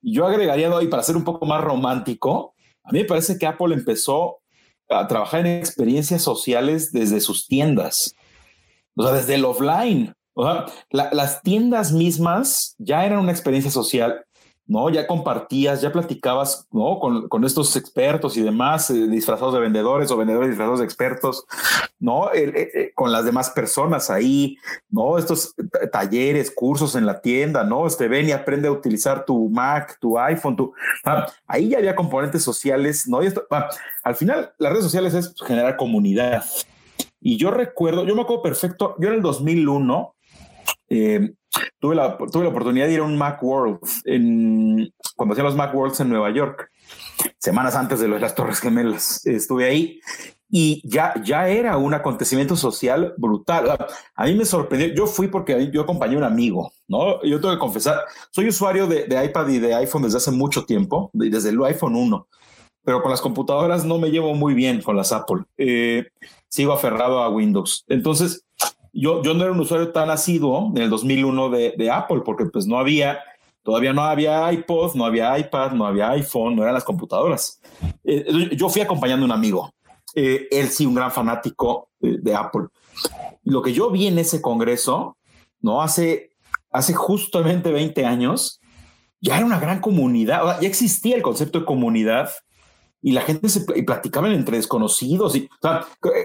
Yo 0.03 0.27
agregaría 0.27 0.75
hoy 0.75 0.89
para 0.89 1.03
ser 1.03 1.17
un 1.17 1.25
poco 1.25 1.47
más 1.47 1.63
romántico, 1.63 2.55
a 2.85 2.93
mí 2.93 3.01
me 3.01 3.05
parece 3.05 3.39
que 3.39 3.47
Apple 3.47 3.75
empezó 3.75 4.41
a 4.91 5.07
trabajar 5.07 5.47
en 5.47 5.59
experiencias 5.59 6.23
sociales 6.23 6.93
desde 6.93 7.21
sus 7.21 7.47
tiendas, 7.47 8.15
o 8.97 9.05
sea, 9.05 9.13
desde 9.13 9.37
el 9.37 9.45
offline. 9.45 10.15
O 10.35 10.45
sea, 10.45 10.67
las 10.91 11.43
tiendas 11.43 11.93
mismas 11.93 12.75
ya 12.79 13.05
eran 13.05 13.19
una 13.19 13.33
experiencia 13.33 13.71
social 13.71 14.25
¿no? 14.71 14.89
Ya 14.89 15.09
compartías, 15.09 15.81
ya 15.83 15.91
platicabas, 15.91 16.69
¿no? 16.71 17.01
Con, 17.01 17.45
estos 17.45 17.75
expertos 17.75 18.37
y 18.37 18.43
demás, 18.43 18.89
eh, 18.91 19.09
disfrazados 19.09 19.53
de 19.53 19.59
vendedores 19.59 20.13
o 20.13 20.17
vendedores 20.17 20.51
disfrazados 20.51 20.79
de 20.79 20.85
expertos, 20.85 21.45
¿no? 21.99 22.33
Eh, 22.33 22.71
eh, 22.73 22.93
con 22.95 23.11
las 23.11 23.25
demás 23.25 23.51
personas 23.51 24.11
ahí, 24.11 24.57
¿no? 24.89 25.19
Estos 25.19 25.57
talleres, 25.91 26.53
cursos 26.53 26.95
en 26.95 27.05
la 27.05 27.21
tienda, 27.21 27.65
¿no? 27.65 27.85
Este, 27.85 28.07
ven 28.07 28.29
y 28.29 28.33
aprende 28.33 28.69
a 28.69 28.73
utilizar 28.73 29.25
tu 29.25 29.49
Mac, 29.49 29.99
tu 30.01 30.17
iPhone, 30.17 30.55
tu... 30.55 30.73
Ah, 31.05 31.27
ahí 31.49 31.71
ya 31.71 31.79
había 31.79 31.97
componentes 31.97 32.45
sociales, 32.45 33.09
¿no? 33.09 33.25
Y 33.25 33.27
esto, 33.27 33.45
ah, 33.51 33.69
al 34.05 34.15
final, 34.15 34.53
las 34.59 34.71
redes 34.71 34.85
sociales 34.85 35.15
es 35.15 35.35
generar 35.45 35.77
comunidad. 35.77 36.45
Y 37.21 37.39
yo 37.39 37.51
recuerdo, 37.51 38.07
yo 38.07 38.15
me 38.15 38.23
acuerdo 38.23 38.45
perfecto, 38.45 38.95
yo 39.01 39.09
en 39.09 39.15
el 39.15 39.23
2001, 39.23 40.15
eh, 40.91 41.33
tuve, 41.79 41.95
la, 41.95 42.19
tuve 42.19 42.45
la 42.45 42.51
oportunidad 42.51 42.87
de 42.87 42.95
ir 42.95 43.01
a 43.01 43.05
un 43.05 43.17
Macworld 43.17 43.79
en, 44.05 44.93
cuando 45.17 45.33
hacían 45.33 45.47
los 45.47 45.57
Macworlds 45.57 46.01
en 46.01 46.11
Nueva 46.11 46.31
York, 46.31 46.71
semanas 47.39 47.77
antes 47.77 48.01
de 48.01 48.09
las 48.09 48.35
Torres 48.35 48.61
Gemelas. 48.61 49.25
Estuve 49.25 49.67
ahí 49.67 50.01
y 50.51 50.83
ya, 50.85 51.15
ya 51.25 51.49
era 51.49 51.77
un 51.77 51.95
acontecimiento 51.95 52.57
social 52.57 53.15
brutal. 53.17 53.71
A 54.15 54.25
mí 54.25 54.35
me 54.35 54.45
sorprendió. 54.45 54.93
Yo 54.95 55.07
fui 55.07 55.29
porque 55.29 55.71
yo 55.73 55.83
acompañé 55.83 56.17
a 56.17 56.19
un 56.19 56.25
amigo, 56.25 56.73
¿no? 56.89 57.23
Yo 57.23 57.41
tengo 57.41 57.55
que 57.55 57.61
confesar, 57.61 58.01
soy 58.33 58.49
usuario 58.49 58.87
de, 58.89 59.07
iPad 59.25 59.49
y 59.49 59.59
de 59.61 59.75
iPhone 59.75 60.03
desde 60.03 60.19
hace 60.19 60.33
mucho 60.33 60.65
tiempo, 60.65 61.11
desde 61.13 61.51
el 61.51 61.63
iPhone 61.65 61.95
1, 61.95 62.27
pero 62.83 63.01
con 63.01 63.13
las 63.13 63.21
computadoras 63.21 63.85
no 63.85 63.99
me 63.99 64.11
llevo 64.11 64.35
muy 64.35 64.55
bien 64.55 64.83
con 64.83 64.97
las 64.97 65.13
Apple. 65.13 65.45
Eh, 65.57 66.09
sigo 66.49 66.73
aferrado 66.73 67.23
a 67.23 67.29
Windows. 67.29 67.85
Entonces, 67.87 68.45
yo, 68.93 69.23
yo 69.23 69.35
no 69.35 69.43
era 69.43 69.53
un 69.53 69.61
usuario 69.61 69.93
tan 69.93 70.11
asiduo 70.11 70.73
en 70.75 70.83
el 70.83 70.91
2001 70.91 71.51
de, 71.51 71.75
de 71.77 71.91
Apple, 71.91 72.23
porque 72.25 72.47
pues 72.47 72.67
no 72.67 72.79
había, 72.79 73.21
todavía 73.63 73.93
no 73.93 74.03
había 74.03 74.53
iPod, 74.53 74.95
no 74.95 75.05
había 75.05 75.39
iPad, 75.39 75.73
no 75.73 75.87
había 75.87 76.11
iPhone, 76.11 76.57
no 76.57 76.63
eran 76.63 76.75
las 76.75 76.85
computadoras. 76.85 77.61
Eh, 78.05 78.51
yo 78.57 78.69
fui 78.69 78.83
acompañando 78.83 79.25
a 79.25 79.27
un 79.27 79.33
amigo, 79.33 79.73
eh, 80.15 80.49
él 80.51 80.69
sí, 80.69 80.87
un 80.87 80.95
gran 80.95 81.13
fanático 81.13 81.91
de, 82.01 82.35
Apple. 82.35 82.67
Lo 83.45 83.63
que 83.63 83.73
yo 83.73 83.91
vi 83.91 84.07
en 84.07 84.19
ese 84.19 84.41
congreso, 84.41 85.17
no 85.61 85.83
hace, 85.83 86.33
hace 86.71 86.95
justamente 86.95 87.71
20 87.71 88.05
años, 88.05 88.61
ya 89.21 89.37
era 89.37 89.47
una 89.47 89.61
gran 89.61 89.81
comunidad, 89.81 90.61
ya 90.61 90.67
existía 90.67 91.15
el 91.15 91.23
concepto 91.23 91.61
de 91.61 91.67
comunidad 91.67 92.31
y 93.03 93.13
la 93.13 93.23
gente 93.23 93.49
se 93.49 93.61
platicaba 93.61 94.33
entre 94.33 94.57
desconocidos 94.57 95.37
y 95.37 95.49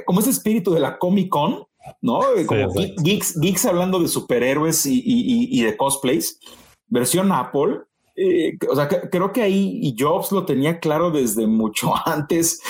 como 0.05 0.19
ese 0.19 0.29
espíritu 0.29 0.73
de 0.73 0.79
la 0.79 0.97
Comic 0.97 1.29
Con, 1.29 1.65
¿no? 2.01 2.21
Como 2.45 2.73
geeks, 3.03 3.39
geeks, 3.39 3.65
hablando 3.65 3.99
de 3.99 4.07
superhéroes 4.07 4.85
y, 4.85 5.61
de 5.61 5.77
cosplays, 5.77 6.39
versión 6.87 7.31
Apple. 7.31 7.81
Eh, 8.15 8.57
o 8.69 8.75
sea, 8.75 8.87
creo 8.87 9.33
que 9.33 9.41
ahí 9.41 9.93
Jobs 9.97 10.31
lo 10.31 10.45
tenía 10.45 10.79
claro 10.79 11.11
desde 11.11 11.47
mucho 11.47 11.93
antes, 12.05 12.61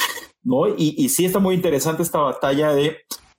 ¿no? 0.43 0.67
Y, 0.67 1.09
sí 1.09 1.25
está 1.25 1.39
muy 1.39 1.55
interesante 1.55 2.03
esta 2.03 2.19
batalla 2.19 2.73
de, 2.73 2.97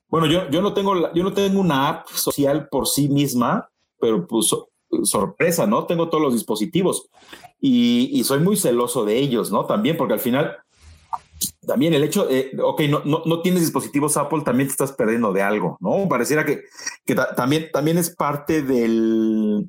bueno, 0.09 0.27
yo, 0.27 0.49
yo 0.51 0.63
no 0.63 0.73
tengo, 0.73 1.13
yo 1.13 1.23
no 1.23 1.33
tengo 1.33 1.61
una 1.61 1.89
app 1.89 2.09
social 2.09 2.69
por 2.69 2.87
sí 2.87 3.09
misma, 3.09 3.69
pero 3.99 4.27
pues 4.27 4.55
sorpresa, 5.03 5.67
¿no? 5.67 5.85
Tengo 5.87 6.09
todos 6.09 6.23
los 6.23 6.33
dispositivos 6.33 7.09
y, 7.61 8.11
y 8.13 8.25
soy 8.25 8.41
muy 8.41 8.57
celoso 8.57 9.05
de 9.05 9.19
ellos, 9.19 9.51
¿no? 9.51 9.65
También 9.65 9.97
porque 9.97 10.15
al 10.15 10.21
final 10.21 10.57
también 11.67 11.95
el 11.95 12.05
hecho, 12.05 12.29
eh, 12.31 12.53
ok, 12.63 12.83
no, 12.89 13.03
no, 13.05 13.23
no, 13.25 13.43
tienes 13.43 13.63
dispositivos 13.63 14.17
Apple, 14.17 14.43
también 14.43 14.69
te 14.69 14.73
estás 14.73 14.93
perdiendo 14.93 15.33
de 15.33 15.43
algo, 15.43 15.77
¿no? 15.81 16.09
Pareciera 16.09 16.45
que, 16.45 16.65
que 17.05 17.15
también, 17.15 17.71
también 17.73 17.99
es 17.99 18.15
parte 18.15 18.63
del, 18.63 19.69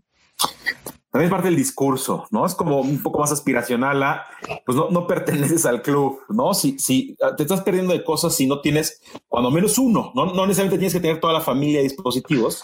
también 1.11 1.29
es 1.29 1.31
parte 1.31 1.47
del 1.47 1.55
discurso, 1.55 2.27
¿no? 2.29 2.45
Es 2.45 2.53
como 2.53 2.79
un 2.81 3.01
poco 3.01 3.19
más 3.19 3.31
aspiracional 3.31 4.03
a, 4.03 4.25
pues 4.65 4.77
no, 4.77 4.89
no 4.89 5.07
perteneces 5.07 5.65
al 5.65 5.81
club, 5.81 6.19
¿no? 6.29 6.53
Si, 6.53 6.77
si 6.77 7.15
te 7.35 7.43
estás 7.43 7.61
perdiendo 7.61 7.93
de 7.93 8.03
cosas 8.03 8.35
si 8.35 8.45
no 8.45 8.61
tienes 8.61 9.01
cuando 9.27 9.49
menos 9.49 9.77
uno, 9.77 10.11
¿no? 10.13 10.27
No 10.27 10.45
necesariamente 10.45 10.77
tienes 10.77 10.93
que 10.93 10.99
tener 10.99 11.19
toda 11.19 11.33
la 11.33 11.41
familia 11.41 11.77
de 11.77 11.83
dispositivos, 11.85 12.63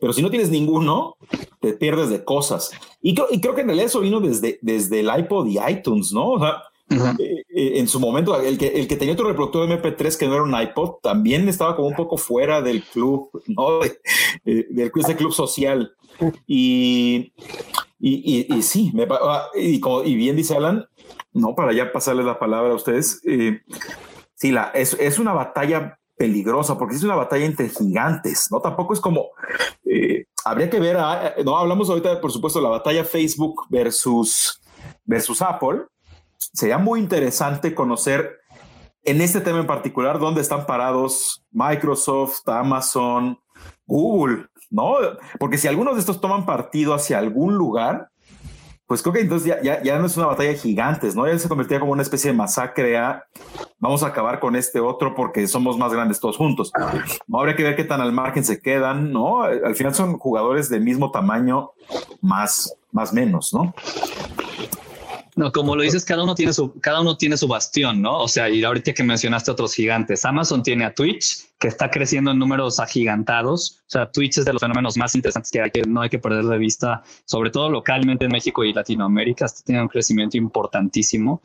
pero 0.00 0.12
si 0.12 0.22
no 0.22 0.30
tienes 0.30 0.50
ninguno, 0.50 1.16
te 1.60 1.74
pierdes 1.74 2.10
de 2.10 2.24
cosas. 2.24 2.70
Y, 3.00 3.14
y 3.30 3.40
creo 3.40 3.54
que 3.54 3.60
en 3.60 3.68
realidad 3.68 3.86
eso 3.86 4.00
vino 4.00 4.20
desde, 4.20 4.58
desde 4.62 5.00
el 5.00 5.10
iPod 5.16 5.46
y 5.46 5.58
iTunes, 5.58 6.12
¿no? 6.12 6.30
O 6.30 6.40
sea, 6.40 6.62
eh, 6.88 7.44
eh, 7.48 7.72
en 7.78 7.88
su 7.88 7.98
momento, 7.98 8.40
el 8.40 8.56
que, 8.58 8.68
el 8.68 8.86
que 8.86 8.96
tenía 8.96 9.14
otro 9.14 9.26
reproductor 9.26 9.68
de 9.68 9.82
MP3 9.82 10.16
que 10.16 10.28
no 10.28 10.34
era 10.34 10.44
un 10.44 10.60
iPod, 10.60 11.00
también 11.02 11.48
estaba 11.48 11.74
como 11.74 11.88
un 11.88 11.96
poco 11.96 12.16
fuera 12.16 12.62
del 12.62 12.84
club, 12.84 13.30
¿no? 13.46 13.80
del 14.44 14.92
club 14.92 15.32
social. 15.32 15.92
Y, 16.46 17.32
y, 17.98 18.54
y, 18.54 18.62
sí, 18.62 18.92
me, 18.94 19.06
ah, 19.10 19.48
y, 19.54 19.80
y, 20.04 20.14
bien 20.14 20.36
dice 20.36 20.56
Alan, 20.56 20.86
no, 21.32 21.54
para 21.54 21.72
ya 21.72 21.92
pasarle 21.92 22.22
la 22.22 22.38
palabra 22.38 22.72
a 22.72 22.76
ustedes, 22.76 23.20
eh, 23.26 23.60
sí, 24.34 24.52
la, 24.52 24.70
es, 24.74 24.96
es 25.00 25.18
una 25.18 25.32
batalla 25.32 25.98
peligrosa 26.16 26.78
porque 26.78 26.94
es 26.94 27.02
una 27.02 27.16
batalla 27.16 27.44
entre 27.44 27.68
gigantes, 27.68 28.46
¿no? 28.50 28.60
Tampoco 28.60 28.94
es 28.94 29.00
como, 29.00 29.30
habría 30.44 30.70
que 30.70 30.80
ver, 30.80 30.96
no, 31.44 31.58
hablamos 31.58 31.90
ahorita, 31.90 32.20
por 32.20 32.30
supuesto, 32.30 32.60
la 32.60 32.70
batalla 32.70 33.04
Facebook 33.04 33.62
versus, 33.68 34.62
versus 35.04 35.42
Apple, 35.42 35.86
sería 36.38 36.78
muy 36.78 37.00
interesante 37.00 37.74
conocer 37.74 38.38
en 39.04 39.20
este 39.20 39.40
tema 39.40 39.60
en 39.60 39.66
particular 39.66 40.18
dónde 40.18 40.40
están 40.40 40.66
parados 40.66 41.44
Microsoft, 41.52 42.46
Amazon, 42.46 43.38
Google, 43.86 44.46
¿no? 44.70 44.96
Porque 45.38 45.58
si 45.58 45.68
algunos 45.68 45.94
de 45.94 46.00
estos 46.00 46.20
toman 46.20 46.44
partido 46.44 46.92
hacia 46.92 47.18
algún 47.18 47.54
lugar, 47.54 48.10
pues 48.86 49.02
creo 49.02 49.14
que 49.14 49.20
entonces 49.20 49.60
ya, 49.62 49.82
ya, 49.82 49.98
no 49.98 50.06
es 50.06 50.16
una 50.16 50.26
batalla 50.26 50.50
de 50.50 50.56
gigantes, 50.56 51.16
¿no? 51.16 51.26
Ya 51.26 51.38
se 51.38 51.48
convertía 51.48 51.80
como 51.80 51.92
una 51.92 52.02
especie 52.02 52.30
de 52.30 52.36
masacre 52.36 52.96
a 52.96 53.24
vamos 53.80 54.02
a 54.02 54.08
acabar 54.08 54.38
con 54.38 54.54
este 54.54 54.78
otro 54.80 55.14
porque 55.14 55.46
somos 55.48 55.76
más 55.76 55.92
grandes 55.92 56.20
todos 56.20 56.36
juntos. 56.36 56.72
No 57.26 57.40
habría 57.40 57.56
que 57.56 57.64
ver 57.64 57.74
qué 57.74 57.84
tan 57.84 58.00
al 58.00 58.12
margen 58.12 58.44
se 58.44 58.60
quedan, 58.60 59.12
¿no? 59.12 59.42
Al 59.42 59.74
final 59.74 59.94
son 59.94 60.18
jugadores 60.18 60.68
del 60.68 60.82
mismo 60.82 61.10
tamaño, 61.10 61.72
más, 62.20 62.76
más 62.92 63.12
menos, 63.12 63.52
¿no? 63.52 63.74
No, 65.36 65.52
como 65.52 65.76
lo 65.76 65.82
dices, 65.82 66.02
cada 66.06 66.24
uno 66.24 66.34
tiene 66.34 66.54
su, 66.54 66.80
cada 66.80 67.02
uno 67.02 67.18
tiene 67.18 67.36
su 67.36 67.46
bastión, 67.46 68.00
¿no? 68.00 68.20
O 68.20 68.28
sea, 68.28 68.48
y 68.48 68.64
ahorita 68.64 68.94
que 68.94 69.04
mencionaste 69.04 69.50
otros 69.50 69.74
gigantes, 69.74 70.24
Amazon 70.24 70.62
tiene 70.62 70.86
a 70.86 70.94
Twitch, 70.94 71.46
que 71.58 71.68
está 71.68 71.90
creciendo 71.90 72.30
en 72.30 72.38
números 72.38 72.80
agigantados. 72.80 73.82
O 73.86 73.90
sea, 73.90 74.10
Twitch 74.10 74.38
es 74.38 74.44
de 74.44 74.52
los 74.52 74.60
fenómenos 74.60 74.96
más 74.96 75.14
interesantes 75.14 75.50
que, 75.50 75.62
hay 75.62 75.70
que 75.70 75.82
no 75.82 76.02
hay 76.02 76.10
que 76.10 76.18
perder 76.18 76.44
de 76.44 76.58
vista, 76.58 77.02
sobre 77.24 77.50
todo 77.50 77.70
localmente 77.70 78.26
en 78.26 78.32
México 78.32 78.64
y 78.64 78.72
Latinoamérica, 78.72 79.46
está 79.46 79.62
teniendo 79.64 79.84
un 79.84 79.88
crecimiento 79.88 80.36
importantísimo. 80.36 81.40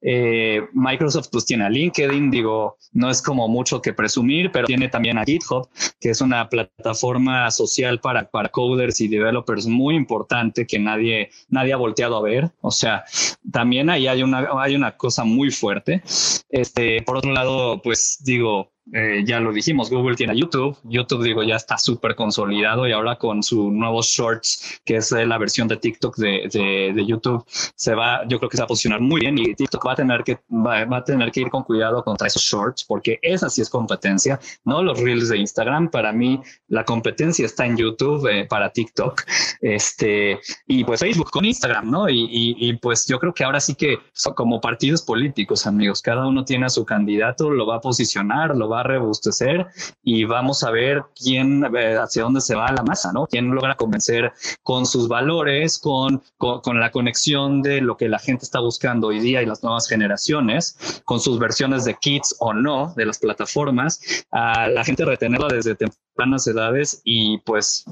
Eh, 0.00 0.62
Microsoft 0.72 1.28
pues 1.32 1.44
tiene 1.46 1.64
a 1.64 1.70
LinkedIn, 1.70 2.30
digo, 2.30 2.76
no 2.92 3.10
es 3.10 3.20
como 3.22 3.48
mucho 3.48 3.82
que 3.82 3.92
presumir, 3.92 4.52
pero 4.52 4.66
tiene 4.66 4.88
también 4.88 5.18
a 5.18 5.24
GitHub, 5.24 5.68
que 6.00 6.10
es 6.10 6.20
una 6.20 6.48
plataforma 6.48 7.50
social 7.50 8.00
para, 8.00 8.30
para 8.30 8.50
coders 8.50 9.00
y 9.00 9.08
developers 9.08 9.66
muy 9.66 9.96
importante 9.96 10.66
que 10.66 10.78
nadie, 10.78 11.30
nadie 11.48 11.72
ha 11.72 11.76
volteado 11.76 12.16
a 12.16 12.22
ver. 12.22 12.50
O 12.60 12.70
sea, 12.70 13.04
también 13.50 13.90
ahí 13.90 14.06
hay 14.06 14.22
una, 14.22 14.48
hay 14.58 14.76
una 14.76 14.96
cosa 14.96 15.24
muy 15.24 15.50
fuerte. 15.50 16.02
Este, 16.48 17.02
por 17.02 17.16
otro 17.16 17.32
lado, 17.32 17.80
pues 17.82 18.18
digo, 18.22 18.70
eh, 18.92 19.24
ya 19.26 19.40
lo 19.40 19.52
dijimos, 19.52 19.90
Google 19.90 20.14
tiene 20.14 20.36
YouTube. 20.36 20.78
YouTube, 20.84 21.24
digo, 21.24 21.42
ya 21.42 21.56
está 21.56 21.76
súper 21.76 22.14
consolidado 22.14 22.86
y 22.86 22.92
ahora 22.92 23.16
con 23.16 23.42
su 23.42 23.70
nuevo 23.70 24.00
Shorts, 24.00 24.80
que 24.84 24.96
es 24.96 25.10
la 25.10 25.38
versión 25.38 25.66
de 25.66 25.76
TikTok 25.76 26.16
de, 26.16 26.92
de, 26.94 27.06
YouTube, 27.06 27.44
se 27.48 27.94
va, 27.94 28.26
yo 28.28 28.38
creo 28.38 28.48
que 28.48 28.56
se 28.56 28.62
va 28.62 28.66
a 28.66 28.68
posicionar 28.68 29.00
muy 29.00 29.20
bien 29.20 29.38
y 29.38 29.54
TikTok 29.54 29.86
va 29.86 29.92
a 29.92 29.96
tener 29.96 30.22
que, 30.22 30.38
va, 30.50 30.96
a 30.96 31.04
tener 31.04 31.32
que 31.32 31.40
ir 31.40 31.50
con 31.50 31.64
cuidado 31.64 32.02
contra 32.04 32.28
esos 32.28 32.42
Shorts, 32.42 32.84
porque 32.84 33.18
esa 33.22 33.50
sí 33.50 33.60
es 33.60 33.68
competencia, 33.68 34.38
no 34.64 34.82
los 34.82 35.00
Reels 35.00 35.28
de 35.28 35.38
Instagram. 35.38 35.90
Para 35.90 36.12
mí, 36.12 36.40
la 36.68 36.84
competencia 36.84 37.44
está 37.44 37.66
en 37.66 37.76
YouTube 37.76 38.28
eh, 38.28 38.44
para 38.44 38.70
TikTok. 38.70 39.22
Este, 39.60 40.38
y 40.66 40.84
pues 40.84 41.00
Facebook 41.00 41.30
con 41.30 41.44
Instagram, 41.44 41.90
¿no? 41.90 42.08
Y, 42.08 42.20
y, 42.20 42.68
y 42.68 42.76
pues 42.76 43.06
yo 43.06 43.18
creo 43.18 43.34
que 43.34 43.42
ahora 43.42 43.58
sí 43.58 43.74
que 43.74 43.98
son 44.12 44.34
como 44.34 44.60
partidos 44.60 45.02
políticos, 45.02 45.66
amigos, 45.66 46.02
cada 46.02 46.26
uno 46.26 46.44
tiene 46.44 46.66
a 46.66 46.68
su 46.68 46.84
candidato, 46.84 47.50
lo 47.50 47.66
va 47.66 47.76
a 47.76 47.80
posicionar, 47.80 48.54
lo 48.56 48.68
va 48.68 48.75
a 48.80 48.84
rebustecer 48.84 49.66
y 50.02 50.24
vamos 50.24 50.62
a 50.62 50.70
ver 50.70 51.02
quién, 51.14 51.64
eh, 51.76 51.96
hacia 51.96 52.22
dónde 52.22 52.40
se 52.40 52.54
va 52.54 52.72
la 52.72 52.82
masa, 52.82 53.12
¿no? 53.12 53.26
Quién 53.26 53.54
logra 53.54 53.74
convencer 53.76 54.32
con 54.62 54.86
sus 54.86 55.08
valores, 55.08 55.78
con, 55.78 56.22
con, 56.36 56.80
la 56.80 56.90
conexión 56.90 57.62
de 57.62 57.80
lo 57.80 57.96
que 57.96 58.08
la 58.08 58.18
gente 58.18 58.44
está 58.44 58.60
buscando 58.60 59.08
hoy 59.08 59.20
día 59.20 59.42
y 59.42 59.46
las 59.46 59.62
nuevas 59.62 59.88
generaciones, 59.88 61.02
con 61.04 61.20
sus 61.20 61.38
versiones 61.38 61.84
de 61.84 61.94
kits 61.94 62.36
o 62.38 62.52
no 62.52 62.92
de 62.96 63.06
las 63.06 63.18
plataformas, 63.18 64.00
a 64.30 64.68
la 64.68 64.84
gente 64.84 65.04
retenerla 65.04 65.48
desde 65.48 65.76
tempranas 66.16 66.46
edades 66.46 67.02
y 67.04 67.38
pues 67.38 67.84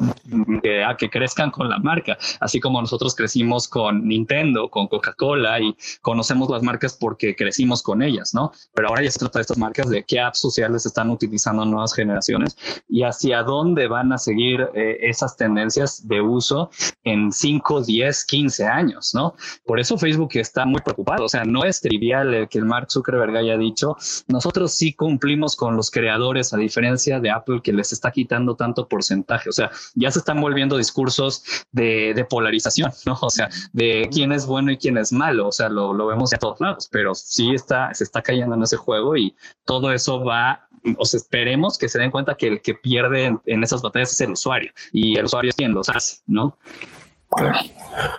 que, 0.62 0.82
a 0.82 0.96
que 0.96 1.10
crezcan 1.10 1.50
con 1.50 1.68
la 1.68 1.78
marca, 1.78 2.16
así 2.40 2.58
como 2.58 2.80
nosotros 2.80 3.14
crecimos 3.14 3.68
con 3.68 4.08
Nintendo, 4.08 4.70
con 4.70 4.88
Coca-Cola 4.88 5.60
y 5.60 5.76
conocemos 6.00 6.48
las 6.48 6.62
marcas 6.62 6.96
porque 6.98 7.36
crecimos 7.36 7.82
con 7.82 8.02
ellas, 8.02 8.32
¿no? 8.32 8.50
Pero 8.74 8.88
ahora 8.88 9.02
ya 9.02 9.10
se 9.10 9.18
trata 9.18 9.38
de 9.38 9.42
estas 9.42 9.58
marcas 9.58 9.90
de 9.90 10.04
qué 10.04 10.20
apps 10.20 10.38
sociales 10.38 10.86
están 10.86 11.10
utilizando 11.10 11.64
nuevas 11.66 11.94
generaciones 11.94 12.56
y 12.88 13.02
hacia 13.02 13.42
dónde 13.42 13.88
van 13.88 14.12
a 14.12 14.18
seguir 14.18 14.68
eh, 14.74 14.98
esas 15.02 15.36
tendencias 15.36 16.08
de 16.08 16.22
uso 16.22 16.70
en 17.04 17.30
5, 17.30 17.82
10, 17.82 18.24
15 18.24 18.66
años, 18.66 19.14
¿no? 19.14 19.34
Por 19.66 19.78
eso 19.78 19.98
Facebook 19.98 20.30
está 20.34 20.64
muy 20.64 20.80
preocupado, 20.80 21.24
o 21.24 21.28
sea, 21.28 21.44
no 21.44 21.64
es 21.64 21.80
trivial 21.80 22.48
que 22.48 22.58
el 22.58 22.64
Mark 22.64 22.90
Zuckerberg 22.90 23.36
haya 23.36 23.58
dicho, 23.58 23.96
nosotros 24.28 24.72
sí 24.72 24.94
cumplimos 24.94 25.56
con 25.56 25.76
los 25.76 25.90
creadores 25.90 26.54
a 26.54 26.56
diferencia 26.56 27.20
de 27.20 27.30
Apple 27.30 27.60
que 27.62 27.72
les 27.72 27.92
está 27.92 28.13
quitando 28.14 28.56
tanto 28.56 28.88
porcentaje, 28.88 29.50
o 29.50 29.52
sea, 29.52 29.70
ya 29.94 30.10
se 30.10 30.20
están 30.20 30.40
volviendo 30.40 30.76
discursos 30.76 31.44
de, 31.72 32.26
polarización, 32.30 32.90
¿no? 33.06 33.18
O 33.20 33.30
sea, 33.30 33.50
de 33.72 34.08
quién 34.10 34.32
es 34.32 34.46
bueno 34.46 34.70
y 34.70 34.78
quién 34.78 34.96
es 34.96 35.12
malo, 35.12 35.48
o 35.48 35.52
sea, 35.52 35.68
lo, 35.68 35.94
vemos 36.06 36.30
de 36.30 36.38
todos 36.38 36.60
lados, 36.60 36.88
pero 36.90 37.14
sí 37.14 37.50
está, 37.54 37.92
se 37.92 38.04
está 38.04 38.22
cayendo 38.22 38.54
en 38.54 38.62
ese 38.62 38.76
juego 38.76 39.16
y 39.16 39.34
todo 39.64 39.92
eso 39.92 40.24
va 40.24 40.68
o 40.98 41.04
sea, 41.06 41.18
esperemos 41.18 41.78
que 41.78 41.88
se 41.88 41.98
den 41.98 42.10
cuenta 42.10 42.34
que 42.34 42.46
el 42.46 42.60
que 42.60 42.74
pierde 42.74 43.38
en, 43.46 43.64
esas 43.64 43.80
batallas 43.80 44.12
es 44.12 44.20
el 44.20 44.32
usuario 44.32 44.70
y 44.92 45.16
el 45.16 45.24
usuario 45.24 45.48
es 45.48 45.56
quien 45.56 45.72
los 45.72 45.88
hace, 45.88 46.18
¿no? 46.26 46.58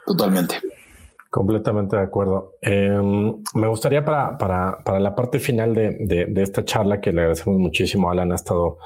totalmente. 0.06 0.62
Completamente 1.36 1.98
de 1.98 2.02
acuerdo. 2.02 2.54
Em, 2.62 3.44
me 3.56 3.68
gustaría 3.68 4.06
para, 4.06 4.38
para, 4.38 4.78
para, 4.86 5.02
la 5.02 5.14
parte 5.14 5.38
final 5.38 5.76
de, 5.76 6.28
de, 6.30 6.42
esta 6.42 6.64
charla, 6.64 7.02
que 7.02 7.12
le 7.12 7.20
agradecemos 7.20 7.60
muchísimo 7.60 8.10
Alan, 8.10 8.32
ha 8.32 8.36
estado 8.36 8.78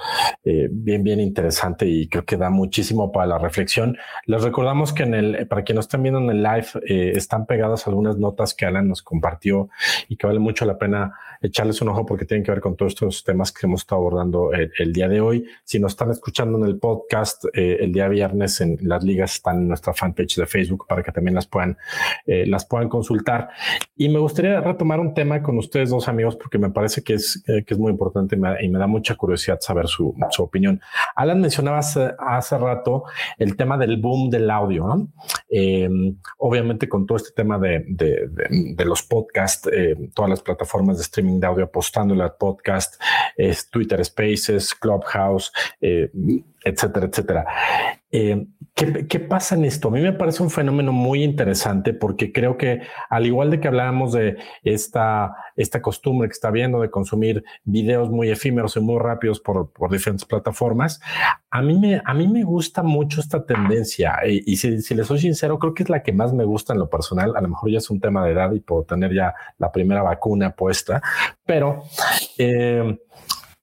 eh, 0.43 0.67
bien, 0.71 1.03
bien 1.03 1.19
interesante 1.19 1.85
y 1.85 2.07
creo 2.07 2.25
que 2.25 2.37
da 2.37 2.49
muchísimo 2.49 3.11
para 3.11 3.27
la 3.27 3.37
reflexión. 3.37 3.99
Les 4.25 4.41
recordamos 4.41 4.93
que 4.93 5.03
en 5.03 5.13
el, 5.13 5.47
para 5.47 5.63
quienes 5.63 5.85
están 5.85 6.01
viendo 6.01 6.19
en 6.21 6.31
el 6.31 6.41
live, 6.41 6.65
eh, 6.87 7.11
están 7.15 7.45
pegadas 7.45 7.85
algunas 7.85 8.17
notas 8.17 8.55
que 8.55 8.65
Alan 8.65 8.87
nos 8.87 9.03
compartió 9.03 9.69
y 10.07 10.15
que 10.15 10.25
vale 10.25 10.39
mucho 10.39 10.65
la 10.65 10.79
pena 10.79 11.13
echarles 11.41 11.83
un 11.83 11.89
ojo 11.89 12.03
porque 12.03 12.25
tienen 12.25 12.43
que 12.43 12.51
ver 12.51 12.61
con 12.61 12.75
todos 12.75 12.93
estos 12.93 13.23
temas 13.23 13.51
que 13.51 13.67
hemos 13.67 13.81
estado 13.81 14.01
abordando 14.01 14.51
el, 14.53 14.91
día 14.91 15.07
de 15.07 15.21
hoy. 15.21 15.45
Si 15.63 15.79
nos 15.79 15.91
están 15.91 16.09
escuchando 16.09 16.57
en 16.57 16.65
el 16.65 16.79
podcast, 16.79 17.45
eh, 17.53 17.77
el 17.81 17.93
día 17.93 18.07
viernes 18.07 18.59
en 18.59 18.77
las 18.81 19.03
ligas 19.03 19.35
están 19.35 19.57
en 19.57 19.67
nuestra 19.67 19.93
fanpage 19.93 20.35
de 20.37 20.47
Facebook 20.47 20.87
para 20.87 21.03
que 21.03 21.11
también 21.11 21.35
las 21.35 21.45
puedan 21.45 21.77
eh, 22.25 22.38
las 22.45 22.65
puedan 22.65 22.89
consultar. 22.89 23.49
Y 23.95 24.09
me 24.09 24.19
gustaría 24.19 24.61
retomar 24.61 24.99
un 24.99 25.13
tema 25.13 25.41
con 25.41 25.57
ustedes 25.57 25.89
dos 25.89 26.07
amigos 26.07 26.35
porque 26.35 26.57
me 26.57 26.69
parece 26.69 27.03
que 27.03 27.13
es, 27.13 27.43
eh, 27.47 27.63
que 27.65 27.73
es 27.73 27.79
muy 27.79 27.91
importante 27.91 28.35
y 28.35 28.69
me, 28.69 28.79
da 28.79 28.87
mucha 28.87 29.15
curiosidad 29.15 29.59
saber 29.61 29.87
su, 29.87 30.15
su 30.29 30.43
opinión. 30.43 30.81
Alan 31.15 31.41
mencionaba 31.41 31.79
hace, 31.79 32.11
hace, 32.17 32.57
rato 32.57 33.03
el 33.37 33.55
tema 33.55 33.77
del 33.77 33.97
boom 33.97 34.29
del 34.29 34.49
audio, 34.49 34.87
¿no? 34.87 35.09
Em, 35.49 36.17
obviamente 36.37 36.89
con 36.89 37.05
todo 37.05 37.17
este 37.17 37.31
tema 37.31 37.57
de, 37.57 37.85
de, 37.87 38.85
los 38.85 39.03
podcasts, 39.03 39.69
eh, 39.71 39.95
todas 40.13 40.29
las 40.29 40.41
plataformas 40.41 40.97
de 40.97 41.03
streaming 41.03 41.39
de 41.39 41.47
audio 41.47 41.65
apostándole 41.65 42.23
al 42.23 42.33
podcast, 42.37 43.01
Twitter 43.71 44.03
Spaces, 44.03 44.73
Clubhouse, 44.73 45.51
etcétera, 45.81 47.05
etcétera. 47.05 47.45
Eh, 48.11 48.47
¿qué, 48.73 49.19
pasa 49.19 49.55
en 49.55 49.65
esto? 49.65 49.89
A 49.89 49.91
mí 49.91 50.01
me 50.01 50.13
parece 50.13 50.41
un 50.41 50.49
fenómeno 50.49 50.91
muy 50.91 51.23
interesante 51.23 51.93
porque 51.93 52.31
creo 52.31 52.57
que 52.57 52.81
al 53.09 53.27
igual 53.27 53.51
de 53.51 53.59
que 53.59 53.67
hablábamos 53.67 54.13
de 54.13 54.37
esta, 54.63 55.35
esta 55.55 55.81
costumbre 55.81 56.27
que 56.27 56.33
está 56.33 56.49
viendo 56.49 56.81
de 56.81 56.89
consumir 56.89 57.43
videos 57.65 58.09
muy 58.09 58.29
efímeros 58.29 58.75
y 58.77 58.79
muy 58.79 58.97
rápidos 58.97 59.39
por, 59.39 59.71
por 59.71 59.91
diferentes 59.91 60.25
plataformas, 60.25 60.99
a 61.51 61.61
mí, 61.61 61.77
me, 61.77 62.01
a 62.03 62.13
mí 62.13 62.27
me 62.27 62.43
gusta 62.43 62.81
mucho 62.81 63.21
esta 63.21 63.45
tendencia 63.45 64.17
y, 64.25 64.55
si, 64.55 64.81
si 64.81 64.95
les 64.95 65.05
soy 65.05 65.19
sincero, 65.19 65.59
creo 65.59 65.73
que 65.73 65.83
es 65.83 65.89
la 65.89 66.01
que 66.01 66.13
más 66.13 66.33
me 66.33 66.45
gusta 66.45 66.73
en 66.73 66.79
lo 66.79 66.89
personal. 66.89 67.33
A 67.35 67.41
lo 67.41 67.49
mejor 67.49 67.69
ya 67.69 67.77
es 67.77 67.89
un 67.89 67.99
tema 67.99 68.25
de 68.25 68.31
edad 68.31 68.51
y 68.53 68.59
puedo 68.59 68.83
tener 68.83 69.13
ya 69.13 69.35
la 69.57 69.71
primera 69.71 70.01
vacuna 70.01 70.51
puesta, 70.51 71.01
pero... 71.45 71.83
Eh, 72.37 72.97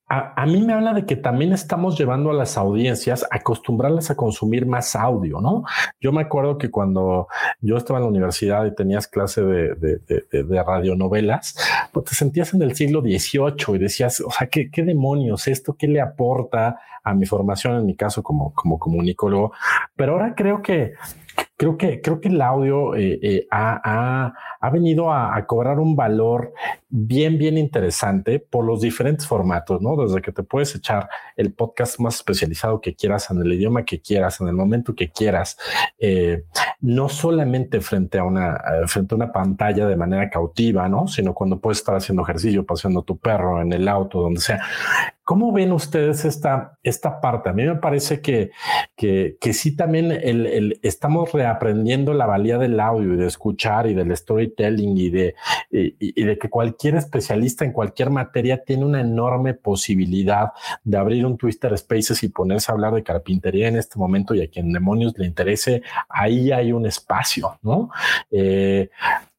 a, 0.08 0.46
mí 0.46 0.62
me 0.62 0.72
habla 0.72 0.94
de 0.94 1.04
que 1.04 1.16
también 1.16 1.52
estamos 1.52 1.98
llevando 1.98 2.30
a 2.30 2.34
las 2.34 2.56
audiencias 2.56 3.26
acostumbrarlas 3.28 4.08
a 4.08 4.14
consumir 4.14 4.64
más 4.64 4.94
audio, 4.94 5.40
¿no? 5.40 5.64
Yo 6.00 6.12
me 6.12 6.20
acuerdo 6.22 6.58
que 6.58 6.70
cuando 6.70 7.26
yo 7.60 7.76
estaba 7.76 7.98
en 7.98 8.04
la 8.04 8.10
universidad 8.10 8.66
y 8.66 8.74
tenías 8.74 9.08
clase 9.08 9.42
de, 9.42 9.74
de, 9.74 10.62
radionovelas, 10.62 11.56
pues 11.92 12.06
te 12.06 12.14
sentías 12.14 12.54
en 12.54 12.62
el 12.62 12.76
siglo 12.76 13.00
XVIII 13.00 13.74
y 13.74 13.78
decías, 13.78 14.20
o 14.20 14.30
sea, 14.30 14.46
¿qué, 14.46 14.70
¿qué, 14.70 14.84
demonios 14.84 15.48
esto? 15.48 15.74
¿Qué 15.76 15.88
le 15.88 16.00
aporta 16.00 16.78
a 17.02 17.12
mi 17.12 17.26
formación, 17.26 17.76
en 17.76 17.86
mi 17.86 17.96
caso 17.96 18.22
como, 18.22 18.54
como 18.54 18.78
comunicólogo? 18.78 19.52
Pero 19.96 20.12
ahora 20.12 20.34
creo 20.36 20.62
que 20.62 20.94
creo 21.56 21.78
que, 21.78 22.00
creo 22.00 22.20
que 22.20 22.28
el 22.28 22.40
audio 22.42 22.94
eh, 22.94 23.18
eh, 23.22 23.46
ha, 23.50 24.32
ha, 24.60 24.70
venido 24.70 25.12
a, 25.12 25.44
cobrar 25.46 25.78
un 25.78 25.96
valor 25.96 26.52
bien, 26.88 27.38
bien 27.38 27.56
interesante 27.56 28.38
por 28.38 28.64
los 28.64 28.80
diferentes 28.80 29.26
formatos, 29.26 29.80
¿no? 29.80 29.96
Desde 29.96 30.20
que 30.20 30.32
te 30.32 30.42
puedes 30.42 30.74
echar 30.74 31.08
el 31.36 31.52
podcast 31.52 31.98
más 31.98 32.16
especializado 32.16 32.80
que 32.80 32.94
quieras, 32.94 33.30
en 33.30 33.40
el 33.40 33.52
idioma 33.52 33.84
que 33.84 34.00
quieras, 34.00 34.40
en 34.40 34.48
el 34.48 34.54
momento 34.54 34.94
que 34.94 35.10
quieras, 35.10 35.56
eh, 35.98 36.44
no 36.80 37.08
solamente 37.08 37.80
frente 37.80 38.18
a 38.18 38.24
una, 38.24 38.60
frente 38.86 39.14
a 39.14 39.16
una 39.16 39.32
pantalla 39.32 39.86
de 39.86 39.96
manera 39.96 40.28
cautiva, 40.28 40.88
¿no? 40.88 41.08
Sino 41.08 41.32
cuando 41.32 41.58
puedes 41.58 41.78
estar 41.78 41.96
haciendo 41.96 42.22
ejercicio, 42.22 42.66
paseando 42.66 43.02
tu 43.02 43.16
perro 43.18 43.62
en 43.62 43.72
el 43.72 43.88
auto, 43.88 44.20
donde 44.20 44.40
sea. 44.40 44.60
¿Cómo 45.26 45.50
ven 45.50 45.72
ustedes 45.72 46.24
esta, 46.24 46.78
esta 46.84 47.20
parte? 47.20 47.48
A 47.48 47.52
mí 47.52 47.64
me 47.64 47.74
parece 47.74 48.20
que, 48.20 48.52
que, 48.94 49.36
que 49.40 49.52
sí 49.54 49.74
también 49.74 50.12
el, 50.12 50.46
el, 50.46 50.78
estamos 50.84 51.32
reaprendiendo 51.32 52.14
la 52.14 52.26
valía 52.26 52.58
del 52.58 52.78
audio 52.78 53.14
y 53.14 53.16
de 53.16 53.26
escuchar 53.26 53.88
y 53.88 53.94
del 53.94 54.16
storytelling 54.16 54.96
y 54.96 55.10
de, 55.10 55.34
y, 55.72 56.22
de 56.22 56.38
que 56.38 56.48
cualquier 56.48 56.94
especialista 56.94 57.64
en 57.64 57.72
cualquier 57.72 58.10
materia 58.10 58.62
tiene 58.62 58.84
una 58.84 59.00
enorme 59.00 59.54
posibilidad 59.54 60.52
de 60.84 60.96
abrir 60.96 61.26
un 61.26 61.36
Twitter 61.36 61.76
Spaces 61.76 62.22
y 62.22 62.28
ponerse 62.28 62.70
a 62.70 62.76
hablar 62.76 62.94
de 62.94 63.02
carpintería 63.02 63.66
en 63.66 63.78
este 63.78 63.98
momento 63.98 64.32
y 64.32 64.42
a 64.42 64.48
quien 64.48 64.72
demonios 64.72 65.18
le 65.18 65.26
interese, 65.26 65.82
ahí 66.08 66.52
hay 66.52 66.70
un 66.70 66.86
espacio, 66.86 67.58
¿no? 67.62 67.90
Eh, 68.30 68.90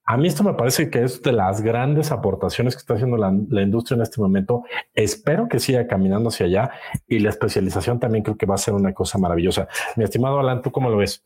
a 0.09 0.15
mí 0.15 0.29
esto 0.29 0.41
me 0.41 0.53
parece 0.53 0.89
que 0.89 1.03
es 1.03 1.21
de 1.21 1.33
las 1.33 1.61
grandes 1.61 2.11
aportaciones 2.13 2.75
que 2.75 2.79
está 2.79 2.93
haciendo 2.93 3.17
la, 3.17 3.61
industria 3.61 3.97
en 3.97 4.03
este 4.03 4.21
momento. 4.21 4.63
Espero 4.93 5.49
que 5.49 5.59
siga 5.59 5.85
caminando 5.85 6.29
hacia 6.29 6.45
allá 6.45 6.71
y 7.09 7.19
la 7.19 7.29
especialización 7.29 7.99
también 7.99 8.23
creo 8.23 8.37
que 8.37 8.45
va 8.45 8.55
a 8.55 8.57
ser 8.57 8.73
una 8.73 8.93
cosa 8.93 9.17
maravillosa. 9.17 9.67
Mi 9.97 10.05
estimado 10.05 10.39
Alan, 10.39 10.61
¿tú 10.61 10.71
cómo 10.71 10.89
lo 10.89 10.95
ves? 10.95 11.25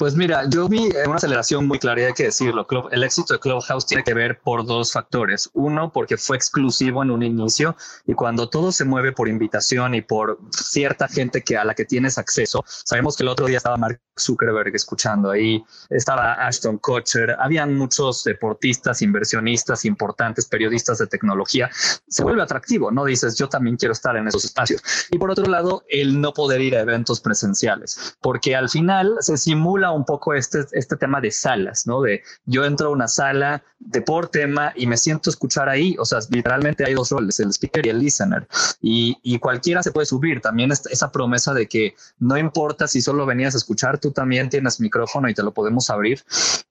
Pues 0.00 0.16
mira, 0.16 0.48
yo 0.48 0.66
vi 0.66 0.88
una 1.04 1.16
aceleración 1.16 1.66
muy 1.66 1.78
clara, 1.78 2.06
hay 2.06 2.14
que 2.14 2.22
decirlo. 2.22 2.66
El 2.90 3.02
éxito 3.02 3.34
de 3.34 3.38
Clubhouse 3.38 3.84
tiene 3.84 4.02
que 4.02 4.14
ver 4.14 4.40
por 4.40 4.64
dos 4.64 4.92
factores. 4.92 5.50
Uno, 5.52 5.92
porque 5.92 6.16
fue 6.16 6.38
exclusivo 6.38 7.02
en 7.02 7.10
un 7.10 7.22
inicio 7.22 7.76
y 8.06 8.14
cuando 8.14 8.48
todo 8.48 8.72
se 8.72 8.86
mueve 8.86 9.12
por 9.12 9.28
invitación 9.28 9.94
y 9.94 10.00
por 10.00 10.38
cierta 10.52 11.06
gente 11.06 11.42
que 11.42 11.58
a 11.58 11.66
la 11.66 11.74
que 11.74 11.84
tienes 11.84 12.16
acceso, 12.16 12.64
sabemos 12.66 13.14
que 13.14 13.24
el 13.24 13.28
otro 13.28 13.44
día 13.44 13.58
estaba 13.58 13.76
Mark 13.76 14.00
Zuckerberg 14.18 14.74
escuchando 14.74 15.30
ahí, 15.30 15.62
estaba 15.90 16.46
Ashton 16.46 16.78
Kutcher, 16.78 17.36
habían 17.38 17.76
muchos 17.76 18.24
deportistas, 18.24 19.02
inversionistas 19.02 19.84
importantes, 19.84 20.46
periodistas 20.46 20.96
de 20.96 21.08
tecnología. 21.08 21.68
Se 22.08 22.22
vuelve 22.22 22.42
atractivo, 22.42 22.90
¿no? 22.90 23.04
Dices, 23.04 23.36
yo 23.36 23.50
también 23.50 23.76
quiero 23.76 23.92
estar 23.92 24.16
en 24.16 24.28
esos 24.28 24.46
espacios. 24.46 24.82
Y 25.10 25.18
por 25.18 25.30
otro 25.30 25.44
lado, 25.44 25.82
el 25.90 26.22
no 26.22 26.32
poder 26.32 26.62
ir 26.62 26.74
a 26.74 26.80
eventos 26.80 27.20
presenciales, 27.20 28.16
porque 28.22 28.56
al 28.56 28.70
final 28.70 29.16
se 29.20 29.36
simula 29.36 29.89
un 29.92 30.04
poco 30.04 30.34
este, 30.34 30.64
este 30.72 30.96
tema 30.96 31.20
de 31.20 31.30
salas, 31.30 31.86
¿no? 31.86 32.02
De 32.02 32.22
yo 32.44 32.64
entro 32.64 32.88
a 32.88 32.90
una 32.90 33.08
sala 33.08 33.62
de 33.78 34.02
por 34.02 34.28
tema 34.28 34.72
y 34.76 34.86
me 34.86 34.96
siento 34.96 35.30
a 35.30 35.32
escuchar 35.32 35.68
ahí, 35.68 35.96
o 35.98 36.04
sea, 36.04 36.18
literalmente 36.30 36.84
hay 36.84 36.94
dos 36.94 37.10
roles, 37.10 37.40
el 37.40 37.50
speaker 37.50 37.86
y 37.86 37.88
el 37.90 37.98
listener, 37.98 38.46
y, 38.80 39.16
y 39.22 39.38
cualquiera 39.38 39.82
se 39.82 39.92
puede 39.92 40.06
subir. 40.06 40.40
También 40.40 40.70
esa 40.72 41.10
promesa 41.10 41.54
de 41.54 41.66
que 41.66 41.94
no 42.18 42.36
importa 42.36 42.86
si 42.88 43.00
solo 43.00 43.26
venías 43.26 43.54
a 43.54 43.58
escuchar, 43.58 43.98
tú 43.98 44.10
también 44.10 44.48
tienes 44.50 44.80
micrófono 44.80 45.28
y 45.28 45.34
te 45.34 45.42
lo 45.42 45.52
podemos 45.52 45.90
abrir, 45.90 46.22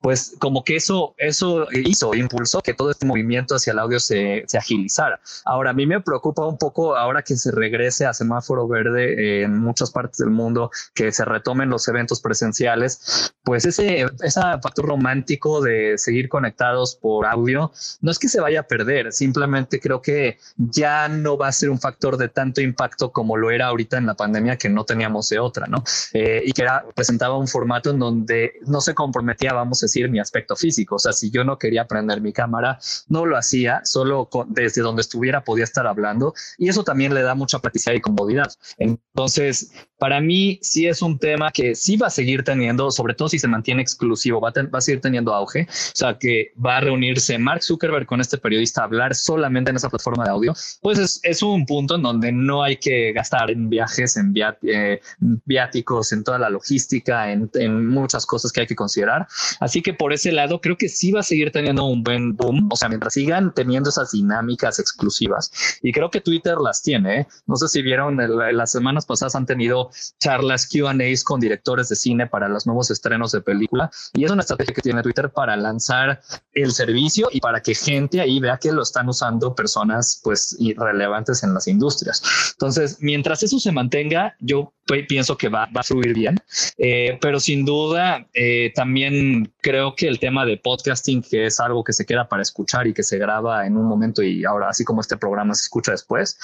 pues 0.02 0.36
como 0.40 0.64
que 0.64 0.76
eso, 0.76 1.16
eso 1.18 1.68
hizo, 1.72 2.14
impulsó 2.14 2.62
que 2.62 2.74
todo 2.74 2.92
este 2.92 3.06
movimiento 3.06 3.56
hacia 3.56 3.74
el 3.74 3.80
audio 3.80 4.00
se, 4.00 4.44
se 4.48 4.58
agilizara. 4.58 5.20
Ahora, 5.46 5.72
a 5.72 5.74
mí 5.74 5.86
me 5.86 6.02
preocupa 6.02 6.46
un 6.46 6.58
poco 6.58 6.96
ahora 6.96 7.24
que 7.24 7.36
se 7.36 7.52
regrese 7.52 8.06
a 8.06 8.14
semáforo 8.14 8.68
verde 8.68 9.44
en 9.44 9.58
muchas 9.58 9.92
partes 9.92 10.18
del 10.18 10.30
mundo, 10.30 10.72
que 10.94 11.12
se 11.12 11.26
retomen 11.26 11.70
los 11.70 11.88
eventos 11.88 12.22
presenciales, 12.22 13.02
pues 13.44 13.66
ese, 13.66 14.06
ese 14.22 14.42
factor 14.62 14.86
romántico 14.86 15.62
de 15.62 15.98
seguir 15.98 16.30
conectados 16.30 16.96
por 16.96 17.26
audio, 17.26 17.72
no 18.02 18.12
es 18.12 18.20
que 18.20 18.30
se 18.30 18.40
vaya 18.40 18.62
a 18.62 18.64
perder, 18.64 19.12
simplemente 19.12 19.80
creo 19.80 20.02
que 20.02 20.38
ya 20.58 21.08
no 21.08 21.38
va 21.38 21.48
a 21.48 21.52
ser 21.52 21.70
un 21.70 21.80
factor 21.80 22.18
de 22.18 22.30
tanto 22.30 22.62
impacto 22.62 23.12
como 23.12 23.38
lo 23.38 23.52
era 23.52 23.68
ahorita 23.68 23.98
en 23.98 24.06
la 24.06 24.16
pandemia, 24.16 24.58
que 24.58 24.70
no 24.70 24.86
teníamos 24.86 25.30
de 25.30 25.40
otra, 25.40 25.68
¿no? 25.68 25.84
Eh, 26.14 26.44
y 26.46 26.52
que 26.52 26.62
era, 26.64 26.86
presentaba 26.96 27.38
un 27.38 27.48
formato 27.48 27.92
en 27.92 28.00
donde 28.00 28.54
no 28.66 28.82
se 28.82 28.94
comprometía, 28.94 29.54
vamos 29.54 29.82
a 29.82 29.86
decir, 29.86 30.10
mi 30.10 30.20
aspecto 30.20 30.56
físico. 30.56 30.96
O 30.96 31.00
sea, 31.00 31.14
si 31.14 31.30
yo 31.30 31.44
no 31.44 31.58
quería 31.58 31.88
prender 31.88 32.22
mi 32.22 32.34
cámara, 32.34 32.80
no 33.08 33.26
lo 33.26 33.38
hacía, 33.38 33.82
solo 33.84 34.30
desde 34.48 34.82
donde 34.82 35.02
estuviera 35.02 35.44
podía 35.44 35.64
estar 35.64 35.88
hablando. 35.88 36.34
Y 36.58 36.70
eso 36.70 36.84
también 36.84 37.14
le 37.14 37.22
da 37.22 37.36
mucha 37.36 37.60
practicidad 37.60 37.96
y 37.96 38.02
comodidad. 38.02 38.52
Entonces, 38.78 39.72
para 39.98 40.22
mí 40.22 40.60
sí 40.62 40.88
es 40.88 41.02
un 41.02 41.20
tema 41.20 41.52
que 41.52 41.76
sí 41.76 41.98
va 41.98 42.08
a 42.08 42.12
seguir 42.12 42.44
teniendo, 42.44 42.89
sobre 42.92 43.14
todo 43.14 43.30
si 43.30 43.40
se 43.40 43.48
mantiene 43.48 43.82
exclusivo, 43.82 44.42
va 44.42 44.50
a, 44.50 44.64
va 44.64 44.80
a 44.80 44.82
seguir 44.82 45.02
teniendo 45.02 45.34
auge. 45.34 45.68
O 45.70 45.96
sea, 45.96 46.18
que 46.18 46.54
va 46.64 46.78
a 46.78 46.82
reunirse 46.82 47.38
Mark 47.38 47.64
Zuckerberg 47.64 48.06
con 48.06 48.22
este 48.22 48.38
periodista 48.38 48.82
a 48.82 48.86
hablar 48.86 49.16
solamente 49.16 49.70
en 49.70 49.78
esa 49.78 49.90
plataforma 49.90 50.24
de 50.24 50.32
audio. 50.32 50.54
Pues 50.82 51.00
es, 51.00 51.20
es 51.24 51.44
un 51.44 51.66
punto 51.66 51.96
en 51.96 52.02
donde 52.02 52.32
no 52.32 52.64
hay 52.64 52.78
que 52.78 53.12
gastar 53.14 53.52
en 53.52 53.70
viajes, 53.70 54.18
en 54.18 54.34
eh, 54.64 55.00
viáticos, 55.46 56.12
en 56.12 56.24
toda 56.24 56.40
la 56.40 56.50
logística, 56.50 57.32
en, 57.32 57.50
en, 57.56 57.88
muchas 57.88 58.26
cosas 58.26 58.52
que 58.52 58.62
hay 58.62 58.68
que 58.68 58.76
considerar. 58.76 59.28
Así 59.60 59.82
que 59.82 59.94
por 59.94 60.14
ese 60.14 60.32
lado, 60.32 60.62
creo 60.62 60.78
que 60.78 60.90
sí 60.90 61.12
va 61.12 61.22
a 61.22 61.24
seguir 61.24 61.52
teniendo 61.52 61.86
un 61.86 62.04
buen 62.04 62.36
boom. 62.36 62.70
O 62.72 62.76
sea, 62.76 62.90
mientras 62.90 63.14
sigan 63.14 63.54
teniendo 63.54 63.90
esas 63.90 64.12
dinámicas 64.12 64.80
exclusivas. 64.80 65.80
Y 65.82 65.92
creo 65.92 66.10
que 66.10 66.22
Twitter 66.22 66.58
las 66.58 66.82
tiene. 66.82 67.22
¿eh? 67.22 67.28
No 67.48 67.56
sé 67.56 67.68
si 67.68 67.82
vieron, 67.82 68.18
las 68.18 68.72
semanas 68.72 69.06
pasadas 69.06 69.36
han 69.36 69.46
tenido 69.46 69.90
charlas 70.20 70.68
QAs 70.68 71.24
con 71.24 71.40
directores 71.40 71.90
de 71.90 71.96
cine 71.96 72.28
para 72.28 72.48
los 72.50 72.68
estrenos 72.90 73.32
de 73.32 73.42
película. 73.42 73.92
Y 74.14 74.24
es 74.24 74.32
una 74.32 74.42
estrategia 74.42 74.74
que 74.74 74.82
tiene 74.82 75.04
Twitter 75.04 75.30
para 75.30 75.56
lanzar 75.58 76.22
el 76.54 76.72
servicio 76.72 77.30
y 77.32 77.40
para 77.40 77.62
que 77.62 77.76
gente 77.76 78.22
ahí 78.22 78.40
vea 78.40 78.58
que 78.58 78.72
lo 78.72 78.82
están 78.82 79.10
usando 79.10 79.56
personas 79.56 80.22
pues 80.24 80.56
irrelevantes 80.60 81.44
en 81.44 81.54
las 81.54 81.68
industrias. 81.68 82.22
Entonces, 82.54 82.98
mientras 83.00 83.44
eso 83.44 83.60
se 83.60 83.72
mantenga, 83.72 84.36
yo 84.40 84.74
pienso 85.08 85.38
que 85.38 85.50
va, 85.50 85.66
va 85.76 85.82
a 85.82 85.84
fluir 85.84 86.14
bien, 86.14 86.38
eh, 86.78 87.18
pero 87.22 87.40
sin 87.40 87.66
duda 87.66 88.28
eh, 88.34 88.72
también 88.76 89.54
creo 89.62 89.96
que 89.96 90.08
el 90.08 90.20
tema 90.20 90.46
de 90.46 90.58
podcasting, 90.58 91.22
que 91.22 91.46
es 91.46 91.60
algo 91.60 91.84
que 91.84 91.94
se 91.94 92.06
queda 92.06 92.28
para 92.28 92.42
escuchar 92.42 92.88
y 92.88 92.94
que 92.94 93.04
se 93.04 93.18
graba 93.18 93.66
en 93.66 93.78
un 93.78 93.86
momento 93.86 94.24
y 94.24 94.46
ahora 94.46 94.70
así 94.70 94.84
como 94.84 95.02
este 95.02 95.18
programa 95.18 95.54
se 95.54 95.64
escucha 95.64 95.92
después, 95.92 96.38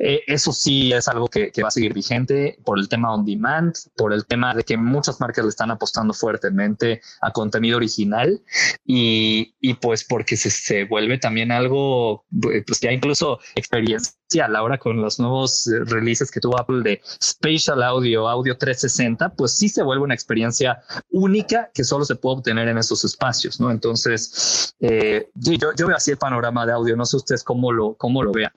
eh, 0.00 0.20
eso 0.26 0.52
sí 0.52 0.92
es 0.92 1.08
algo 1.08 1.28
que, 1.28 1.50
que, 1.50 1.62
va 1.62 1.68
a 1.68 1.72
seguir 1.72 1.92
vigente 1.92 2.58
por 2.64 2.78
el 2.78 2.88
tema 2.88 3.12
on 3.12 3.24
demand, 3.24 3.74
por 3.96 4.12
el 4.12 4.26
tema 4.26 4.54
de 4.54 4.64
que 4.64 4.76
muchas 4.76 5.20
marcas 5.20 5.44
le 5.44 5.50
están 5.50 5.70
apostando 5.70 6.14
fuertemente 6.14 7.00
a 7.20 7.30
contenido 7.30 7.76
original 7.76 8.40
y, 8.84 9.54
y 9.60 9.74
pues 9.74 10.04
porque 10.04 10.36
se, 10.36 10.50
se 10.50 10.84
vuelve 10.84 11.18
también 11.18 11.52
algo, 11.52 12.24
pues 12.66 12.80
ya 12.80 12.90
incluso 12.90 13.38
experiencia 13.54 14.12
ahora 14.40 14.78
con 14.78 15.00
los 15.00 15.18
nuevos 15.18 15.66
eh, 15.66 15.84
releases 15.84 16.30
que 16.30 16.40
tuvo 16.40 16.58
Apple 16.58 16.82
de 16.82 17.00
Spatial 17.22 17.82
Audio, 17.82 18.28
Audio 18.28 18.56
360, 18.56 19.30
pues 19.30 19.56
sí 19.56 19.68
se 19.68 19.82
vuelve 19.82 20.04
una 20.04 20.14
experiencia 20.14 20.82
única 21.10 21.70
que 21.74 21.84
solo 21.84 22.04
se 22.04 22.16
puede 22.16 22.36
obtener 22.36 22.68
en 22.68 22.78
esos 22.78 23.04
espacios, 23.04 23.60
¿no? 23.60 23.70
Entonces, 23.70 24.74
eh, 24.80 25.28
yo, 25.34 25.70
yo 25.76 25.86
veo 25.86 25.96
así 25.96 26.10
el 26.10 26.18
panorama 26.18 26.66
de 26.66 26.72
audio, 26.72 26.96
no 26.96 27.04
sé 27.04 27.16
ustedes 27.16 27.44
cómo 27.44 27.72
lo, 27.72 27.94
cómo 27.94 28.22
lo 28.22 28.32
vean. 28.32 28.52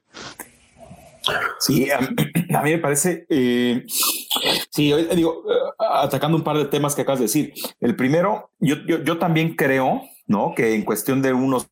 Sí, 1.60 1.90
a, 1.90 2.00
mí 2.00 2.72
me 2.72 2.78
parece, 2.78 3.26
eh, 3.30 3.84
sí, 4.70 4.94
digo, 5.16 5.44
atacando 5.78 6.38
un 6.38 6.44
par 6.44 6.58
de 6.58 6.66
temas 6.66 6.96
que 6.96 7.02
acabas 7.02 7.20
de 7.20 7.26
decir. 7.26 7.54
El 7.80 7.96
primero, 7.96 8.52
yo, 8.60 8.76
yo, 8.88 9.04
yo 9.04 9.18
también 9.18 9.56
creo, 9.56 10.04
¿no? 10.28 10.54
Que 10.56 10.76
en 10.76 10.84
cuestión 10.84 11.22
de 11.22 11.34
unos 11.34 11.68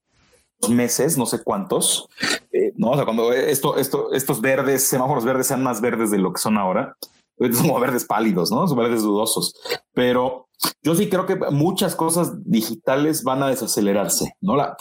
meses, 0.69 1.17
no 1.17 1.25
sé 1.25 1.43
cuántos, 1.43 2.07
eh, 2.51 2.73
no, 2.75 2.91
o 2.91 2.95
sea, 2.95 3.05
cuando 3.05 3.33
esto, 3.33 3.77
esto, 3.77 4.13
estos 4.13 4.41
verdes, 4.41 4.87
semáforos 4.87 5.25
verdes 5.25 5.47
sean 5.47 5.63
más 5.63 5.81
verdes 5.81 6.11
de 6.11 6.17
lo 6.17 6.33
que 6.33 6.41
son 6.41 6.57
ahora, 6.57 6.97
son 7.39 7.53
como 7.53 7.79
verdes 7.79 8.05
pálidos, 8.05 8.51
no 8.51 8.67
son 8.67 8.77
verdes 8.77 9.01
dudosos, 9.01 9.55
pero 9.93 10.47
yo 10.81 10.95
sí 10.95 11.09
creo 11.09 11.25
que 11.25 11.35
muchas 11.51 11.95
cosas 11.95 12.31
digitales 12.49 13.23
van 13.23 13.43
a 13.43 13.47
desacelerarse, 13.47 14.35
no 14.41 14.55
la, 14.55 14.77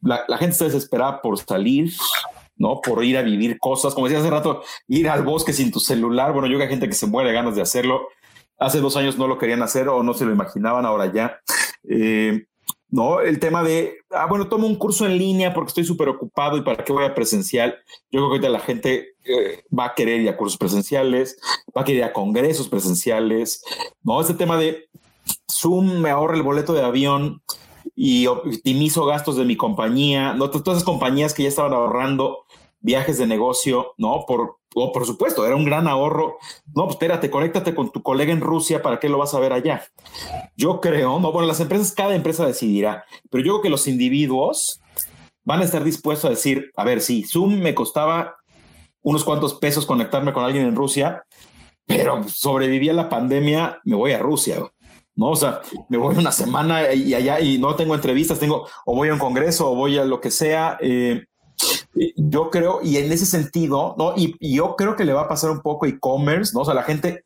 la, 0.00 0.38
gente 0.38 0.52
está 0.52 0.64
desesperada 0.66 1.20
por 1.20 1.38
salir, 1.38 1.92
¿no? 2.56 2.80
Por 2.80 3.04
ir 3.04 3.18
a 3.18 3.22
vivir 3.22 3.58
cosas, 3.58 3.94
como 3.94 4.06
decía 4.06 4.20
hace 4.20 4.30
rato, 4.30 4.62
ir 4.88 5.08
al 5.08 5.22
bosque 5.22 5.52
sin 5.52 5.70
tu 5.70 5.80
celular. 5.80 6.32
Bueno, 6.32 6.48
yo 6.48 6.58
que 6.58 6.64
hay 6.64 6.70
gente 6.70 6.88
que 6.88 6.94
se 6.94 7.06
muere 7.06 7.30
de 7.30 7.34
ganas 7.34 7.56
de 7.56 7.62
hacerlo. 7.62 8.08
Hace 8.58 8.80
dos 8.80 8.96
años 8.96 9.18
no 9.18 9.26
lo 9.26 9.38
querían 9.38 9.62
hacer 9.62 9.88
o 9.88 10.02
no 10.02 10.14
se 10.14 10.24
lo 10.24 10.32
imaginaban, 10.32 10.86
ahora 10.86 11.12
ya. 11.12 11.40
Eh, 11.88 12.46
¿no? 12.96 13.20
El 13.20 13.38
tema 13.38 13.62
de, 13.62 13.98
ah, 14.10 14.24
bueno, 14.26 14.48
tomo 14.48 14.66
un 14.66 14.76
curso 14.76 15.04
en 15.04 15.18
línea 15.18 15.52
porque 15.52 15.68
estoy 15.68 15.84
súper 15.84 16.08
ocupado 16.08 16.56
y 16.56 16.62
para 16.62 16.82
qué 16.82 16.94
voy 16.94 17.04
a 17.04 17.14
presencial. 17.14 17.76
Yo 18.10 18.20
creo 18.20 18.28
que 18.28 18.34
ahorita 18.36 18.48
la 18.48 18.60
gente 18.60 19.08
eh, 19.22 19.64
va 19.78 19.84
a 19.84 19.94
querer 19.94 20.22
ir 20.22 20.28
a 20.30 20.36
cursos 20.38 20.56
presenciales, 20.56 21.38
va 21.76 21.82
a 21.82 21.84
querer 21.84 21.98
ir 21.98 22.04
a 22.04 22.14
congresos 22.14 22.70
presenciales, 22.70 23.62
¿no? 24.02 24.18
Este 24.18 24.32
tema 24.32 24.56
de 24.56 24.88
Zoom 25.52 26.00
me 26.00 26.08
ahorra 26.08 26.36
el 26.36 26.42
boleto 26.42 26.72
de 26.72 26.82
avión 26.82 27.42
y 27.94 28.28
optimizo 28.28 29.04
gastos 29.04 29.36
de 29.36 29.44
mi 29.44 29.58
compañía, 29.58 30.32
¿no? 30.32 30.48
Todas 30.48 30.78
esas 30.78 30.84
compañías 30.84 31.34
que 31.34 31.42
ya 31.42 31.50
estaban 31.50 31.74
ahorrando 31.74 32.45
viajes 32.86 33.18
de 33.18 33.26
negocio, 33.26 33.94
¿no? 33.98 34.24
Por, 34.28 34.58
o 34.76 34.92
por 34.92 35.04
supuesto, 35.04 35.44
era 35.44 35.56
un 35.56 35.64
gran 35.64 35.88
ahorro. 35.88 36.38
No, 36.72 36.84
pues 36.84 36.94
espérate, 36.94 37.30
conéctate 37.30 37.74
con 37.74 37.90
tu 37.90 38.00
colega 38.00 38.32
en 38.32 38.40
Rusia, 38.40 38.80
¿para 38.80 39.00
qué 39.00 39.08
lo 39.08 39.18
vas 39.18 39.34
a 39.34 39.40
ver 39.40 39.52
allá? 39.52 39.84
Yo 40.56 40.80
creo, 40.80 41.18
no, 41.18 41.32
bueno, 41.32 41.48
las 41.48 41.58
empresas, 41.58 41.92
cada 41.92 42.14
empresa 42.14 42.46
decidirá, 42.46 43.04
pero 43.28 43.44
yo 43.44 43.52
creo 43.54 43.62
que 43.62 43.70
los 43.70 43.88
individuos 43.88 44.80
van 45.44 45.62
a 45.62 45.64
estar 45.64 45.82
dispuestos 45.82 46.26
a 46.26 46.30
decir, 46.30 46.70
a 46.76 46.84
ver, 46.84 47.00
sí, 47.00 47.24
Zoom 47.24 47.58
me 47.58 47.74
costaba 47.74 48.36
unos 49.02 49.24
cuantos 49.24 49.54
pesos 49.54 49.84
conectarme 49.84 50.32
con 50.32 50.44
alguien 50.44 50.66
en 50.66 50.76
Rusia, 50.76 51.24
pero 51.84 52.22
sobreviví 52.28 52.88
a 52.88 52.92
la 52.92 53.08
pandemia, 53.08 53.80
me 53.84 53.96
voy 53.96 54.12
a 54.12 54.20
Rusia. 54.20 54.58
¿no? 55.16 55.30
O 55.30 55.36
sea, 55.36 55.60
me 55.88 55.96
voy 55.98 56.14
una 56.16 56.30
semana 56.30 56.92
y 56.92 57.14
allá 57.14 57.40
y 57.40 57.58
no 57.58 57.74
tengo 57.74 57.94
entrevistas, 57.94 58.38
tengo 58.38 58.68
o 58.84 58.94
voy 58.94 59.08
a 59.08 59.14
un 59.14 59.18
congreso 59.18 59.70
o 59.70 59.74
voy 59.74 59.98
a 59.98 60.04
lo 60.04 60.20
que 60.20 60.30
sea. 60.30 60.76
Eh, 60.80 61.24
yo 62.16 62.50
creo, 62.50 62.80
y 62.82 62.98
en 62.98 63.10
ese 63.12 63.26
sentido, 63.26 63.94
¿no? 63.98 64.14
Y, 64.16 64.36
yo 64.54 64.76
creo 64.76 64.96
que 64.96 65.04
le 65.04 65.12
va 65.12 65.22
a 65.22 65.28
pasar 65.28 65.50
un 65.50 65.60
poco 65.60 65.86
e-commerce, 65.86 66.52
¿no? 66.54 66.60
O 66.60 66.64
sea, 66.64 66.74
la 66.74 66.82
gente, 66.82 67.24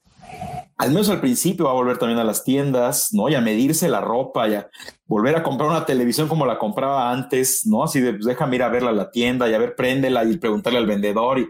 al 0.76 0.90
menos 0.90 1.08
al 1.08 1.20
principio, 1.20 1.66
va 1.66 1.72
a 1.72 1.74
volver 1.74 1.98
también 1.98 2.18
a 2.18 2.24
las 2.24 2.44
tiendas, 2.44 3.12
¿no? 3.12 3.28
Y 3.28 3.34
a 3.34 3.40
medirse 3.40 3.88
la 3.88 4.00
ropa, 4.00 4.48
y 4.48 4.54
a 4.54 4.68
volver 5.06 5.36
a 5.36 5.42
comprar 5.42 5.68
una 5.68 5.86
televisión 5.86 6.28
como 6.28 6.46
la 6.46 6.58
compraba 6.58 7.10
antes, 7.10 7.66
¿no? 7.66 7.84
Así 7.84 8.00
de, 8.00 8.12
pues 8.12 8.24
déjame 8.24 8.56
ir 8.56 8.62
a 8.62 8.68
verla 8.68 8.90
a 8.90 8.94
la 8.94 9.10
tienda 9.10 9.48
y 9.48 9.54
a 9.54 9.58
ver, 9.58 9.74
préndela 9.74 10.24
y 10.24 10.36
preguntarle 10.38 10.78
al 10.78 10.86
vendedor, 10.86 11.38
y, 11.38 11.48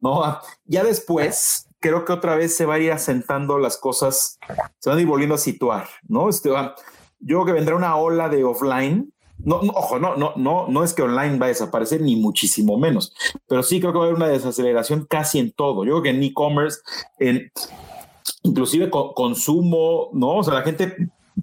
¿no? 0.00 0.22
Ya 0.64 0.82
después, 0.82 1.68
creo 1.78 2.04
que 2.04 2.12
otra 2.12 2.34
vez 2.34 2.56
se 2.56 2.66
va 2.66 2.74
a 2.74 2.78
ir 2.78 2.92
asentando 2.92 3.58
las 3.58 3.76
cosas, 3.76 4.38
se 4.78 4.90
van 4.90 4.98
a 4.98 5.02
ir 5.02 5.06
volviendo 5.06 5.34
a 5.34 5.38
situar, 5.38 5.88
¿no? 6.08 6.28
Este, 6.28 6.48
yo 6.48 6.74
creo 7.20 7.44
que 7.46 7.52
vendrá 7.52 7.76
una 7.76 7.96
ola 7.96 8.28
de 8.28 8.44
offline, 8.44 9.12
no, 9.38 9.56
ojo, 9.56 9.98
no, 9.98 10.16
no, 10.16 10.32
no, 10.36 10.66
no 10.68 10.84
es 10.84 10.94
que 10.94 11.02
online 11.02 11.38
va 11.38 11.46
a 11.46 11.50
desaparecer, 11.50 12.00
ni 12.00 12.16
muchísimo 12.16 12.78
menos, 12.78 13.14
pero 13.46 13.62
sí 13.62 13.80
creo 13.80 13.92
que 13.92 13.98
va 13.98 14.04
a 14.04 14.08
haber 14.08 14.16
una 14.16 14.28
desaceleración 14.28 15.06
casi 15.08 15.38
en 15.38 15.52
todo. 15.52 15.84
Yo 15.84 15.92
creo 15.92 16.02
que 16.02 16.10
en 16.10 16.22
e-commerce, 16.22 16.80
en 17.18 17.52
inclusive 18.42 18.90
consumo, 18.90 20.10
¿no? 20.12 20.36
O 20.36 20.44
sea, 20.44 20.54
la 20.54 20.62
gente 20.62 20.96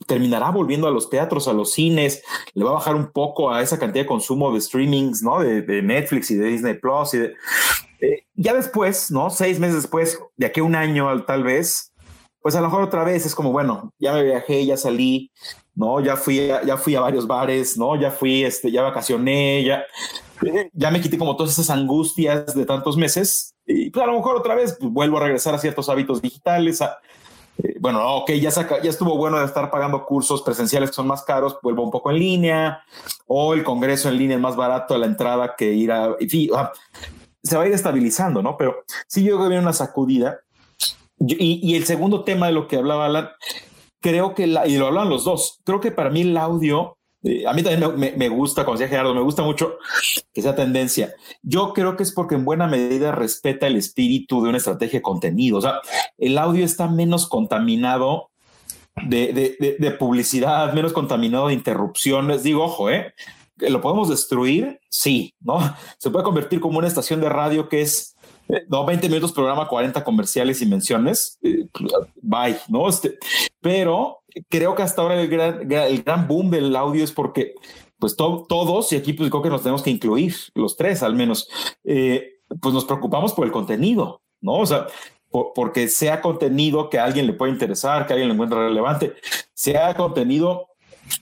terminará 0.08 0.50
volviendo 0.50 0.88
a 0.88 0.92
los 0.92 1.10
teatros, 1.10 1.48
a 1.48 1.54
los 1.54 1.72
cines, 1.72 2.24
le 2.54 2.64
va 2.64 2.72
a 2.72 2.76
bajar 2.76 2.96
un 2.96 3.12
poco 3.12 3.52
a 3.52 3.62
esa 3.62 3.78
cantidad 3.78 4.04
de 4.04 4.08
consumo 4.08 4.54
de 4.54 4.62
streamings, 4.62 5.22
¿no? 5.22 5.40
De, 5.40 5.82
Netflix 5.82 6.32
y 6.32 6.36
de 6.36 6.48
Disney 6.48 6.74
Plus 6.76 7.14
y 7.14 7.20
de, 7.20 7.34
eh, 8.02 8.26
ya 8.36 8.54
después, 8.54 9.12
¿no? 9.12 9.30
Seis 9.30 9.60
meses 9.60 9.84
después, 9.84 10.20
de 10.38 10.48
aquí 10.48 10.60
a 10.60 10.64
un 10.64 10.76
año 10.76 11.24
tal 11.26 11.44
vez, 11.44 11.93
pues 12.44 12.56
a 12.56 12.62
lo 12.62 12.68
mejor 12.68 12.84
otra 12.84 13.04
vez 13.04 13.26
es 13.26 13.34
como, 13.34 13.52
bueno, 13.52 13.92
ya 13.98 14.14
me 14.14 14.22
viajé, 14.22 14.66
ya 14.66 14.78
salí, 14.78 15.32
¿no? 15.74 16.02
Ya 16.02 16.18
fui, 16.18 16.48
ya 16.66 16.78
fui 16.78 16.94
a 16.94 17.00
varios 17.00 17.26
bares, 17.26 17.78
¿no? 17.78 17.96
Ya 18.00 18.12
fui, 18.12 18.44
este, 18.44 18.70
ya 18.70 18.84
vacacioné, 18.84 19.64
ya, 19.64 19.84
ya 20.74 20.92
me 20.92 21.00
quité 21.00 21.18
como 21.18 21.38
todas 21.38 21.54
esas 21.54 21.70
angustias 21.70 22.54
de 22.54 22.66
tantos 22.66 22.98
meses 22.98 23.56
y 23.66 23.90
pues 23.90 24.04
a 24.04 24.08
lo 24.08 24.18
mejor 24.18 24.36
otra 24.36 24.56
vez 24.56 24.76
pues, 24.78 24.92
vuelvo 24.92 25.18
a 25.18 25.22
regresar 25.22 25.56
a 25.56 25.58
ciertos 25.58 25.88
hábitos 25.88 26.22
digitales, 26.22 26.82
eh, 26.82 27.76
bueno, 27.80 28.18
ok, 28.18 28.32
ya, 28.32 28.50
ya 28.50 28.90
estuvo 28.90 29.16
bueno 29.16 29.40
de 29.40 29.46
estar 29.46 29.72
pagando 29.72 30.06
cursos 30.06 30.42
presenciales 30.42 30.90
que 30.90 30.96
son 30.96 31.08
más 31.08 31.24
caros, 31.24 31.58
vuelvo 31.64 31.84
un 31.84 31.92
poco 31.92 32.12
en 32.12 32.20
línea, 32.20 32.84
o 33.26 33.54
el 33.54 33.64
congreso 33.64 34.10
en 34.10 34.18
línea 34.18 34.36
es 34.36 34.42
más 34.42 34.58
barato 34.58 34.96
a 34.96 34.98
la 34.98 35.06
entrada 35.06 35.56
que 35.58 35.72
ir 35.72 35.94
a, 35.94 36.16
en 36.20 36.30
se 37.44 37.58
va 37.58 37.64
a 37.64 37.68
ir 37.68 37.74
estabilizando, 37.74 38.42
¿no? 38.42 38.58
Pero 38.58 38.84
sí 39.08 39.24
yo 39.24 39.38
viene 39.38 39.60
una 39.60 39.74
sacudida. 39.74 40.40
Y, 41.28 41.76
el 41.76 41.86
segundo 41.86 42.24
tema 42.24 42.48
de 42.48 42.54
lo 42.54 42.68
que 42.68 42.78
hablaba 42.78 43.06
Alan, 43.06 43.30
creo 44.02 44.34
que, 44.34 44.48
la, 44.48 44.68
y 44.68 44.78
lo 44.78 44.88
hablan 44.88 45.10
los 45.10 45.24
dos, 45.24 45.60
creo 45.64 45.80
que 45.80 45.92
para 45.92 46.10
mí 46.10 46.22
el 46.22 46.36
audio 46.38 46.98
eh, 47.24 47.48
a 47.48 47.54
mí 47.54 47.64
también 47.64 48.18
me, 48.18 48.30
gusta, 48.30 48.66
como 48.66 48.78
decía 48.78 48.90
Gerardo, 48.90 49.16
me 49.16 49.22
gusta 49.22 49.44
mucho 49.44 49.78
que 50.34 50.42
sea 50.42 50.56
tendencia. 50.56 51.14
Yo 51.42 51.74
creo 51.74 51.96
que 51.96 52.04
es 52.04 52.12
porque 52.12 52.36
en 52.36 52.44
buena 52.44 52.68
medida 52.68 53.14
respeta 53.14 53.68
el 53.68 53.78
espíritu 53.78 54.44
de 54.44 54.50
una 54.50 54.58
estrategia 54.58 55.00
de 55.00 55.04
contenido. 55.04 55.58
O 55.58 55.62
sea, 55.62 55.80
el 56.18 56.38
audio 56.38 56.66
está 56.66 56.90
menos 56.90 57.28
contaminado 57.28 58.30
de, 59.08 59.96
publicidad, 59.98 60.74
menos 60.74 60.92
contaminado 60.92 61.48
de 61.48 61.54
interrupciones. 61.54 62.44
Digo, 62.44 62.66
ojo, 62.66 62.90
¿eh? 62.90 63.14
¿Lo 63.58 63.80
podemos 63.80 64.10
destruir? 64.10 64.82
Sí, 64.90 65.34
¿no? 65.40 65.60
Se 65.98 66.10
puede 66.10 66.26
convertir 66.26 66.60
como 66.60 66.80
una 66.80 66.88
estación 66.88 67.22
de 67.22 67.30
radio 67.30 67.70
que 67.70 67.82
es 67.82 68.13
no, 68.68 68.86
20 68.86 69.08
minutos 69.10 69.32
programa, 69.32 69.68
40 69.68 70.04
comerciales 70.04 70.62
y 70.62 70.66
menciones. 70.66 71.40
Eh, 71.42 71.68
bye, 72.22 72.58
¿no? 72.68 72.90
Este, 72.90 73.18
pero 73.62 74.24
creo 74.50 74.76
que 74.76 74.84
hasta 74.84 75.02
ahora 75.02 75.22
el 75.22 75.28
gran, 75.28 75.72
el 75.72 76.04
gran 76.04 76.28
boom 76.28 76.50
del 76.50 76.76
audio 76.76 77.04
es 77.04 77.12
porque, 77.12 77.56
pues 78.00 78.16
todos, 78.16 78.92
y 78.92 78.96
aquí 78.98 79.14
pues 79.14 79.30
creo 79.30 79.42
que 79.42 79.50
nos 79.50 79.64
tenemos 79.64 79.84
que 79.84 79.92
incluir, 79.92 80.36
los 80.56 80.76
tres 80.76 81.04
al 81.04 81.16
menos, 81.16 81.50
eh, 81.84 82.40
pues 82.62 82.74
nos 82.74 82.86
preocupamos 82.86 83.34
por 83.34 83.46
el 83.46 83.52
contenido, 83.52 84.22
¿no? 84.42 84.56
O 84.56 84.66
sea, 84.66 84.88
porque 85.56 85.88
sea 85.88 86.22
contenido 86.22 86.90
que 86.90 87.00
a 87.00 87.06
alguien 87.06 87.26
le 87.26 87.34
pueda 87.34 87.52
interesar, 87.52 88.06
que 88.06 88.14
alguien 88.14 88.28
lo 88.28 88.36
encuentre 88.36 88.60
relevante, 88.60 89.14
sea 89.54 89.96
contenido 89.96 90.68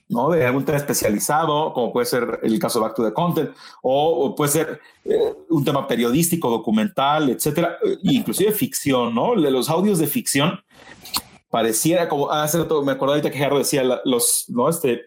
¿no? 0.10 0.30
De 0.30 0.46
algún 0.46 0.66
tema 0.66 0.78
especializado, 0.78 1.74
como 1.74 1.94
puede 1.94 2.06
ser 2.06 2.40
el 2.44 2.60
caso 2.60 2.80
de 2.80 2.86
Back 2.86 2.96
to 2.96 3.06
the 3.06 3.14
Content, 3.14 3.52
o, 3.82 4.36
puede 4.36 4.52
ser 4.52 4.82
eh, 5.06 5.34
un 5.50 5.64
tema 5.64 5.88
periodístico, 5.88 6.50
documental, 6.50 7.30
etcétera, 7.30 7.78
inclusive 8.04 8.52
ficción, 8.52 9.16
¿no? 9.16 9.40
De 9.40 9.52
los 9.52 9.70
audios 9.70 10.00
de 10.00 10.08
ficción 10.08 10.60
pareciera 11.52 12.08
como 12.08 12.32
hace 12.32 12.58
rato 12.58 12.82
me 12.82 12.94
acuerdo 12.94 13.14
ahorita 13.14 13.30
que 13.30 13.38
Gerardo 13.38 13.60
decía 13.60 13.84
los 14.06 14.46
no 14.48 14.70
este 14.70 15.02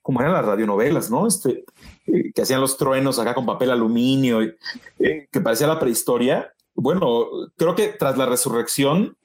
como 0.00 0.20
eran 0.20 0.32
las 0.32 0.46
radionovelas 0.46 1.10
no 1.10 1.26
este 1.26 1.64
eh, 2.06 2.32
que 2.34 2.42
hacían 2.42 2.62
los 2.62 2.78
truenos 2.78 3.18
acá 3.18 3.34
con 3.34 3.44
papel 3.44 3.70
aluminio 3.70 4.40
eh, 4.40 5.28
que 5.30 5.40
parecía 5.42 5.66
la 5.66 5.78
prehistoria 5.78 6.54
bueno 6.74 7.26
creo 7.56 7.74
que 7.74 7.88
tras 7.88 8.16
la 8.16 8.24
resurrección 8.24 9.18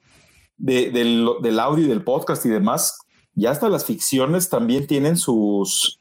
de, 0.58 0.90
del, 0.90 1.28
del, 1.42 1.58
audio 1.60 1.86
y 1.86 1.88
del 1.88 2.04
podcast 2.04 2.44
y 2.44 2.50
demás 2.50 2.98
ya 3.36 3.52
hasta 3.52 3.68
las 3.68 3.84
ficciones 3.84 4.48
también 4.48 4.86
tienen 4.86 5.16
sus 5.16 6.00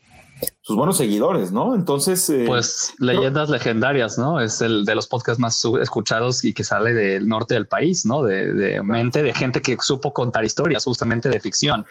sus 0.61 0.75
buenos 0.75 0.97
seguidores, 0.97 1.51
¿no? 1.51 1.75
Entonces, 1.75 2.29
eh, 2.29 2.43
pues 2.45 2.93
leyendas 2.99 3.49
legendarias, 3.49 4.17
¿no? 4.17 4.39
Es 4.39 4.61
el 4.61 4.83
de 4.83 4.95
los 4.95 5.07
podcasts 5.07 5.39
más 5.39 5.63
escuchados 5.81 6.43
y 6.43 6.53
que 6.53 6.63
sale 6.63 6.93
del 6.93 7.27
norte 7.27 7.53
del 7.53 7.67
país, 7.67 8.05
¿no? 8.05 8.23
De, 8.23 8.81
mente 8.83 9.23
de 9.23 9.33
gente 9.33 9.61
que 9.61 9.77
supo 9.79 10.11
contar 10.11 10.43
historias, 10.43 10.83
justamente 10.83 11.29
de 11.29 11.39
ficción. 11.39 11.85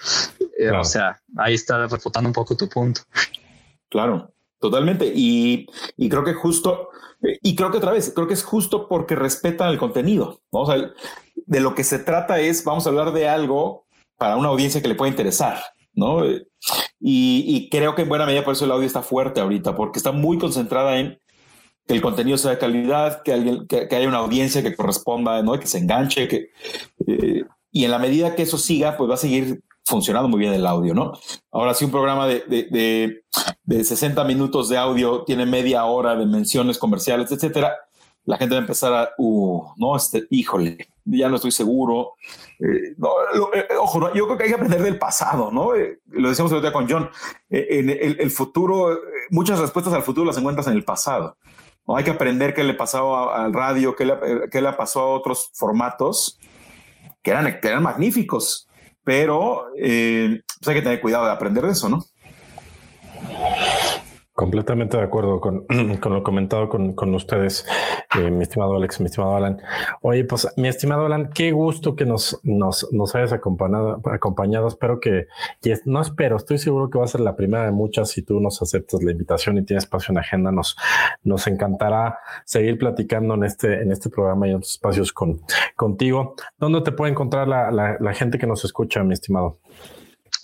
Eh, 0.59 0.71
o 0.71 0.85
sea, 0.85 1.21
ahí 1.37 1.55
está 1.55 1.87
refutando 1.87 2.29
un 2.29 2.35
poco 2.35 2.57
tu 2.57 2.69
punto. 2.69 3.03
Claro, 3.89 4.33
totalmente. 4.59 5.11
Y, 5.15 5.67
creo 6.11 6.25
que 6.25 6.35
justo, 6.35 6.91
y 7.43 7.55
creo 7.55 7.71
que 7.71 7.79
otra 7.79 7.93
vez, 7.93 8.13
creo 8.15 8.27
que 8.27 8.35
es 8.35 8.43
justo 8.43 8.89
porque 8.89 9.15
respetan 9.15 9.71
el 9.71 9.79
contenido. 9.79 10.41
¿no? 10.53 10.61
O 10.61 10.67
sea, 10.67 10.93
de 11.47 11.61
lo 11.61 11.75
que 11.75 11.85
se 11.85 11.99
trata 11.99 12.41
es, 12.41 12.65
vamos 12.65 12.87
a 12.87 12.91
hablar 12.91 13.13
de 13.13 13.29
algo 13.29 13.84
para 14.25 14.39
una 14.39 14.49
audiencia 14.49 14.81
que 14.81 14.89
le 14.89 14.95
pueda 14.95 15.11
interesar. 15.11 15.63
¿no? 15.93 16.23
Y, 16.99 17.69
creo 17.71 17.95
que 17.95 18.03
en 18.03 18.09
buena 18.09 18.25
medida 18.25 18.43
por 18.43 18.55
eso 18.55 18.65
el 18.65 18.73
audio 18.73 18.87
está 18.87 19.03
fuerte 19.03 19.43
ahorita, 19.43 19.77
porque 19.77 19.99
está 19.99 20.13
muy 20.13 20.39
concentrada 20.39 20.97
en 20.99 21.19
que 21.87 21.93
el 21.93 22.01
contenido 22.01 22.39
sea 22.39 22.53
de 22.53 22.59
calidad, 22.59 23.23
que, 23.23 23.35
alguien, 23.35 23.67
que, 23.67 23.87
haya 23.95 24.09
una 24.09 24.21
audiencia 24.21 24.63
que 24.63 24.75
corresponda, 24.75 25.43
¿no? 25.43 25.61
que 25.61 25.67
se 25.67 25.77
enganche, 25.77 26.27
que, 26.27 26.49
eh, 27.07 27.45
y 27.71 27.85
en 27.85 27.91
la 27.91 27.99
medida 27.99 28.35
que 28.35 28.45
eso 28.45 28.57
siga, 28.57 28.97
pues 28.97 29.11
va 29.11 29.15
a 29.15 29.19
seguir 29.19 29.63
funcionando 29.85 30.27
muy 30.27 30.41
bien 30.41 30.55
el 30.55 30.67
audio, 30.67 30.95
¿no? 30.95 31.13
Ahora, 31.53 31.75
si 31.75 31.85
un 31.85 31.91
programa 31.91 32.27
de, 32.27 32.45
de, 32.49 33.25
de, 33.63 33.85
60 33.85 34.25
minutos 34.25 34.71
de 34.71 34.79
audio 34.79 35.25
tiene 35.25 35.45
media 35.45 35.85
hora 35.85 36.17
de 36.17 36.25
menciones 36.25 36.79
comerciales, 36.79 37.31
etcétera, 37.31 37.75
la 38.25 38.37
gente 38.39 38.55
va 38.55 38.61
a 38.61 38.63
empezar 38.63 38.93
a, 38.93 39.11
uh, 39.19 39.73
no, 39.77 39.97
este, 39.97 40.27
híjole, 40.31 40.89
ya 41.05 41.29
no 41.29 41.37
estoy 41.37 41.53
seguro. 41.53 42.15
Eh, 42.59 42.95
eh, 42.97 43.67
ojo, 43.79 44.13
yo 44.15 44.27
creo 44.27 44.39
que 44.39 44.45
hay 44.45 44.49
que 44.51 44.55
aprender 44.55 44.83
del 44.83 44.99
pasado, 44.99 45.51
¿no? 45.51 45.75
Eh, 45.75 46.01
lo 46.11 46.29
decíamos 46.29 46.51
el 46.53 46.59
otro 46.59 46.71
día 46.71 46.73
con 46.73 46.89
John, 46.89 47.11
en 47.51 47.91
el, 47.91 48.31
futuro, 48.31 48.99
muchas 49.31 49.59
respuestas 49.59 49.93
al 49.95 50.03
futuro 50.03 50.27
las 50.27 50.39
encuentras 50.39 50.67
en 50.67 50.75
el 50.75 50.85
pasado. 50.85 51.37
¿no? 51.87 51.97
Hay 51.97 52.05
que 52.05 52.11
aprender 52.11 52.55
qué 52.55 52.65
le 52.65 52.75
pasó 52.75 53.31
al 53.31 53.53
radio, 53.53 53.95
qué 53.95 54.07
le, 54.07 54.15
qué 54.51 54.63
le 54.63 54.73
pasó 54.73 55.01
a 55.01 55.09
otros 55.09 55.51
formatos 55.55 56.39
que 57.23 57.31
eran, 57.31 57.61
que 57.61 57.69
eran 57.69 57.83
magníficos, 57.83 58.69
pero 59.05 59.67
pues 59.75 60.69
hay 60.69 60.75
que 60.75 60.83
tener 60.83 61.01
cuidado 61.01 61.27
de 61.27 61.33
aprender 61.33 61.65
de 61.65 61.73
eso, 61.73 61.89
¿no? 61.89 62.05
Completamente 64.35 64.97
de 64.97 65.05
acuerdo 65.05 65.41
con, 65.41 65.65
lo 66.05 66.23
comentado 66.25 66.69
con, 66.69 67.15
ustedes, 67.15 67.65
eh, 68.19 68.33
mi 68.33 68.43
estimado 68.43 68.75
Alex, 68.75 68.99
mi 68.99 69.07
estimado 69.07 69.37
Alan. 69.37 69.63
Oye, 70.03 70.25
pues 70.25 70.49
mi 70.57 70.67
estimado 70.67 71.07
Alan, 71.07 71.31
qué 71.33 71.53
gusto 71.53 71.95
que 71.95 72.05
nos, 72.05 72.41
nos, 72.43 72.93
nos 72.93 73.15
hayas 73.15 73.33
acompañado, 73.33 74.01
acompañado. 74.07 74.67
Espero 74.67 74.99
que, 74.99 75.29
no 75.85 76.01
espero, 76.01 76.37
estoy 76.37 76.59
seguro 76.59 76.91
que 76.91 76.99
va 76.99 77.05
a 77.05 77.09
ser 77.09 77.21
la 77.21 77.37
primera 77.37 77.65
de 77.65 77.71
muchas 77.71 78.11
si 78.11 78.23
tú 78.23 78.41
nos 78.41 78.61
aceptas 78.61 79.05
la 79.05 79.13
invitación 79.13 79.57
y 79.57 79.65
tienes 79.65 79.85
espacio 79.85 80.11
en 80.11 80.19
agenda. 80.19 80.51
Nos, 80.51 80.77
nos 81.23 81.47
encantará 81.47 82.19
seguir 82.45 82.77
platicando 82.77 83.35
en 83.35 83.45
este, 83.45 83.83
en 83.83 83.93
este 83.93 84.11
programa 84.11 84.49
y 84.49 84.51
en 84.51 84.57
otros 84.57 84.73
espacios 84.73 85.13
con, 85.13 85.43
contigo. 85.77 86.35
¿Dónde 86.59 86.81
te 86.81 86.91
puede 86.91 87.13
encontrar 87.13 87.47
la, 87.47 87.71
la 87.71 88.15
gente 88.15 88.39
que 88.39 88.49
nos 88.49 88.65
escucha, 88.65 89.05
mi 89.05 89.15
estimado? 89.15 89.59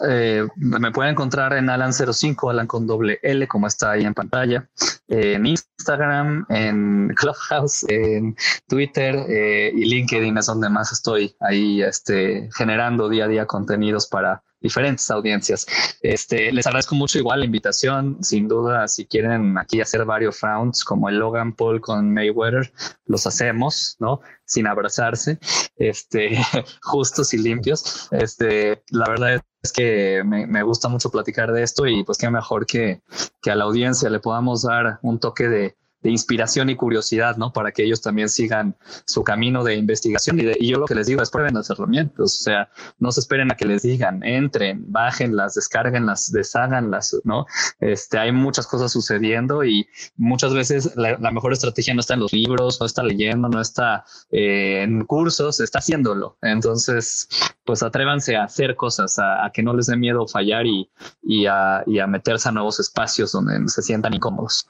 Eh, 0.08 0.46
me 0.56 0.90
pueden 0.90 1.12
encontrar 1.12 1.52
en 1.52 1.66
Alan05, 1.66 2.50
Alan 2.50 2.66
con 2.66 2.86
doble 2.86 3.18
L, 3.22 3.46
como 3.48 3.66
está 3.66 3.92
ahí 3.92 4.04
en 4.04 4.14
pantalla, 4.14 4.68
en 5.08 5.44
Instagram, 5.46 6.46
en 6.48 7.12
Clubhouse, 7.14 7.84
en 7.88 8.36
Twitter 8.66 9.14
eh, 9.28 9.72
y 9.74 9.84
LinkedIn 9.84 10.38
es 10.38 10.46
donde 10.46 10.68
más 10.68 10.92
estoy 10.92 11.34
ahí 11.40 11.82
este, 11.82 12.48
generando 12.56 13.08
día 13.08 13.24
a 13.24 13.28
día 13.28 13.46
contenidos 13.46 14.06
para 14.06 14.42
diferentes 14.60 15.10
audiencias. 15.10 15.66
Este, 16.02 16.52
les 16.52 16.66
agradezco 16.66 16.94
mucho 16.94 17.18
igual 17.18 17.40
la 17.40 17.46
invitación. 17.46 18.22
Sin 18.22 18.48
duda, 18.48 18.88
si 18.88 19.06
quieren 19.06 19.58
aquí 19.58 19.80
hacer 19.80 20.04
varios 20.04 20.40
rounds 20.40 20.84
como 20.84 21.08
el 21.08 21.18
Logan 21.18 21.54
Paul 21.54 21.80
con 21.80 22.12
Mayweather, 22.12 22.72
los 23.06 23.26
hacemos, 23.26 23.96
¿no? 23.98 24.20
Sin 24.44 24.66
abrazarse, 24.66 25.38
este, 25.76 26.38
justos 26.82 27.32
y 27.34 27.38
limpios. 27.38 28.08
Este, 28.10 28.82
la 28.90 29.08
verdad 29.08 29.42
es 29.62 29.72
que 29.72 30.22
me, 30.24 30.46
me 30.46 30.62
gusta 30.62 30.88
mucho 30.88 31.10
platicar 31.10 31.52
de 31.52 31.62
esto 31.62 31.86
y 31.86 32.04
pues 32.04 32.18
qué 32.18 32.30
mejor 32.30 32.66
que, 32.66 33.02
que 33.42 33.50
a 33.50 33.56
la 33.56 33.64
audiencia 33.64 34.08
le 34.10 34.20
podamos 34.20 34.62
dar 34.62 34.98
un 35.02 35.18
toque 35.18 35.48
de, 35.48 35.76
de 36.02 36.10
inspiración 36.10 36.70
y 36.70 36.76
curiosidad, 36.76 37.36
¿no? 37.36 37.52
Para 37.52 37.72
que 37.72 37.84
ellos 37.84 38.00
también 38.00 38.28
sigan 38.28 38.76
su 39.04 39.22
camino 39.22 39.64
de 39.64 39.74
investigación. 39.74 40.40
Y, 40.40 40.70
yo 40.70 40.78
lo 40.78 40.86
que 40.86 40.94
les 40.94 41.06
digo 41.06 41.22
es 41.22 41.30
prueben 41.30 41.54
las 41.54 41.70
herramientas, 41.70 42.20
o 42.40 42.42
sea, 42.42 42.70
no 42.98 43.12
se 43.12 43.20
esperen 43.20 43.50
a 43.52 43.56
que 43.56 43.66
les 43.66 43.82
digan, 43.82 44.22
entren, 44.22 44.84
bájenlas, 44.86 45.54
descarguenlas, 45.54 46.32
desháganlas, 46.32 47.16
¿no? 47.24 47.46
Este, 47.80 48.18
hay 48.18 48.32
muchas 48.32 48.66
cosas 48.66 48.92
sucediendo 48.92 49.64
y 49.64 49.86
muchas 50.16 50.54
veces 50.54 50.94
la, 50.96 51.18
mejor 51.30 51.52
estrategia 51.52 51.94
no 51.94 52.00
está 52.00 52.14
en 52.14 52.20
los 52.20 52.32
libros, 52.32 52.80
no 52.80 52.86
está 52.86 53.02
leyendo, 53.02 53.48
no 53.48 53.60
está 53.60 54.04
eh, 54.30 54.82
en 54.82 55.04
cursos, 55.04 55.60
está 55.60 55.78
haciéndolo. 55.78 56.38
Entonces, 56.42 57.28
pues 57.64 57.82
atrévanse 57.82 58.36
a 58.36 58.44
hacer 58.44 58.76
cosas, 58.76 59.18
a, 59.18 59.50
que 59.52 59.62
no 59.62 59.74
les 59.74 59.86
dé 59.86 59.96
miedo 59.96 60.26
fallar 60.26 60.66
y, 60.66 60.90
y, 61.22 61.46
a, 61.46 61.82
y 61.86 61.98
a 61.98 62.06
meterse 62.06 62.48
a 62.48 62.52
nuevos 62.52 62.80
espacios 62.80 63.32
donde 63.32 63.68
se 63.68 63.82
sientan 63.82 64.14
incómodos. 64.14 64.68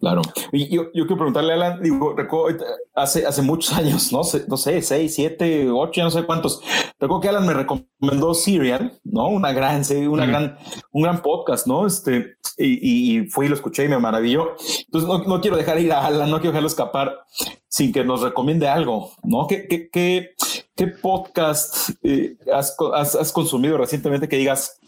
Claro. 0.00 0.22
Y 0.50 0.74
yo, 0.74 0.84
yo 0.94 1.06
quiero 1.06 1.16
preguntarle 1.16 1.52
a 1.52 1.56
Alan, 1.56 1.82
digo, 1.82 2.14
recuerdo, 2.16 2.64
hace, 2.94 3.26
hace 3.26 3.42
muchos 3.42 3.74
años, 3.74 4.10
no 4.12 4.24
sé, 4.24 4.46
no 4.48 4.56
sé, 4.56 4.80
seis, 4.80 5.14
siete, 5.14 5.68
ocho, 5.70 6.02
no 6.02 6.10
sé 6.10 6.24
cuántos. 6.24 6.62
Recuerdo 6.98 7.20
que 7.20 7.28
Alan 7.28 7.46
me 7.46 7.52
recomendó 7.52 8.32
Serial, 8.32 8.98
¿no? 9.04 9.28
Una 9.28 9.52
gran 9.52 9.84
serie, 9.84 10.08
una 10.08 10.24
gran, 10.24 10.56
un 10.92 11.02
gran 11.02 11.20
podcast, 11.20 11.66
¿no? 11.66 11.86
Este, 11.86 12.36
y, 12.56 13.18
y, 13.18 13.26
fui 13.26 13.44
y 13.44 13.48
lo 13.50 13.54
escuché 13.54 13.84
y 13.84 13.88
me 13.88 13.98
maravilló. 13.98 14.56
Entonces 14.86 15.06
no, 15.06 15.18
no, 15.18 15.40
quiero 15.42 15.58
dejar 15.58 15.78
ir 15.78 15.92
a 15.92 16.06
Alan, 16.06 16.30
no 16.30 16.36
quiero 16.38 16.52
dejarlo 16.52 16.68
escapar 16.68 17.20
sin 17.68 17.92
que 17.92 18.02
nos 18.02 18.22
recomiende 18.22 18.68
algo, 18.68 19.12
¿no? 19.22 19.46
¿Qué, 19.46 19.68
qué, 19.68 19.90
qué, 19.90 20.30
qué 20.74 20.86
podcast 20.86 21.90
eh, 22.02 22.38
has, 22.54 22.74
has, 22.94 23.14
has, 23.16 23.32
consumido 23.32 23.76
recientemente 23.76 24.28
que 24.28 24.36
digas, 24.36 24.80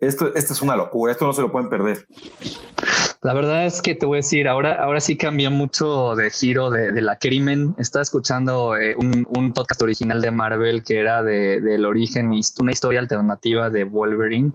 esto, 0.00 0.34
esto 0.34 0.54
es 0.54 0.62
una 0.62 0.76
locura, 0.76 1.12
esto 1.12 1.26
no 1.26 1.34
se 1.34 1.42
lo 1.42 1.52
pueden 1.52 1.68
perder? 1.68 2.06
La 3.22 3.34
verdad 3.34 3.66
es 3.66 3.82
que 3.82 3.94
te 3.94 4.06
voy 4.06 4.16
a 4.16 4.18
decir, 4.18 4.48
ahora, 4.48 4.74
ahora 4.74 5.00
sí 5.00 5.16
cambió 5.16 5.50
mucho 5.50 6.14
de 6.14 6.30
giro 6.30 6.70
de, 6.70 7.00
la 7.00 7.18
crimen. 7.18 7.74
Estaba 7.78 8.02
escuchando 8.02 8.76
eh, 8.76 8.94
un, 8.96 9.26
un, 9.30 9.52
podcast 9.52 9.82
original 9.82 10.20
de 10.20 10.30
Marvel 10.30 10.84
que 10.84 11.00
era 11.00 11.22
de, 11.22 11.60
del 11.60 11.84
origen, 11.84 12.32
una 12.60 12.72
historia 12.72 13.00
alternativa 13.00 13.70
de 13.70 13.84
Wolverine 13.84 14.52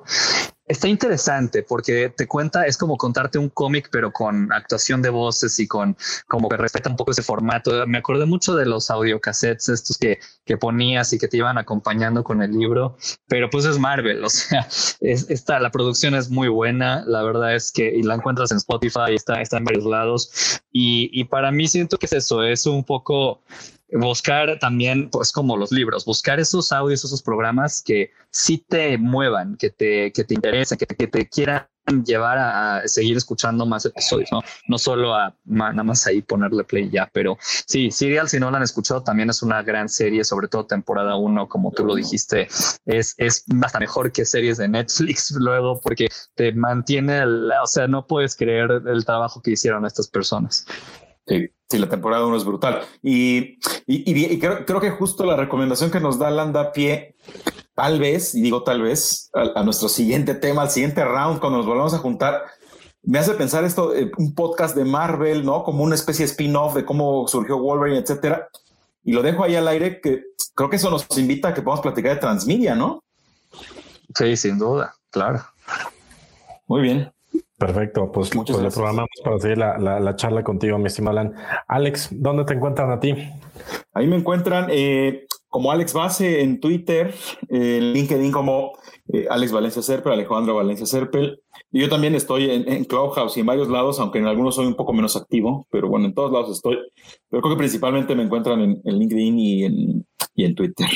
Está 0.66 0.88
interesante 0.88 1.64
porque 1.64 2.14
te 2.16 2.28
cuenta, 2.28 2.66
es 2.66 2.78
como 2.78 2.96
contarte 2.96 3.38
un 3.38 3.50
cómic, 3.50 3.90
pero 3.92 4.12
con 4.12 4.54
actuación 4.54 5.02
de 5.02 5.10
voces 5.10 5.60
y 5.60 5.68
con 5.68 5.98
como 6.28 6.48
que 6.50 6.56
respeta 6.56 6.90
un 6.90 6.96
poco 6.96 7.12
ese 7.12 7.24
formato. 7.24 7.86
Me 7.88 7.98
acordé 7.98 8.26
mucho 8.26 8.56
de 8.56 8.66
los 8.66 8.90
audiocassettes 8.92 9.70
estos 9.70 9.98
que, 9.98 10.20
que 10.46 10.58
ponías 10.58 11.12
y 11.14 11.20
que 11.20 11.28
te 11.28 11.38
iban 11.38 11.58
acompañando 11.58 12.24
con 12.24 12.42
el 12.42 12.52
libro, 12.52 12.96
pero 13.28 13.50
pues 13.50 13.66
es 13.66 13.80
Marvel, 13.80 14.24
o 14.24 14.30
sea, 14.30 14.68
es, 15.00 15.30
esta, 15.30 15.60
la 15.60 15.72
producción 15.72 16.16
es 16.16 16.30
muy 16.30 16.48
buena, 16.48 17.04
la 17.06 17.24
verdad 17.24 17.56
es 17.56 17.72
que 17.72 17.94
y 17.94 18.04
la 18.04 18.16
encuentras 18.16 18.52
en 18.52 18.58
Spotify, 18.58 19.16
está, 19.16 19.42
está 19.42 19.58
en 19.58 19.66
varios 19.66 19.86
lados 19.86 20.62
y, 20.72 21.10
y 21.12 21.26
para 21.26 21.52
mí 21.52 21.68
siento 21.68 21.98
que 21.98 22.06
es 22.06 22.14
eso, 22.14 22.44
es 22.44 22.66
un 22.66 22.84
poco 22.84 23.42
buscar 23.92 24.58
también, 24.60 25.10
pues 25.10 25.32
como 25.32 25.58
los 25.58 25.72
libros, 25.72 26.06
buscar 26.06 26.40
esos 26.40 26.72
audios, 26.72 27.04
esos 27.04 27.22
programas 27.22 27.82
que 27.82 28.12
sí 28.30 28.58
te 28.58 28.98
muevan, 28.98 29.58
que 29.58 29.70
te, 29.70 30.12
que 30.12 30.24
te 30.24 30.34
interesen, 30.34 30.78
que, 30.78 30.86
te 30.86 31.28
quieran 31.28 31.68
llevar 32.06 32.38
a, 32.38 32.88
seguir 32.88 33.18
escuchando 33.18 33.66
más 33.66 33.86
episodios, 33.86 34.30
¿no? 34.32 34.42
No 34.68 34.78
solo 34.78 35.14
a 35.14 35.36
nada 35.46 35.84
más 35.84 36.08
ahí 36.08 36.22
ponerle 36.22 36.64
play 36.64 36.90
ya, 36.90 37.10
pero 37.12 37.38
sí, 37.42 37.92
Serial, 37.92 38.30
si 38.30 38.40
no 38.40 38.50
lo 38.50 38.58
han 38.58 38.64
escuchado, 38.64 39.04
también 39.04 39.30
es 39.30 39.44
una 39.44 39.62
gran 39.62 39.90
serie, 39.90 40.24
sobre 40.24 40.48
todo 40.48 40.66
temporada 40.66 41.16
uno, 41.16 41.50
como 41.50 41.72
tú 41.72 41.86
lo 41.86 41.96
dijiste, 41.96 42.48
es, 42.86 43.16
es 43.18 43.46
hasta 43.62 43.80
mejor 43.80 44.12
que 44.12 44.26
series 44.26 44.58
de 44.58 44.68
Netflix 44.68 45.32
luego, 45.38 45.82
porque 45.82 46.08
te 46.36 46.54
mantiene, 46.54 47.20
el, 47.20 47.52
o 47.52 47.68
sea, 47.68 47.88
no 47.88 48.08
puedes 48.08 48.36
creer 48.36 48.84
el 48.86 49.06
trabajo 49.06 49.42
que 49.42 49.52
hicieron 49.52 49.86
estas 49.86 50.08
personas. 50.08 50.66
Sí, 51.28 51.50
sí, 51.70 51.78
la 51.78 51.90
temporada 51.90 52.26
uno 52.26 52.38
es 52.38 52.46
brutal. 52.46 52.82
Y, 53.02 53.60
y, 53.86 54.40
creo, 54.40 54.66
creo, 54.66 54.82
que 54.82 54.90
justo 54.92 55.26
la 55.26 55.36
recomendación 55.36 55.92
que 55.92 56.00
nos 56.00 56.20
da 56.20 56.32
Landa 56.32 56.72
pie, 56.72 57.16
tal 57.76 58.00
vez, 58.00 58.36
y 58.36 58.42
digo 58.42 58.64
tal 58.64 58.82
vez, 58.82 59.30
a, 59.34 59.64
nuestro 59.64 59.90
siguiente 59.90 60.36
tema, 60.36 60.64
al 60.64 60.72
siguiente 60.72 61.04
round, 61.04 61.40
cuando 61.40 61.60
nos 61.60 61.68
volvamos 61.68 61.94
a 61.94 62.00
juntar, 62.00 62.44
me 63.04 63.20
hace 63.20 63.34
pensar 63.34 63.64
esto, 63.64 63.96
eh, 63.96 64.12
un 64.18 64.36
podcast 64.36 64.76
de 64.76 64.86
Marvel, 64.86 65.46
¿no? 65.46 65.64
Como 65.64 65.84
una 65.84 65.96
especie 65.96 66.26
de 66.26 66.32
spin-off 66.32 66.76
de 66.76 66.86
cómo 66.86 67.28
surgió 67.28 67.58
Wolverine, 67.58 68.00
etcétera. 68.00 68.48
Y 69.04 69.14
lo 69.14 69.24
dejo 69.24 69.44
ahí 69.44 69.56
al 69.56 69.68
aire, 69.68 70.00
que 70.02 70.24
creo 70.54 70.70
que 70.70 70.76
eso 70.76 70.92
nos 70.92 71.08
invita 71.18 71.50
a 71.50 71.54
que 71.54 71.62
podamos 71.62 71.82
platicar 71.82 72.14
de 72.14 72.22
Transmedia, 72.22 72.76
¿no? 72.76 73.04
Sí, 74.16 74.36
sin 74.36 74.58
duda, 74.60 74.94
claro. 75.10 75.42
Muy 76.68 76.82
bien. 76.82 77.12
Perfecto, 77.62 78.12
pues, 78.12 78.32
pues 78.32 78.50
le 78.50 78.72
programamos 78.72 79.10
para 79.24 79.38
seguir 79.38 79.60
la, 79.60 79.78
la, 79.78 80.16
charla 80.16 80.44
contigo, 80.44 80.80
mi 80.80 80.88
estimado 80.88 81.20
Alan. 81.20 81.36
Alex, 81.68 82.10
¿dónde 82.12 82.44
te 82.44 82.56
encuentran 82.56 82.90
a 82.90 83.00
ti? 83.00 83.14
Ahí 83.94 84.08
me 84.08 84.16
encuentran 84.16 84.66
eh, 84.72 85.28
como 85.48 85.72
Alex 85.72 85.94
Base 85.94 86.42
en 86.42 86.60
Twitter, 86.60 87.14
en 87.50 87.94
LinkedIn 87.94 88.32
como 88.32 88.72
eh, 89.14 89.28
Alex 89.30 89.52
Valencia 89.52 89.84
Serpel, 89.84 90.14
Alejandro 90.14 90.56
Valencia 90.56 90.88
Serpel. 90.88 91.40
Y 91.72 91.82
yo 91.82 91.88
también 91.88 92.16
estoy 92.16 92.50
en, 92.50 92.84
Clubhouse 92.86 93.38
y 93.38 93.42
en 93.42 93.46
varios 93.46 93.70
lados, 93.70 94.00
aunque 94.00 94.18
en 94.18 94.26
algunos 94.26 94.56
soy 94.56 94.66
un 94.66 94.76
poco 94.76 94.92
menos 94.92 95.16
activo, 95.16 95.68
pero 95.70 95.88
bueno, 95.88 96.08
en 96.08 96.16
todos 96.16 96.32
lados 96.32 96.50
estoy. 96.50 96.80
Pero 97.30 97.44
creo 97.44 97.54
que 97.54 97.60
principalmente 97.60 98.16
me 98.16 98.24
encuentran 98.24 98.60
en, 98.62 98.82
en 98.84 98.98
LinkedIn 98.98 99.38
y 99.38 99.64
en, 99.66 100.08
y 100.34 100.46
en 100.46 100.56
Twitter. 100.56 100.88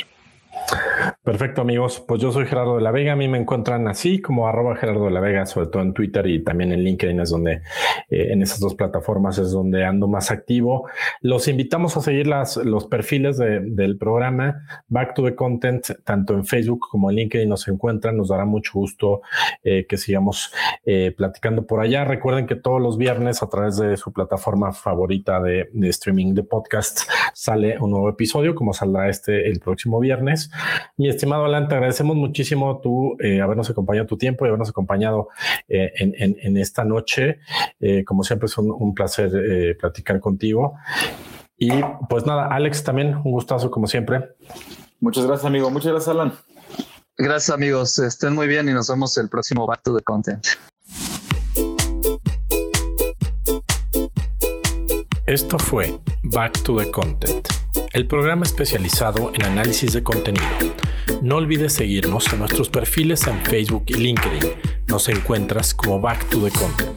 Perfecto, 1.24 1.62
amigos. 1.62 2.04
Pues 2.08 2.22
yo 2.22 2.32
soy 2.32 2.46
Gerardo 2.46 2.76
de 2.76 2.82
la 2.82 2.92
Vega. 2.92 3.14
A 3.14 3.16
mí 3.16 3.28
me 3.28 3.38
encuentran 3.38 3.88
así 3.88 4.22
como 4.22 4.48
arroba 4.48 4.76
Gerardo 4.76 5.06
de 5.06 5.12
la 5.12 5.20
Vega, 5.20 5.46
sobre 5.46 5.68
todo 5.68 5.82
en 5.82 5.94
Twitter 5.94 6.28
y 6.28 6.44
también 6.44 6.72
en 6.72 6.84
LinkedIn 6.84 7.20
es 7.20 7.30
donde, 7.30 7.62
eh, 8.10 8.28
en 8.32 8.42
esas 8.42 8.60
dos 8.60 8.76
plataformas 8.76 9.38
es 9.38 9.52
donde 9.52 9.86
ando 9.86 10.08
más 10.08 10.32
activo. 10.32 10.88
Los 11.22 11.48
invitamos 11.48 11.98
a 11.98 12.02
seguir 12.02 12.28
las, 12.28 12.58
los 12.58 12.86
perfiles 12.86 13.38
del 13.38 13.98
programa 13.98 14.62
Back 14.88 15.16
to 15.16 15.24
the 15.24 15.36
Content, 15.36 15.86
tanto 16.04 16.34
en 16.34 16.46
Facebook 16.46 16.88
como 16.90 17.10
en 17.10 17.18
LinkedIn 17.18 17.50
nos 17.50 17.68
encuentran. 17.68 18.18
Nos 18.18 18.30
dará 18.30 18.46
mucho 18.46 18.72
gusto 18.74 19.22
eh, 19.64 19.86
que 19.88 19.98
sigamos 19.98 20.54
eh, 20.86 21.14
platicando 21.16 21.66
por 21.66 21.80
allá. 21.80 22.06
Recuerden 22.06 22.46
que 22.46 22.56
todos 22.56 22.82
los 22.82 22.98
viernes 22.98 23.42
a 23.42 23.50
través 23.50 23.78
de 23.78 23.98
su 23.98 24.14
plataforma 24.14 24.74
favorita 24.74 25.42
de, 25.42 25.70
de 25.74 25.90
streaming 25.90 26.34
de 26.34 26.44
podcast 26.44 27.02
sale 27.34 27.78
un 27.80 27.92
nuevo 27.92 28.10
episodio, 28.10 28.56
como 28.56 28.74
saldrá 28.74 29.10
este 29.10 29.50
el 29.50 29.60
próximo 29.60 30.00
viernes. 30.00 30.52
Mi 30.98 31.10
estimado 31.10 31.46
Alan, 31.46 31.68
te 31.68 31.76
agradecemos 31.76 32.16
muchísimo 32.16 32.80
tú 32.82 33.18
eh, 33.20 33.42
habernos 33.42 33.70
acompañado 33.70 34.08
tu 34.08 34.18
tiempo 34.18 34.46
y 34.46 34.48
habernos 34.48 34.70
acompañado 34.70 35.30
eh, 35.68 35.92
en, 35.98 36.58
esta 36.58 36.84
noche. 36.84 37.40
Eh, 37.80 38.04
como 38.04 38.24
siempre 38.24 38.48
es 38.48 38.58
un, 38.58 38.94
placer 38.94 39.78
platicar 39.80 40.20
contigo. 40.20 40.76
Y 41.58 41.72
pues 42.10 42.26
nada, 42.26 42.48
Alex, 42.48 42.84
también 42.84 43.16
un 43.16 43.32
gustazo 43.32 43.72
como 43.72 43.88
siempre. 43.88 44.36
Muchas 45.00 45.26
gracias, 45.26 45.46
amigo. 45.46 45.70
Muchas 45.70 45.92
gracias, 45.92 46.16
Alan. 46.16 46.34
Gracias, 47.18 47.54
amigos. 47.54 48.00
Estén 48.00 48.34
muy 48.34 48.48
bien 48.48 48.68
y 48.70 48.74
nos 48.74 48.90
vemos 48.90 49.18
el 49.18 49.30
próximo 49.30 49.66
Back 49.66 49.84
to 49.84 49.96
the 49.96 50.04
Content. 50.04 50.46
Esto 55.26 55.58
fue 55.58 56.00
Back 56.24 56.62
to 56.64 56.78
the 56.78 56.92
Content 56.92 57.65
el 57.96 58.08
programa 58.08 58.44
especializado 58.44 59.32
en 59.34 59.44
análisis 59.44 59.94
de 59.94 60.04
contenido. 60.04 60.46
No 61.22 61.38
olvides 61.38 61.72
seguirnos 61.72 62.32
en 62.34 62.40
nuestros 62.40 62.68
perfiles 62.68 63.26
en 63.26 63.40
Facebook 63.46 63.86
y 63.88 63.94
LinkedIn. 63.94 64.52
Nos 64.88 65.08
encuentras 65.08 65.74
como 65.74 66.02
Back 66.02 66.28
to 66.30 66.42
the 66.42 66.52
Content. 66.52 66.92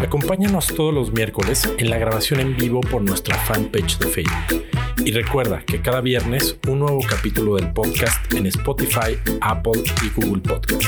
Acompáñanos 0.00 0.66
todos 0.66 0.92
los 0.92 1.12
miércoles 1.12 1.72
en 1.78 1.90
la 1.90 1.98
grabación 1.98 2.40
en 2.40 2.56
vivo 2.56 2.80
por 2.80 3.02
nuestra 3.02 3.36
fanpage 3.36 3.98
de 4.00 4.06
Facebook. 4.08 4.64
Y 5.04 5.12
recuerda 5.12 5.62
que 5.64 5.80
cada 5.80 6.00
viernes 6.00 6.58
un 6.66 6.80
nuevo 6.80 6.98
capítulo 7.08 7.54
del 7.54 7.72
podcast 7.72 8.34
en 8.34 8.46
Spotify, 8.46 9.16
Apple 9.40 9.84
y 10.02 10.20
Google 10.20 10.42
Podcast. 10.42 10.82